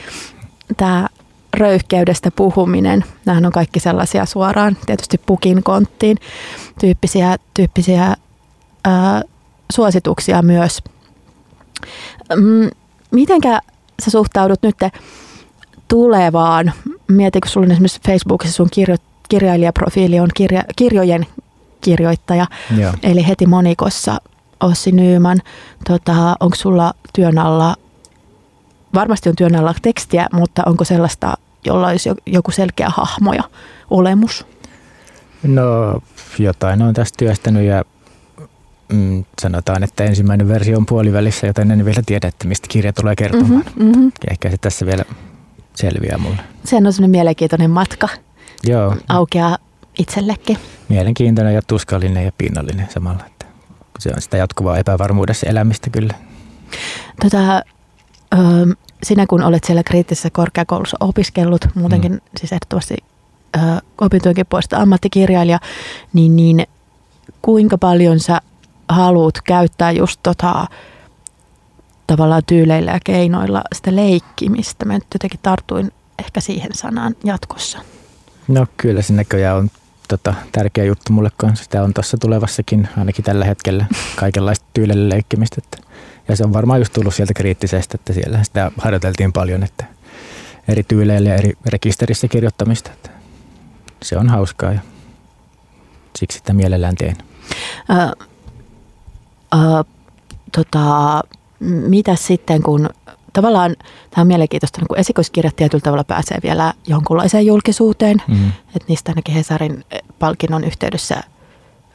tämä 0.76 1.08
röyhkeydestä 1.56 2.30
puhuminen, 2.30 3.04
nämähän 3.26 3.46
on 3.46 3.52
kaikki 3.52 3.80
sellaisia 3.80 4.26
suoraan 4.26 4.76
tietysti 4.86 5.18
pukin 5.26 5.62
konttiin 5.62 6.16
tyyppisiä, 6.80 7.36
tyyppisiä 7.54 8.16
ää, 8.84 9.22
suosituksia 9.72 10.42
myös. 10.42 10.82
Mm, 12.36 12.70
mitenkä 13.10 13.60
sä 14.00 14.10
suhtaudut 14.10 14.62
nyt 14.62 14.76
tulevaan? 15.88 16.72
Mieti, 17.08 17.40
kun 17.40 17.50
sulla 17.50 17.64
on 17.64 17.70
esimerkiksi 17.72 18.00
Facebookissa 18.06 18.56
sun 18.56 18.68
kirjo, 18.72 18.96
kirjailijaprofiili 19.28 20.20
on 20.20 20.28
kirja, 20.34 20.64
kirjojen 20.76 21.26
kirjoittaja, 21.80 22.46
Joo. 22.78 22.92
eli 23.02 23.26
heti 23.26 23.46
monikossa 23.46 24.18
Ossi 24.60 24.92
Nyyman. 24.92 25.38
Tota, 25.88 26.36
onko 26.40 26.56
sulla 26.56 26.94
työn 27.14 27.38
alla, 27.38 27.76
varmasti 28.94 29.28
on 29.28 29.36
työn 29.36 29.56
alla 29.56 29.74
tekstiä, 29.82 30.26
mutta 30.32 30.62
onko 30.66 30.84
sellaista, 30.84 31.34
jolla 31.64 31.88
olisi 31.88 32.08
jo- 32.08 32.14
joku 32.26 32.50
selkeä 32.50 32.90
hahmo 32.96 33.32
ja 33.32 33.42
olemus? 33.90 34.46
No 35.42 35.62
jotain 36.38 36.82
on 36.82 36.94
tästä 36.94 37.16
työstänyt 37.16 37.62
ja 37.64 37.84
mm, 38.92 39.24
sanotaan, 39.40 39.82
että 39.82 40.04
ensimmäinen 40.04 40.48
versio 40.48 40.78
on 40.78 40.86
puolivälissä, 40.86 41.46
joten 41.46 41.70
en 41.70 41.84
vielä 41.84 42.02
tiedä, 42.06 42.28
että 42.28 42.48
mistä 42.48 42.66
kirja 42.70 42.92
tulee 42.92 43.16
kertomaan. 43.16 43.64
Mhm, 43.76 43.88
mhm. 43.88 44.04
Ja 44.04 44.30
ehkä 44.30 44.50
se 44.50 44.56
tässä 44.60 44.86
vielä 44.86 45.04
selviää 45.74 46.18
mulle. 46.18 46.38
Sehän 46.64 46.86
on 46.86 46.92
sellainen 46.92 47.10
mielenkiintoinen 47.10 47.70
matka, 47.70 48.08
Joo, 48.64 48.96
aukeaa 49.08 49.58
itsellekin. 49.98 50.58
mielenkiintoinen 50.88 51.54
ja 51.54 51.62
tuskallinen 51.62 52.24
ja 52.24 52.32
pinnallinen 52.38 52.88
samalla. 52.90 53.24
Että 53.26 53.46
se 53.98 54.10
on 54.16 54.22
sitä 54.22 54.36
jatkuvaa 54.36 54.78
epävarmuudessa 54.78 55.46
elämistä 55.46 55.90
kyllä. 55.90 56.14
Tota, 57.22 57.56
ö, 58.34 58.76
sinä 59.02 59.26
kun 59.26 59.42
olet 59.42 59.64
siellä 59.64 59.82
kriittisessä 59.82 60.30
korkeakoulussa 60.30 60.96
opiskellut, 61.00 61.64
muutenkin 61.74 62.12
mm. 62.12 62.20
siis 62.36 62.52
ehdottomasti 62.52 62.96
ö, 63.56 63.60
opintojenkin 64.00 64.46
puolesta 64.46 64.76
ammattikirjailija, 64.76 65.58
niin, 66.12 66.36
niin 66.36 66.66
kuinka 67.42 67.78
paljon 67.78 68.20
sä 68.20 68.40
haluat 68.92 69.34
käyttää 69.44 69.90
just 69.90 70.20
tota, 70.22 70.66
tavallaan 72.06 72.42
tyyleillä 72.46 72.90
ja 72.90 73.00
keinoilla 73.04 73.62
sitä 73.74 73.96
leikkimistä? 73.96 74.84
Mä 74.84 74.94
nyt 74.94 75.06
jotenkin 75.14 75.40
tartuin 75.42 75.92
ehkä 76.18 76.40
siihen 76.40 76.70
sanaan 76.74 77.16
jatkossa. 77.24 77.78
No 78.48 78.66
kyllä 78.76 79.02
se 79.02 79.12
näköjään 79.12 79.56
on 79.56 79.70
tota, 80.08 80.34
tärkeä 80.52 80.84
juttu 80.84 81.12
mulle 81.12 81.30
kanssa. 81.36 81.64
Sitä 81.64 81.82
on 81.82 81.94
tuossa 81.94 82.16
tulevassakin, 82.18 82.88
ainakin 82.98 83.24
tällä 83.24 83.44
hetkellä, 83.44 83.86
kaikenlaista 84.16 84.66
tyylillä 84.74 85.08
leikkimistä. 85.08 85.56
Että, 85.64 85.78
ja 86.28 86.36
se 86.36 86.44
on 86.44 86.52
varmaan 86.52 86.80
just 86.80 86.92
tullut 86.92 87.14
sieltä 87.14 87.34
kriittisestä, 87.34 87.94
että 87.94 88.12
siellä 88.12 88.44
sitä 88.44 88.70
harjoiteltiin 88.78 89.32
paljon, 89.32 89.62
että 89.62 89.84
eri 90.68 90.82
tyyleillä 90.82 91.28
ja 91.28 91.34
eri 91.36 91.52
rekisterissä 91.66 92.28
kirjoittamista. 92.28 92.90
Että 92.92 93.10
se 94.02 94.18
on 94.18 94.28
hauskaa 94.28 94.72
ja 94.72 94.80
siksi 96.18 96.38
sitä 96.38 96.52
mielellään 96.52 96.96
teen. 96.96 97.16
Ö, 97.90 98.24
ö, 99.54 99.58
tota, 100.56 101.20
mitä 101.60 102.14
sitten, 102.16 102.62
kun 102.62 102.88
tavallaan 103.32 103.76
tämä 104.10 104.22
on 104.22 104.26
mielenkiintoista, 104.26 104.78
niin 104.80 104.88
kun 104.88 104.98
esikoiskirjat 104.98 105.56
tietyllä 105.56 105.82
tavalla 105.82 106.04
pääsee 106.04 106.38
vielä 106.42 106.72
jonkunlaiseen 106.86 107.46
julkisuuteen, 107.46 108.22
Mm. 108.28 108.48
että 108.48 108.84
niistä 108.88 109.10
ainakin 109.10 109.34
Hesarin 109.34 109.84
eh, 109.90 110.00
palkinnon 110.18 110.64
yhteydessä 110.64 111.20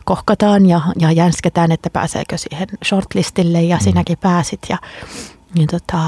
kohkataan 0.06 0.66
ja, 0.66 0.82
ja 1.00 1.12
jänsketään, 1.12 1.72
että 1.72 1.90
pääseekö 1.90 2.38
siihen 2.38 2.68
shortlistille 2.86 3.62
ja 3.64 3.76
Mm. 3.76 3.84
sinäkin 3.84 4.18
pääsit. 4.18 4.62
Ja, 4.70 4.78
ja, 5.60 5.68
tota, 5.72 6.02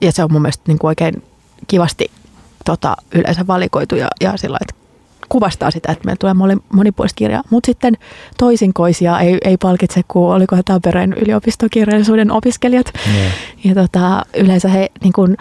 ja 0.00 0.12
se 0.12 0.24
on 0.24 0.32
mun 0.32 0.42
mielestä 0.42 0.64
niin 0.66 0.78
kuin 0.78 0.88
oikein 0.88 1.22
kivasti 1.66 2.10
tota, 2.64 2.96
yleensä 3.14 3.46
valikoitu 3.46 3.96
ja, 3.96 4.08
ja 4.20 4.36
sillä 4.36 4.58
että 4.60 4.74
kuvastaa 5.28 5.70
sitä, 5.70 5.92
että 5.92 6.04
meillä 6.04 6.18
tulee 6.18 6.34
moni- 6.34 6.62
monipuolista 6.72 7.16
kirjaa. 7.16 7.42
Mutta 7.50 7.66
sitten 7.66 7.94
toisinkoisia 8.38 9.20
ei, 9.20 9.38
ei 9.44 9.56
palkitse 9.56 10.00
kuin 10.08 10.32
olikohan 10.32 10.64
Tampereen 10.64 11.12
yliopistokirjallisuuden 11.12 12.30
opiskelijat. 12.30 12.92
Yeah. 13.16 13.32
Ja 13.64 13.74
tota, 13.74 14.22
yleensä 14.36 14.68
he, 14.68 14.90
niin 15.02 15.12
kun, 15.12 15.36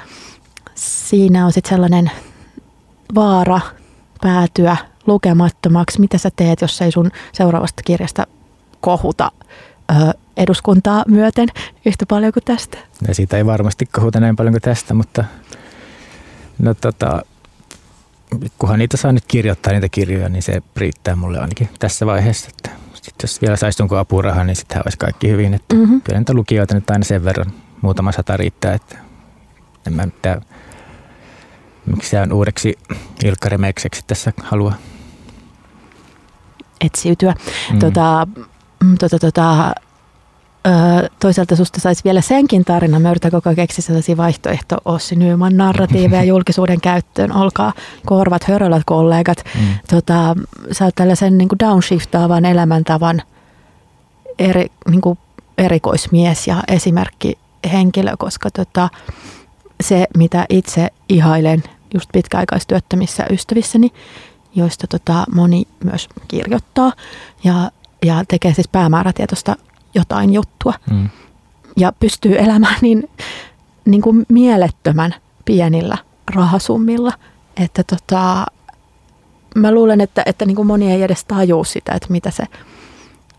siinä 0.75 1.45
on 1.45 1.53
sitten 1.53 1.69
sellainen 1.69 2.11
vaara 3.15 3.59
päätyä 4.21 4.77
lukemattomaksi. 5.07 5.99
Mitä 5.99 6.17
sä 6.17 6.29
teet, 6.35 6.61
jos 6.61 6.81
ei 6.81 6.91
sun 6.91 7.11
seuraavasta 7.31 7.81
kirjasta 7.85 8.27
kohuta 8.81 9.31
ö, 9.91 10.13
eduskuntaa 10.38 11.03
myöten 11.07 11.47
yhtä 11.85 12.05
paljon 12.05 12.33
kuin 12.33 12.43
tästä? 12.43 12.77
Ja 13.07 13.15
siitä 13.15 13.38
ei 13.38 13.45
varmasti 13.45 13.85
kohuta 13.85 14.19
näin 14.19 14.35
paljon 14.35 14.53
kuin 14.53 14.61
tästä, 14.61 14.93
mutta 14.93 15.23
no 16.59 16.73
tota, 16.73 17.21
kunhan 18.59 18.80
niitä 18.80 18.97
saa 18.97 19.11
nyt 19.11 19.23
kirjoittaa 19.28 19.73
niitä 19.73 19.89
kirjoja, 19.89 20.30
niin 20.30 20.43
se 20.43 20.61
riittää 20.78 21.15
mulle 21.15 21.39
ainakin 21.39 21.69
tässä 21.80 22.05
vaiheessa. 22.05 22.49
Että 22.49 22.69
sit 22.93 23.15
jos 23.21 23.41
vielä 23.41 23.55
saisi 23.55 23.82
jonkun 23.82 23.97
apurahaa, 23.97 24.43
niin 24.43 24.55
sittenhän 24.55 24.84
olisi 24.86 24.97
kaikki 24.97 25.30
hyvin. 25.30 25.53
Että 25.53 25.75
Mhm. 25.75 25.97
Kyllä 26.03 26.19
niitä 26.19 26.34
lukijoita 26.34 26.75
nyt 26.75 26.89
aina 26.89 27.03
sen 27.03 27.23
verran, 27.23 27.51
muutama 27.82 28.11
sata 28.11 28.38
riittää, 28.38 28.73
että 28.73 28.97
en 29.88 29.93
mä 29.93 30.05
mitään, 30.05 30.41
miksi 31.86 32.17
on 32.17 32.34
uudeksi 32.34 32.78
Ilkka 33.23 33.49
Remekseksi 33.49 34.03
tässä 34.07 34.34
halua. 34.43 34.73
Etsiytyä. 36.82 37.34
Mm. 37.73 37.80
Tota, 37.80 38.28
mm, 38.84 38.97
tota, 38.97 39.19
tota, 39.19 39.73
ö, 40.67 40.69
toisaalta 41.19 41.55
susta 41.55 41.81
saisi 41.81 42.03
vielä 42.03 42.21
senkin 42.21 42.65
tarina. 42.65 42.99
Mä 42.99 43.11
yritän 43.11 43.31
koko 43.31 43.49
ajan 43.49 43.55
keksiä 43.55 43.83
sellaisia 43.83 44.17
vaihtoehto 44.17 44.77
Ossi 44.85 45.15
Nyman 45.15 45.57
narratiiveja 45.57 46.23
julkisuuden 46.33 46.81
käyttöön. 46.81 47.31
Olkaa 47.31 47.73
korvat, 48.05 48.43
hörölät 48.43 48.83
kollegat. 48.85 49.43
Mm. 49.55 49.67
Tota, 49.89 50.35
sä 50.71 50.85
oot 50.85 50.95
tällaisen 50.95 51.37
niin 51.37 51.49
kuin 51.49 51.59
downshiftaavan 51.59 52.45
elämäntavan 52.45 53.21
eri, 54.39 54.71
niin 54.89 55.01
kuin 55.01 55.19
erikoismies 55.57 56.47
ja 56.47 56.63
esimerkki 56.67 57.37
henkilö, 57.71 58.11
koska 58.17 58.51
tota, 58.51 58.89
se, 59.83 60.07
mitä 60.17 60.45
itse 60.49 60.89
ihailen 61.09 61.63
just 61.93 62.09
pitkäaikaistyöttömissä 62.13 63.25
ystävissäni, 63.31 63.91
joista 64.55 64.87
tota, 64.87 65.25
moni 65.35 65.63
myös 65.83 66.09
kirjoittaa 66.27 66.93
ja, 67.43 67.71
ja 68.05 68.23
tekee 68.27 68.53
siis 68.53 68.67
päämäärätietoista 68.67 69.55
jotain 69.97 70.33
juttua 70.33 70.73
Mm. 70.91 71.09
ja 71.77 71.93
pystyy 71.99 72.37
elämään 72.39 72.75
niin, 72.81 73.09
niin 73.85 74.01
kuin 74.01 74.25
mielettömän 74.29 75.15
pienillä 75.45 75.97
rahasummilla, 76.35 77.13
että 77.57 77.83
tota, 77.83 78.45
mä 79.55 79.71
luulen, 79.71 80.01
että, 80.01 80.23
että 80.25 80.45
niin 80.45 80.55
kuin 80.55 80.67
moni 80.67 80.91
ei 80.91 81.03
edes 81.03 81.25
tajua 81.25 81.63
sitä, 81.63 81.91
että 81.93 82.07
mitä 82.11 82.31
se 82.31 82.43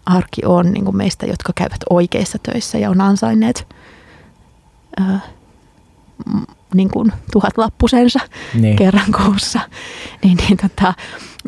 arki 0.07 0.43
on 0.45 0.73
niin 0.73 0.85
kuin 0.85 0.97
meistä, 0.97 1.27
jotka 1.27 1.53
käyvät 1.55 1.81
oikeissa 1.91 2.39
töissä 2.43 2.79
ja 2.79 2.91
on 2.91 3.01
ansainneet 3.01 3.67
ää, 5.01 5.21
m- 6.35 6.53
niin 6.75 6.91
kuin 6.91 7.13
tuhat 7.33 7.59
lappusensa 7.59 8.21
Niin. 8.55 8.77
kerran 8.77 9.13
kuussa. 9.25 9.61
Niin, 10.25 10.37
niin 10.37 10.57
tota, 10.57 10.95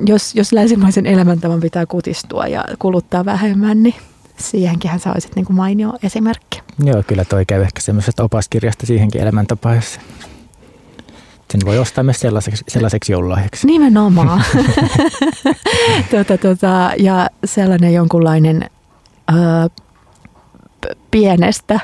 jos, 0.07 0.35
jos 0.35 0.53
länsimaisen 0.53 1.07
elämäntavan 1.07 1.61
pitää 1.61 1.87
kutistua 1.87 2.47
ja 2.47 2.65
kuluttaa 2.79 3.25
vähemmän, 3.25 3.83
niin 3.83 3.95
siihenkin 4.41 4.99
sä 4.99 5.13
olisit 5.13 5.37
niin 5.37 5.47
kuin 5.47 5.57
mainio 5.57 5.93
esimerkki. 6.03 6.61
Joo, 6.85 7.03
kyllä 7.07 7.25
toi 7.25 7.47
käy 7.47 7.63
ehkä 7.63 7.81
semmoisesta 7.81 8.25
opaskirjasta 8.25 8.87
siihenkin 8.87 9.21
elämäntapaan. 9.21 9.77
jos 9.77 9.99
Sen 11.51 11.61
voi 11.65 11.79
ostaa 11.79 12.05
myös 12.05 12.21
sellaiseksi, 12.21 12.65
sellaiseksi 12.69 13.13
joululahjaksi. 13.13 13.67
Nimenomaan. 13.67 14.43
tota, 16.11 16.39
tota, 16.39 16.91
ja 16.99 17.29
sellainen 17.45 17.95
jonkunlainen 17.95 18.71
ö, 19.31 19.35
pienestä 21.11 21.81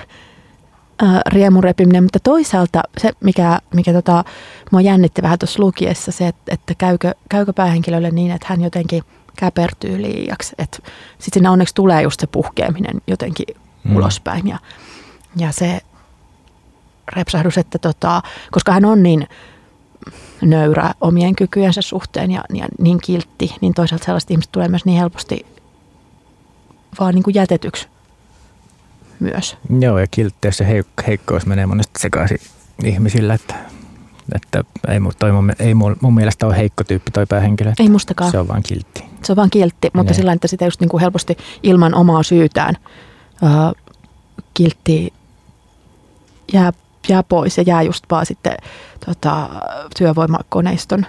ö, 1.02 1.06
riemurepiminen, 1.26 2.02
mutta 2.02 2.20
toisaalta 2.20 2.82
se, 2.98 3.12
mikä, 3.20 3.58
mikä 3.74 3.92
tota, 3.92 4.24
mua 4.70 4.80
jännitti 4.80 5.22
vähän 5.22 5.38
tuossa 5.38 5.62
lukiessa, 5.62 6.12
se, 6.12 6.26
että, 6.26 6.54
että 6.54 6.74
käykö, 6.78 7.14
käykö 7.28 7.52
päähenkilölle 7.52 8.10
niin, 8.10 8.30
että 8.30 8.46
hän 8.50 8.62
jotenkin 8.62 9.02
käpertyy 9.36 10.02
liiaksi. 10.02 10.48
Sitten 10.58 10.92
siinä 11.32 11.50
onneksi 11.50 11.74
tulee 11.74 12.02
just 12.02 12.20
se 12.20 12.26
puhkeaminen 12.26 13.00
jotenkin 13.06 13.46
Mm. 13.86 13.90
mm. 13.90 13.96
ulospäin 13.96 14.46
ja, 14.46 14.58
ja 15.36 15.52
se 15.52 15.80
repsahdus, 17.12 17.58
että 17.58 17.78
tota, 17.78 18.22
koska 18.50 18.72
hän 18.72 18.84
on 18.84 19.02
niin 19.02 19.28
nöyrä 20.42 20.94
omien 21.00 21.36
kykyjensä 21.36 21.82
suhteen 21.82 22.30
ja, 22.30 22.44
ja 22.54 22.66
niin 22.78 22.98
kiltti, 23.04 23.54
niin 23.60 23.74
toisaalta 23.74 24.04
sellaiset 24.04 24.30
ihmiset 24.30 24.52
tulee 24.52 24.68
myös 24.68 24.84
niin 24.84 24.98
helposti 24.98 25.46
vaan 27.00 27.14
niin 27.14 27.22
kuin 27.22 27.34
jätetyksi 27.34 27.88
myös. 29.20 29.56
Joo, 29.80 29.98
ja 29.98 30.06
kiltteys 30.10 30.60
ja 30.60 30.66
heik- 30.66 31.06
heikkous 31.06 31.46
menee 31.46 31.66
monesti 31.66 32.00
sekaisin 32.00 32.40
ihmisillä, 32.84 33.34
että, 33.34 33.54
että 34.34 34.64
ei, 34.88 34.98
toi 35.18 35.32
mun, 35.32 35.52
ei 35.58 35.74
mun, 35.74 35.96
mun 36.00 36.14
mielestä 36.14 36.46
ole 36.46 36.56
heikko 36.56 36.84
tyyppi 36.84 37.10
toi 37.10 37.26
päähenkilö. 37.26 37.72
Ei 37.78 37.88
mustakaan. 37.88 38.30
Se 38.30 38.38
on 38.38 38.48
vaan 38.48 38.62
kiltti. 38.62 39.04
Se 39.22 39.32
on 39.32 39.36
vaan 39.36 39.50
kiltti, 39.50 39.90
mutta 39.94 40.10
Niin. 40.10 40.16
sillä 40.16 40.32
että 40.32 40.48
sitä 40.48 40.64
just 40.64 40.80
niin 40.80 40.88
kuin 40.88 41.00
helposti 41.00 41.36
ilman 41.62 41.94
omaa 41.94 42.22
syytään 42.22 42.74
ää, 43.42 43.72
kiltti 44.54 45.12
jää 46.52 46.72
jää 47.08 47.22
pois 47.22 47.56
ja 47.58 47.64
jää 47.66 47.82
just 47.82 48.04
vaan 48.10 48.26
sitten 48.26 48.56
tota, 49.06 49.48
työvoimakoneiston 49.98 51.06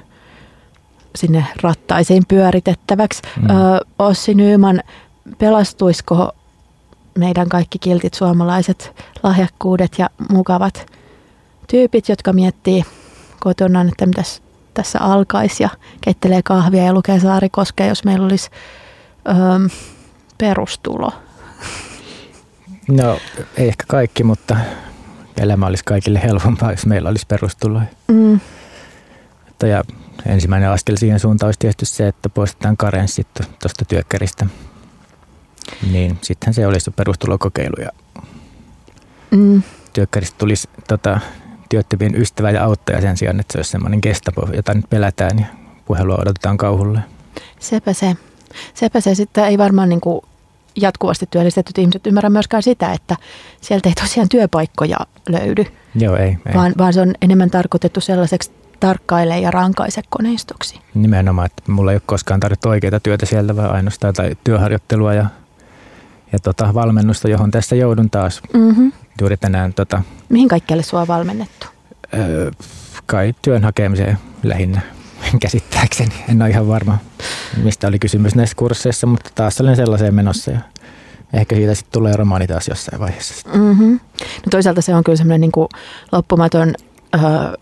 sinne 1.16 1.46
rattaisiin 1.64 2.24
pyöritettäväksi. 2.28 3.22
Mm. 3.42 3.50
Ö, 3.50 3.80
Ossi 4.00 4.34
Nyyman, 4.34 4.82
pelastuisiko 5.38 6.32
meidän 7.18 7.50
kaikki 7.50 7.80
kiltit 7.80 8.14
suomalaiset 8.14 9.04
lahjakkuudet 9.24 9.92
ja 9.98 10.10
mukavat 10.30 10.86
tyypit, 11.68 12.10
jotka 12.10 12.34
miettii 12.34 12.84
kotona, 13.40 13.82
että 13.82 14.06
mitäs 14.06 14.42
tässä 14.74 15.00
alkaisi 15.02 15.64
ja 15.64 15.70
keittelee 16.02 16.42
kahvia 16.44 16.84
ja 16.84 16.94
lukee 16.94 17.20
Saarikoskea, 17.20 17.86
jos 17.88 18.04
meillä 18.04 18.26
olisi 18.26 18.50
ö, 19.28 19.70
perustulo. 20.38 21.12
No 22.88 23.20
ei 23.58 23.68
ehkä 23.68 23.84
kaikki, 23.88 24.24
mutta 24.24 24.58
elämä 25.38 25.66
olisi 25.66 25.84
kaikille 25.84 26.22
helpompaa, 26.24 26.72
jos 26.72 26.86
meillä 26.86 27.10
olisi 27.10 27.26
perustulo. 27.28 27.82
Mm. 28.08 28.40
Ja 29.68 29.84
ensimmäinen 30.26 30.70
askel 30.70 30.96
siihen 30.96 31.20
suuntaan 31.20 31.48
olisi 31.48 31.60
tietysti 31.60 31.86
se, 31.86 32.08
että 32.08 32.30
poistetaan 32.30 32.78
karenssit 32.78 33.28
tuosta 33.62 33.86
työkkäristä. 33.86 34.46
Niin 35.92 36.18
sittenhän 36.22 36.54
se 36.54 36.68
olisi 36.68 36.92
perustulokokeilu 36.92 37.76
ja 37.82 37.90
Mm. 39.32 39.64
työkkäristä 39.94 40.38
tulisi 40.38 40.70
tota, 40.88 41.20
työttömien 41.70 42.16
ystävä 42.16 42.52
ja 42.52 42.64
auttaja 42.64 43.02
sen 43.02 43.18
sijaan, 43.18 43.40
että 43.40 43.52
se 43.52 43.58
olisi 43.58 43.72
semmoinen 43.72 44.00
Gestapo, 44.04 44.48
jota 44.54 44.74
nyt 44.74 44.90
pelätään 44.90 45.40
ja 45.40 45.46
puhelua 45.86 46.18
odotetaan 46.22 46.58
kauhulle. 46.58 47.00
Sepä 47.60 47.94
se. 47.94 48.16
Sepä 48.74 49.02
se 49.02 49.16
sitten 49.16 49.46
ei 49.46 49.58
varmaan 49.58 49.90
niin 49.90 50.02
kuin 50.02 50.22
jatkuvasti 50.76 51.26
työllistetyt 51.32 51.78
ihmiset 51.78 52.08
ymmärrä 52.08 52.30
myöskään 52.30 52.64
sitä, 52.64 52.94
että 52.94 53.16
sieltä 53.62 53.90
ei 53.90 53.96
tosiaan 53.96 54.30
työpaikkoja 54.30 54.98
löydy, 55.30 55.66
Joo, 55.96 56.16
ei. 56.16 56.38
ei. 56.46 56.54
vaan, 56.54 56.74
vaan 56.78 56.94
se 56.94 57.02
on 57.02 57.14
enemmän 57.22 57.50
tarkoitettu 57.50 58.02
sellaiseksi 58.02 58.52
tarkkaile 58.80 59.40
ja 59.40 59.52
rankaise 59.52 60.02
koneistoksi. 60.10 60.80
Nimenomaan, 60.94 61.46
että 61.46 61.72
mulla 61.72 61.92
ei 61.92 61.96
ole 61.96 62.02
koskaan 62.06 62.40
tarjottu 62.40 62.70
oikeaa 62.70 63.00
työtä 63.00 63.26
sieltä, 63.26 63.56
vaan 63.56 63.72
ainoastaan 63.72 64.14
tai 64.14 64.38
työharjoittelua 64.44 65.14
ja, 65.14 65.26
ja 66.32 66.40
tota, 66.40 66.74
valmennusta, 66.74 67.30
johon 67.30 67.52
tässä 67.52 67.76
joudun 67.76 68.10
taas. 68.10 68.42
Mm-hmm. 68.54 68.92
Juuri 69.22 69.38
tänään 69.38 69.74
tota, 69.74 70.02
Mihin 70.30 70.48
kaikkialle 70.48 70.84
sua 70.84 71.02
on 71.02 71.08
valmennettu? 71.08 71.68
öö, 72.14 72.52
kai 73.06 73.36
työn 73.42 73.64
hakemiseen 73.64 74.18
lähinnä 74.44 74.82
käsittääkseni. 75.42 76.16
En 76.30 76.42
ole 76.42 76.50
ihan 76.50 76.68
varma, 76.68 76.98
mistä 77.64 77.88
oli 77.88 78.00
kysymys 78.00 78.36
näissä 78.36 78.56
kursseissa, 78.56 79.08
mutta 79.08 79.30
taas 79.36 79.62
olen 79.62 79.76
sellaiseen 79.76 80.16
menossa 80.16 80.52
ja 80.52 80.60
ehkä 81.34 81.56
siitä 81.56 81.76
sitten 81.76 81.92
tulee 81.92 82.16
romaani 82.16 82.48
taas 82.48 82.68
jossain 82.68 83.00
vaiheessa. 83.00 83.50
Mm-hmm. 83.54 83.92
No 84.22 84.50
toisaalta 84.52 84.82
se 84.82 84.96
on 84.96 85.04
kyllä 85.04 85.16
semmoinen 85.18 85.42
niin 85.42 85.68
loppumaton 86.12 86.74
öö, 87.16 87.54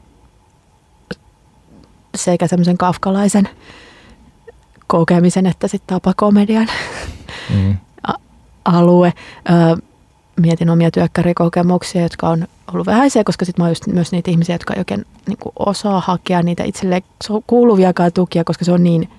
sekä 2.15 2.47
semmoisen 2.47 2.77
kafkalaisen 2.77 3.49
kokemisen 4.87 5.45
että 5.45 5.67
sitten 5.67 5.95
tapakomedian 5.95 6.67
Mm. 7.53 7.77
alue. 8.65 9.13
Öö, 9.49 9.75
mietin 10.41 10.69
omia 10.69 10.91
työkkärikokemuksia, 10.91 12.01
jotka 12.01 12.29
on 12.29 12.47
ollut 12.73 12.87
vähäisiä, 12.87 13.23
koska 13.23 13.45
sitten 13.45 13.63
mä 13.63 13.65
oon 13.65 13.71
just 13.71 13.87
myös 13.87 14.11
niitä 14.11 14.31
ihmisiä, 14.31 14.55
jotka 14.55 14.73
ei 14.73 14.79
oikein 14.79 15.05
niin 15.27 15.37
kuin 15.37 15.53
osaa 15.59 15.99
hakea 15.99 16.41
niitä 16.41 16.63
itselleen 16.63 17.01
kuuluviakaan 17.47 18.13
tukia, 18.13 18.43
koska 18.43 18.65
se 18.65 18.71
on 18.71 18.83
niin 18.83 19.09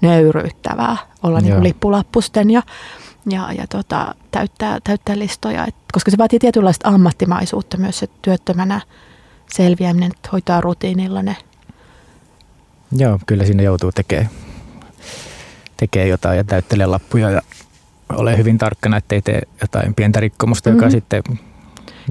nöyryyttävää 0.00 0.96
olla 1.22 1.40
niin 1.40 1.52
kuin 1.52 1.64
lippulappusten 1.64 2.50
ja, 2.50 2.62
ja, 3.30 3.52
ja 3.52 3.66
tota, 3.66 4.14
täyttää, 4.30 4.78
täyttää 4.84 5.18
listoja. 5.18 5.66
Et, 5.66 5.74
koska 5.92 6.10
se 6.10 6.18
vaatii 6.18 6.38
tietynlaista 6.38 6.88
ammattimaisuutta 6.88 7.76
myös 7.76 7.98
se 7.98 8.08
työttömänä 8.22 8.80
selviäminen, 9.52 10.10
että 10.16 10.28
hoitaa 10.32 10.60
rutiinilla 10.60 11.22
ne. 11.22 11.36
Joo, 12.96 13.18
kyllä 13.26 13.44
siinä 13.44 13.62
joutuu 13.62 13.92
tekemään 13.92 14.30
tekee 15.80 16.06
jotain 16.06 16.36
ja 16.36 16.44
täyttelee 16.44 16.86
lappuja 16.86 17.30
ja 17.30 17.42
ole 18.16 18.36
hyvin 18.36 18.58
tarkkana, 18.58 18.96
ettei 18.96 19.22
tee 19.22 19.42
jotain 19.60 19.94
pientä 19.94 20.20
rikkomusta, 20.20 20.70
mm-hmm. 20.70 20.78
joka 20.78 20.86
Mhm. 20.86 20.92
sitten, 20.92 21.22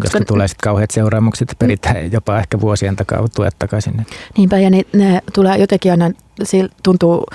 josta 0.04 0.26
tulee 0.28 0.47
sitten 0.47 0.64
kauheat 0.64 0.91
seuraamukset, 0.91 1.56
peritään 1.60 2.12
jopa 2.12 2.39
ehkä 2.39 2.62
vuosien 2.62 2.95
takaa 2.95 3.28
tuet 3.36 3.56
takaisin. 3.60 4.06
Niinpä, 4.38 4.60
ja 4.60 4.70
ne, 4.70 4.82
ne 4.93 5.22
tulee 5.34 5.58
jotenkin 5.58 5.91
aina, 5.91 6.12
tuntuu, 6.84 7.26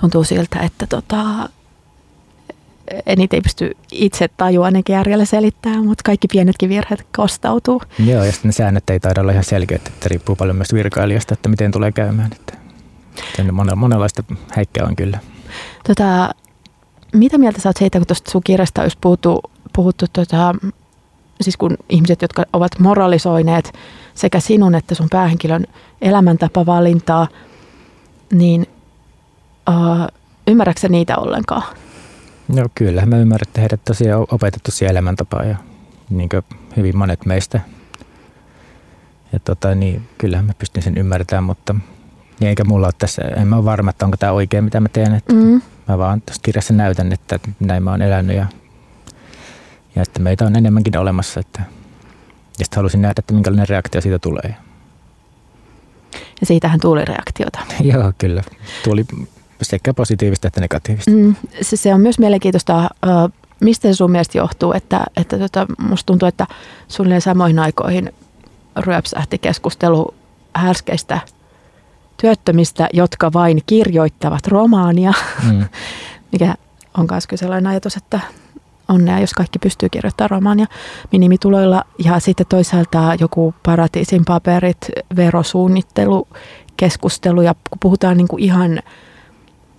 tuntuu 0.00 0.24
siltä, 0.24 0.60
että 0.60 0.86
tota, 0.86 1.48
niitä 3.16 3.36
ei 3.36 3.40
pysty 3.40 3.76
itse 3.92 4.28
tajua 4.36 4.64
ainakin 4.64 4.92
järjellä 4.92 5.24
selittämään, 5.24 5.86
mutta 5.86 6.02
kaikki 6.04 6.28
pienetkin 6.28 6.68
virheet 6.68 7.06
kostautuu. 7.16 7.82
Joo, 7.98 8.24
ja 8.24 8.32
sitten 8.32 8.48
ne 8.48 8.52
säännöt 8.52 8.90
ei 8.90 9.00
taida 9.00 9.20
olla 9.20 9.32
ihan 9.32 9.44
selkeät, 9.44 9.86
että 9.88 10.08
riippuu 10.08 10.36
paljon 10.36 10.56
myös 10.56 10.74
virkailijasta, 10.74 11.34
että 11.34 11.48
miten 11.48 11.72
tulee 11.72 11.92
käymään. 11.92 12.32
Että 12.32 12.52
monenlaista 13.76 14.24
häikkää 14.52 14.86
on 14.86 14.96
kyllä. 14.96 15.18
Tota, 15.86 16.30
mitä 17.16 17.38
mieltä 17.38 17.60
sä 17.60 17.68
oot 17.68 17.76
siitä, 17.76 17.98
kun 17.98 18.06
tuosta 18.06 18.30
sun 18.30 18.42
kirjasta 18.44 18.82
olisi 18.82 18.98
puhuttu, 19.00 19.40
puhuttu 19.72 20.06
tota, 20.12 20.54
siis 21.40 21.56
kun 21.56 21.76
ihmiset, 21.88 22.22
jotka 22.22 22.44
ovat 22.52 22.78
moralisoineet 22.78 23.72
sekä 24.14 24.40
sinun 24.40 24.74
että 24.74 24.94
sun 24.94 25.08
päähenkilön 25.10 25.66
elämäntapavalintaa, 26.02 27.28
niin 28.32 28.66
uh, 29.70 30.06
ymmärrätkö 30.46 30.88
niitä 30.88 31.16
ollenkaan? 31.16 31.62
No 32.48 32.66
kyllä, 32.74 33.06
mä 33.06 33.16
ymmärrän, 33.16 33.48
että 33.48 33.60
heidät 33.60 33.84
tosiaan 33.84 34.26
opetettu 34.30 34.70
siihen 34.70 34.90
elämäntapaan 34.90 35.48
ja 35.48 35.56
niin 36.10 36.28
hyvin 36.76 36.96
monet 36.96 37.26
meistä. 37.26 37.60
Ja 39.32 39.40
tota, 39.40 39.74
niin, 39.74 40.08
kyllähän 40.18 40.46
mä 40.46 40.52
pystyn 40.58 40.82
sen 40.82 40.98
ymmärtämään, 40.98 41.44
mutta 41.44 41.74
niin 42.40 42.48
eikä 42.48 42.64
mulla 42.64 42.86
ole 42.86 42.92
tässä, 42.98 43.22
en 43.22 43.48
mä 43.48 43.56
ole 43.56 43.64
varma, 43.64 43.90
että 43.90 44.04
onko 44.04 44.16
tämä 44.16 44.32
oikein, 44.32 44.64
mitä 44.64 44.80
mä 44.80 44.88
teen. 44.88 45.14
Että 45.14 45.34
Mm. 45.34 45.62
Mä 45.88 45.98
vaan 45.98 46.20
tuossa 46.20 46.42
kirjassa 46.42 46.74
näytän, 46.74 47.12
että 47.12 47.38
näin 47.60 47.82
mä 47.82 47.90
oon 47.90 48.02
elänyt 48.02 48.36
ja, 48.36 48.46
ja 49.96 50.02
että 50.02 50.20
meitä 50.20 50.46
on 50.46 50.56
enemmänkin 50.56 50.98
olemassa. 50.98 51.40
Että, 51.40 51.62
ja 52.58 52.64
sitten 52.64 52.76
halusin 52.76 53.02
nähdä, 53.02 53.14
että 53.18 53.34
minkälainen 53.34 53.68
reaktio 53.68 54.00
siitä 54.00 54.18
tulee. 54.18 54.56
Ja 56.40 56.46
siitähän 56.46 56.80
tuli 56.80 57.04
reaktiota. 57.04 57.58
Joo, 57.92 58.12
kyllä. 58.18 58.42
Tuli 58.84 59.04
sekä 59.62 59.94
positiivista 59.94 60.48
että 60.48 60.60
negatiivista. 60.60 61.10
Mm, 61.10 61.34
se, 61.62 61.76
se 61.76 61.94
on 61.94 62.00
myös 62.00 62.18
mielenkiintoista, 62.18 62.82
äh, 62.82 62.88
mistä 63.60 63.88
se 63.88 63.94
sun 63.94 64.10
mielestä 64.10 64.38
johtuu, 64.38 64.72
että, 64.72 65.04
että 65.16 65.38
tota, 65.38 65.66
musta 65.78 66.06
tuntuu, 66.06 66.28
että 66.28 66.46
suunnilleen 66.88 67.20
samoihin 67.20 67.58
aikoihin 67.58 68.12
ryöpsähti 68.76 69.38
keskustelu 69.38 70.14
härskeistä 70.54 71.20
työttömistä, 72.20 72.88
jotka 72.92 73.32
vain 73.32 73.62
kirjoittavat 73.66 74.46
romaania, 74.46 75.12
Mm. 75.50 75.64
mikä 76.32 76.54
on 76.98 77.06
myös 77.10 77.26
kyllä 77.26 77.40
sellainen 77.40 77.66
ajatus, 77.66 77.96
että 77.96 78.20
onnea, 78.88 79.18
jos 79.18 79.34
kaikki 79.34 79.58
pystyy 79.58 79.88
kirjoittamaan 79.88 80.30
romaania 80.30 80.66
minimituloilla. 81.12 81.84
Ja 82.04 82.20
sitten 82.20 82.46
toisaalta 82.46 83.14
joku 83.20 83.54
paratiisin 83.62 84.24
paperit, 84.24 84.78
verosuunnittelu, 85.16 86.28
keskustelu 86.76 87.42
ja 87.42 87.54
kun 87.70 87.78
puhutaan 87.80 88.16
niin 88.16 88.28
kuin 88.28 88.42
ihan 88.42 88.80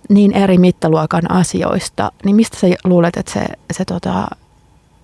niin 0.08 0.32
eri 0.32 0.58
mittaluokan 0.58 1.30
asioista, 1.30 2.12
niin 2.24 2.36
mistä 2.36 2.58
sä 2.58 2.66
luulet, 2.84 3.16
että 3.16 3.32
se, 3.32 3.46
se 3.72 3.84
tota, 3.84 4.28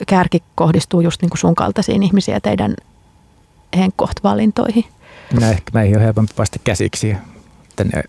kärki 0.06 0.42
kohdistuu 0.54 1.00
just 1.00 1.22
niin 1.22 1.30
kuin 1.30 1.38
sun 1.38 1.54
kaltaisiin 1.54 2.02
ihmisiä 2.02 2.40
teidän 2.40 2.74
henkkoht-valintoihin? 3.76 4.84
No 5.32 5.46
ehkä 5.50 5.70
meihin 5.74 5.96
on 5.96 6.02
helpompi 6.02 6.32
päästä 6.36 6.58
käsiksi. 6.64 7.16
Että 7.70 7.84
ne, 7.84 8.02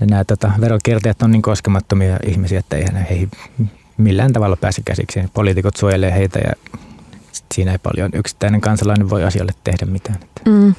nämä 0.00 0.24
tota, 0.24 0.52
veronkiertäjät 0.60 1.22
on 1.22 1.30
niin 1.30 1.42
koskemattomia 1.42 2.16
ihmisiä, 2.26 2.58
että 2.58 2.76
eihän 2.76 2.96
he 2.96 3.06
ei 3.14 3.28
millään 3.96 4.32
tavalla 4.32 4.56
pääse 4.56 4.82
käsiksi. 4.84 5.20
Poliitikot 5.34 5.76
suojelee 5.76 6.12
heitä 6.14 6.38
ja 6.38 6.52
siinä 7.54 7.72
ei 7.72 7.78
paljon 7.78 8.10
yksittäinen 8.14 8.60
kansalainen 8.60 9.10
voi 9.10 9.24
asialle 9.24 9.52
tehdä 9.64 9.86
mitään. 9.86 10.18
Mm. 10.46 10.74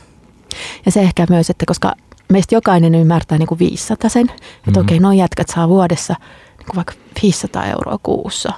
Ja 0.85 0.91
se 0.91 1.01
ehkä 1.01 1.25
myös, 1.29 1.49
että 1.49 1.65
koska 1.67 1.93
meistä 2.31 2.55
jokainen 2.55 2.95
ymmärtää 2.95 3.37
niin 3.37 3.47
kuin 3.47 3.59
500 3.59 4.09
sen, 4.09 4.29
että 4.29 4.71
Mhm. 4.71 4.79
okei, 4.79 4.99
noin 4.99 5.17
jätkät 5.17 5.47
saa 5.49 5.69
vuodessa 5.69 6.15
niin 6.57 6.65
kuin 6.65 6.75
vaikka 6.75 6.93
500 7.21 7.65
euroa 7.65 7.99
kuussa 8.03 8.53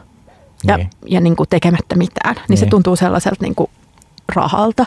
ja, 0.63 0.77
Niin. 0.77 0.89
ja 1.05 1.21
niin 1.21 1.35
kuin 1.35 1.49
tekemättä 1.49 1.95
mitään, 1.95 2.35
niin, 2.49 2.57
se 2.57 2.65
Niin. 2.65 2.69
tuntuu 2.69 2.95
sellaiselta 2.95 3.37
niin 3.43 3.55
kuin 3.55 3.69
rahalta, 4.35 4.85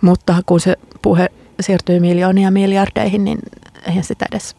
mutta 0.00 0.42
kun 0.46 0.60
se 0.60 0.76
puhe 1.04 1.28
siirtyy 1.60 2.00
miljoonia 2.00 2.50
miljardeihin, 2.50 3.24
niin 3.24 3.38
eihän 3.86 4.04
sitä 4.04 4.26
edes 4.32 4.56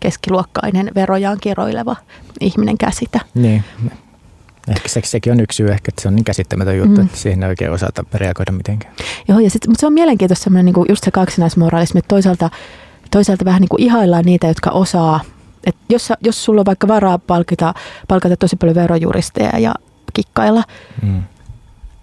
keskiluokkainen 0.00 0.90
verojaan 0.94 1.38
kiroileva 1.40 1.96
ihminen 2.40 2.78
käsitä. 2.78 3.20
niin. 3.34 3.64
Ehkä 4.68 4.88
se, 4.88 5.00
sekin 5.04 5.32
on 5.32 5.40
yksi 5.40 5.56
syy, 5.56 5.68
ehkä, 5.68 5.88
että 5.88 6.02
se 6.02 6.08
on 6.08 6.16
niin 6.16 6.24
käsittämätön 6.24 6.76
juttu, 6.78 7.00
Mm. 7.00 7.06
että 7.06 7.18
siihen 7.18 7.42
ei 7.42 7.48
oikein 7.48 7.72
osata 7.72 8.04
reagoida 8.14 8.52
mitenkään. 8.52 8.94
Joo, 9.28 9.38
ja 9.38 9.50
sit, 9.50 9.66
mutta 9.66 9.80
se 9.80 9.86
on 9.86 9.92
mielenkiintoista 9.92 10.44
semmoinen 10.44 10.64
niin 10.74 10.84
just 10.88 11.04
se 11.04 11.10
kaksinaismoralismi, 11.10 11.98
että 11.98 12.08
toisaalta, 12.08 12.50
toisaalta 13.10 13.44
vähän 13.44 13.60
niin 13.60 13.68
kuin 13.68 13.82
ihaillaan 13.82 14.24
niitä, 14.24 14.46
jotka 14.46 14.70
osaa, 14.70 15.20
että 15.64 15.80
jos, 15.88 16.12
jos 16.24 16.44
sulla 16.44 16.60
on 16.60 16.66
vaikka 16.66 16.88
varaa 16.88 17.18
palkita, 17.18 17.74
palkata 18.08 18.36
tosi 18.36 18.56
paljon 18.56 18.74
verojuristeja 18.74 19.58
ja 19.58 19.74
kikkailla, 20.12 20.62
Mm. 21.02 21.22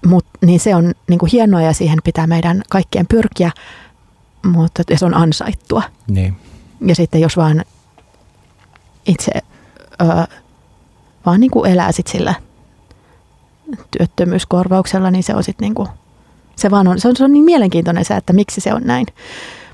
Mut, 0.06 0.26
niin 0.46 0.60
se 0.60 0.76
on 0.76 0.94
niin 1.08 1.20
kuin 1.20 1.30
hienoa 1.32 1.62
ja 1.62 1.74
siihen 1.74 2.00
pitää 2.04 2.28
meidän 2.28 2.62
kaikkien 2.70 3.08
pyrkiä, 3.08 3.52
mutta 4.46 4.84
se 4.96 5.06
on 5.06 5.14
ansaittua. 5.14 5.84
Niin. 6.08 6.36
Ja 6.86 6.96
sitten 6.96 7.22
jos 7.22 7.38
vaan 7.38 7.66
itse 9.08 9.32
ö, 10.02 10.28
vaan 11.26 11.40
niin 11.40 11.52
kuin 11.52 11.72
elää 11.72 11.92
sit 11.92 12.08
sillä 12.08 12.36
työttömyyskorvauksella, 13.98 15.12
niin 15.12 15.24
se 15.24 15.36
on 15.36 15.44
sitten 15.44 15.66
niin 15.66 15.76
kuin, 15.76 15.90
se 16.56 16.72
vaan 16.72 16.88
on, 16.88 17.00
se 17.00 17.08
on, 17.08 17.16
se 17.16 17.24
on 17.24 17.32
niin 17.34 17.46
mielenkiintoinen 17.46 18.06
se, 18.06 18.16
että 18.16 18.34
miksi 18.34 18.62
se 18.62 18.74
on 18.74 18.82
näin. 18.86 19.06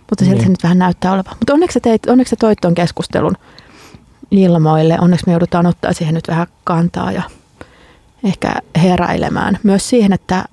Mutta 0.09 0.25
sieltä 0.25 0.35
Niin. 0.37 0.43
se 0.45 0.49
nyt 0.49 0.63
vähän 0.63 0.79
näyttää 0.79 1.11
olevan. 1.11 1.35
Mutta 1.39 1.53
onneksi 1.53 1.79
teit, 1.79 2.05
onneksi 2.05 2.29
sä 2.29 2.35
toit 2.39 2.57
tuon 2.61 2.75
keskustelun 2.75 3.35
ilmoille. 4.31 4.97
Onneksi 5.01 5.25
me 5.27 5.33
joudutaan 5.33 5.65
ottaa 5.65 5.93
siihen 5.93 6.15
nyt 6.15 6.27
vähän 6.27 6.47
kantaa 6.63 7.11
ja 7.11 7.21
ehkä 8.23 8.55
heräilemään. 8.83 9.59
Myös 9.63 9.89
siihen, 9.89 10.13
että 10.13 10.45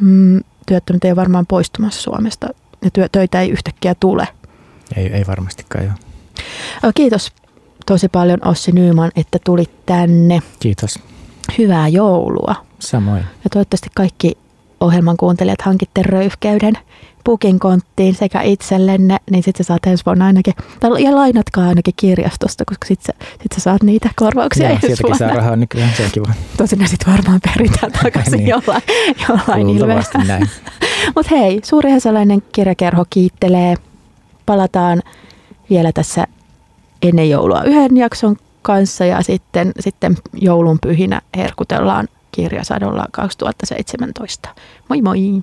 mm, 0.00 0.40
työttömät 0.66 1.04
ei 1.04 1.10
ole 1.10 1.16
varmaan 1.16 1.46
poistumassa 1.46 2.02
Suomesta 2.02 2.48
ja 2.84 2.90
työ, 2.90 3.08
töitä 3.12 3.40
ei 3.40 3.50
yhtäkkiä 3.50 3.94
tule. 3.94 4.28
Ei, 4.96 5.06
ei 5.06 5.26
varmastikaan 5.26 5.84
joo. 5.84 5.94
Kiitos 6.94 7.32
tosi 7.86 8.08
paljon 8.08 8.38
Ossi 8.44 8.72
Nyyman, 8.72 9.10
että 9.16 9.38
tulit 9.44 9.86
tänne. 9.86 10.42
Kiitos. 10.60 10.98
Hyvää 11.58 11.88
joulua. 11.88 12.54
Samoin. 12.78 13.24
Ja 13.44 13.50
toivottavasti 13.50 13.88
kaikki 13.94 14.38
ohjelman 14.80 15.16
kuuntelijat 15.16 15.62
hankitte 15.62 16.02
röyhkeyden 16.02 16.78
pukin 17.26 17.58
konttiin 17.58 18.14
sekä 18.14 18.42
itsellenne, 18.42 19.16
niin 19.30 19.42
sitten 19.42 19.64
sä 19.64 19.68
saat 19.68 19.86
ensi 19.86 20.04
vuonna 20.06 20.26
ainakin, 20.26 20.54
tai 20.80 21.02
ja 21.02 21.16
lainatkaa 21.16 21.68
ainakin 21.68 21.94
kirjastosta, 21.96 22.64
koska 22.64 22.86
sitten 22.86 23.14
sä, 23.20 23.26
sit 23.42 23.52
sä 23.54 23.60
saat 23.60 23.82
niitä 23.82 24.10
korvauksia 24.16 24.64
Joo, 24.66 24.74
ensi 24.74 24.86
sieltäkin 24.86 25.18
saa 25.18 25.26
vuonna. 25.28 25.40
rahaa 25.42 25.56
nykyään, 25.56 25.90
se 25.96 26.04
on 26.04 26.10
kiva. 26.12 26.32
Tosin 26.56 26.78
ne 26.78 26.86
sitten 26.86 27.12
varmaan 27.12 27.40
peritään 27.44 27.92
takaisin 28.02 28.32
Niin. 28.32 28.48
jollain, 28.48 28.82
jollain 29.28 30.04
näin. 30.26 30.48
Mutta 31.16 31.34
hei, 31.36 31.60
Suuri 31.64 31.90
Hesalainen 31.90 32.42
kirjakerho 32.52 33.04
kiittelee. 33.10 33.74
Palataan 34.46 35.02
vielä 35.70 35.92
tässä 35.92 36.26
ennen 37.02 37.30
joulua 37.30 37.62
yhden 37.62 37.96
jakson 37.96 38.36
kanssa 38.62 39.04
ja 39.04 39.22
sitten, 39.22 39.72
sitten 39.80 40.16
joulun 40.34 40.78
pyhinä 40.82 41.20
herkutellaan 41.36 42.08
kirjasadolla 42.32 43.06
2017. 43.12 44.48
Moi 44.88 45.02
moi! 45.02 45.42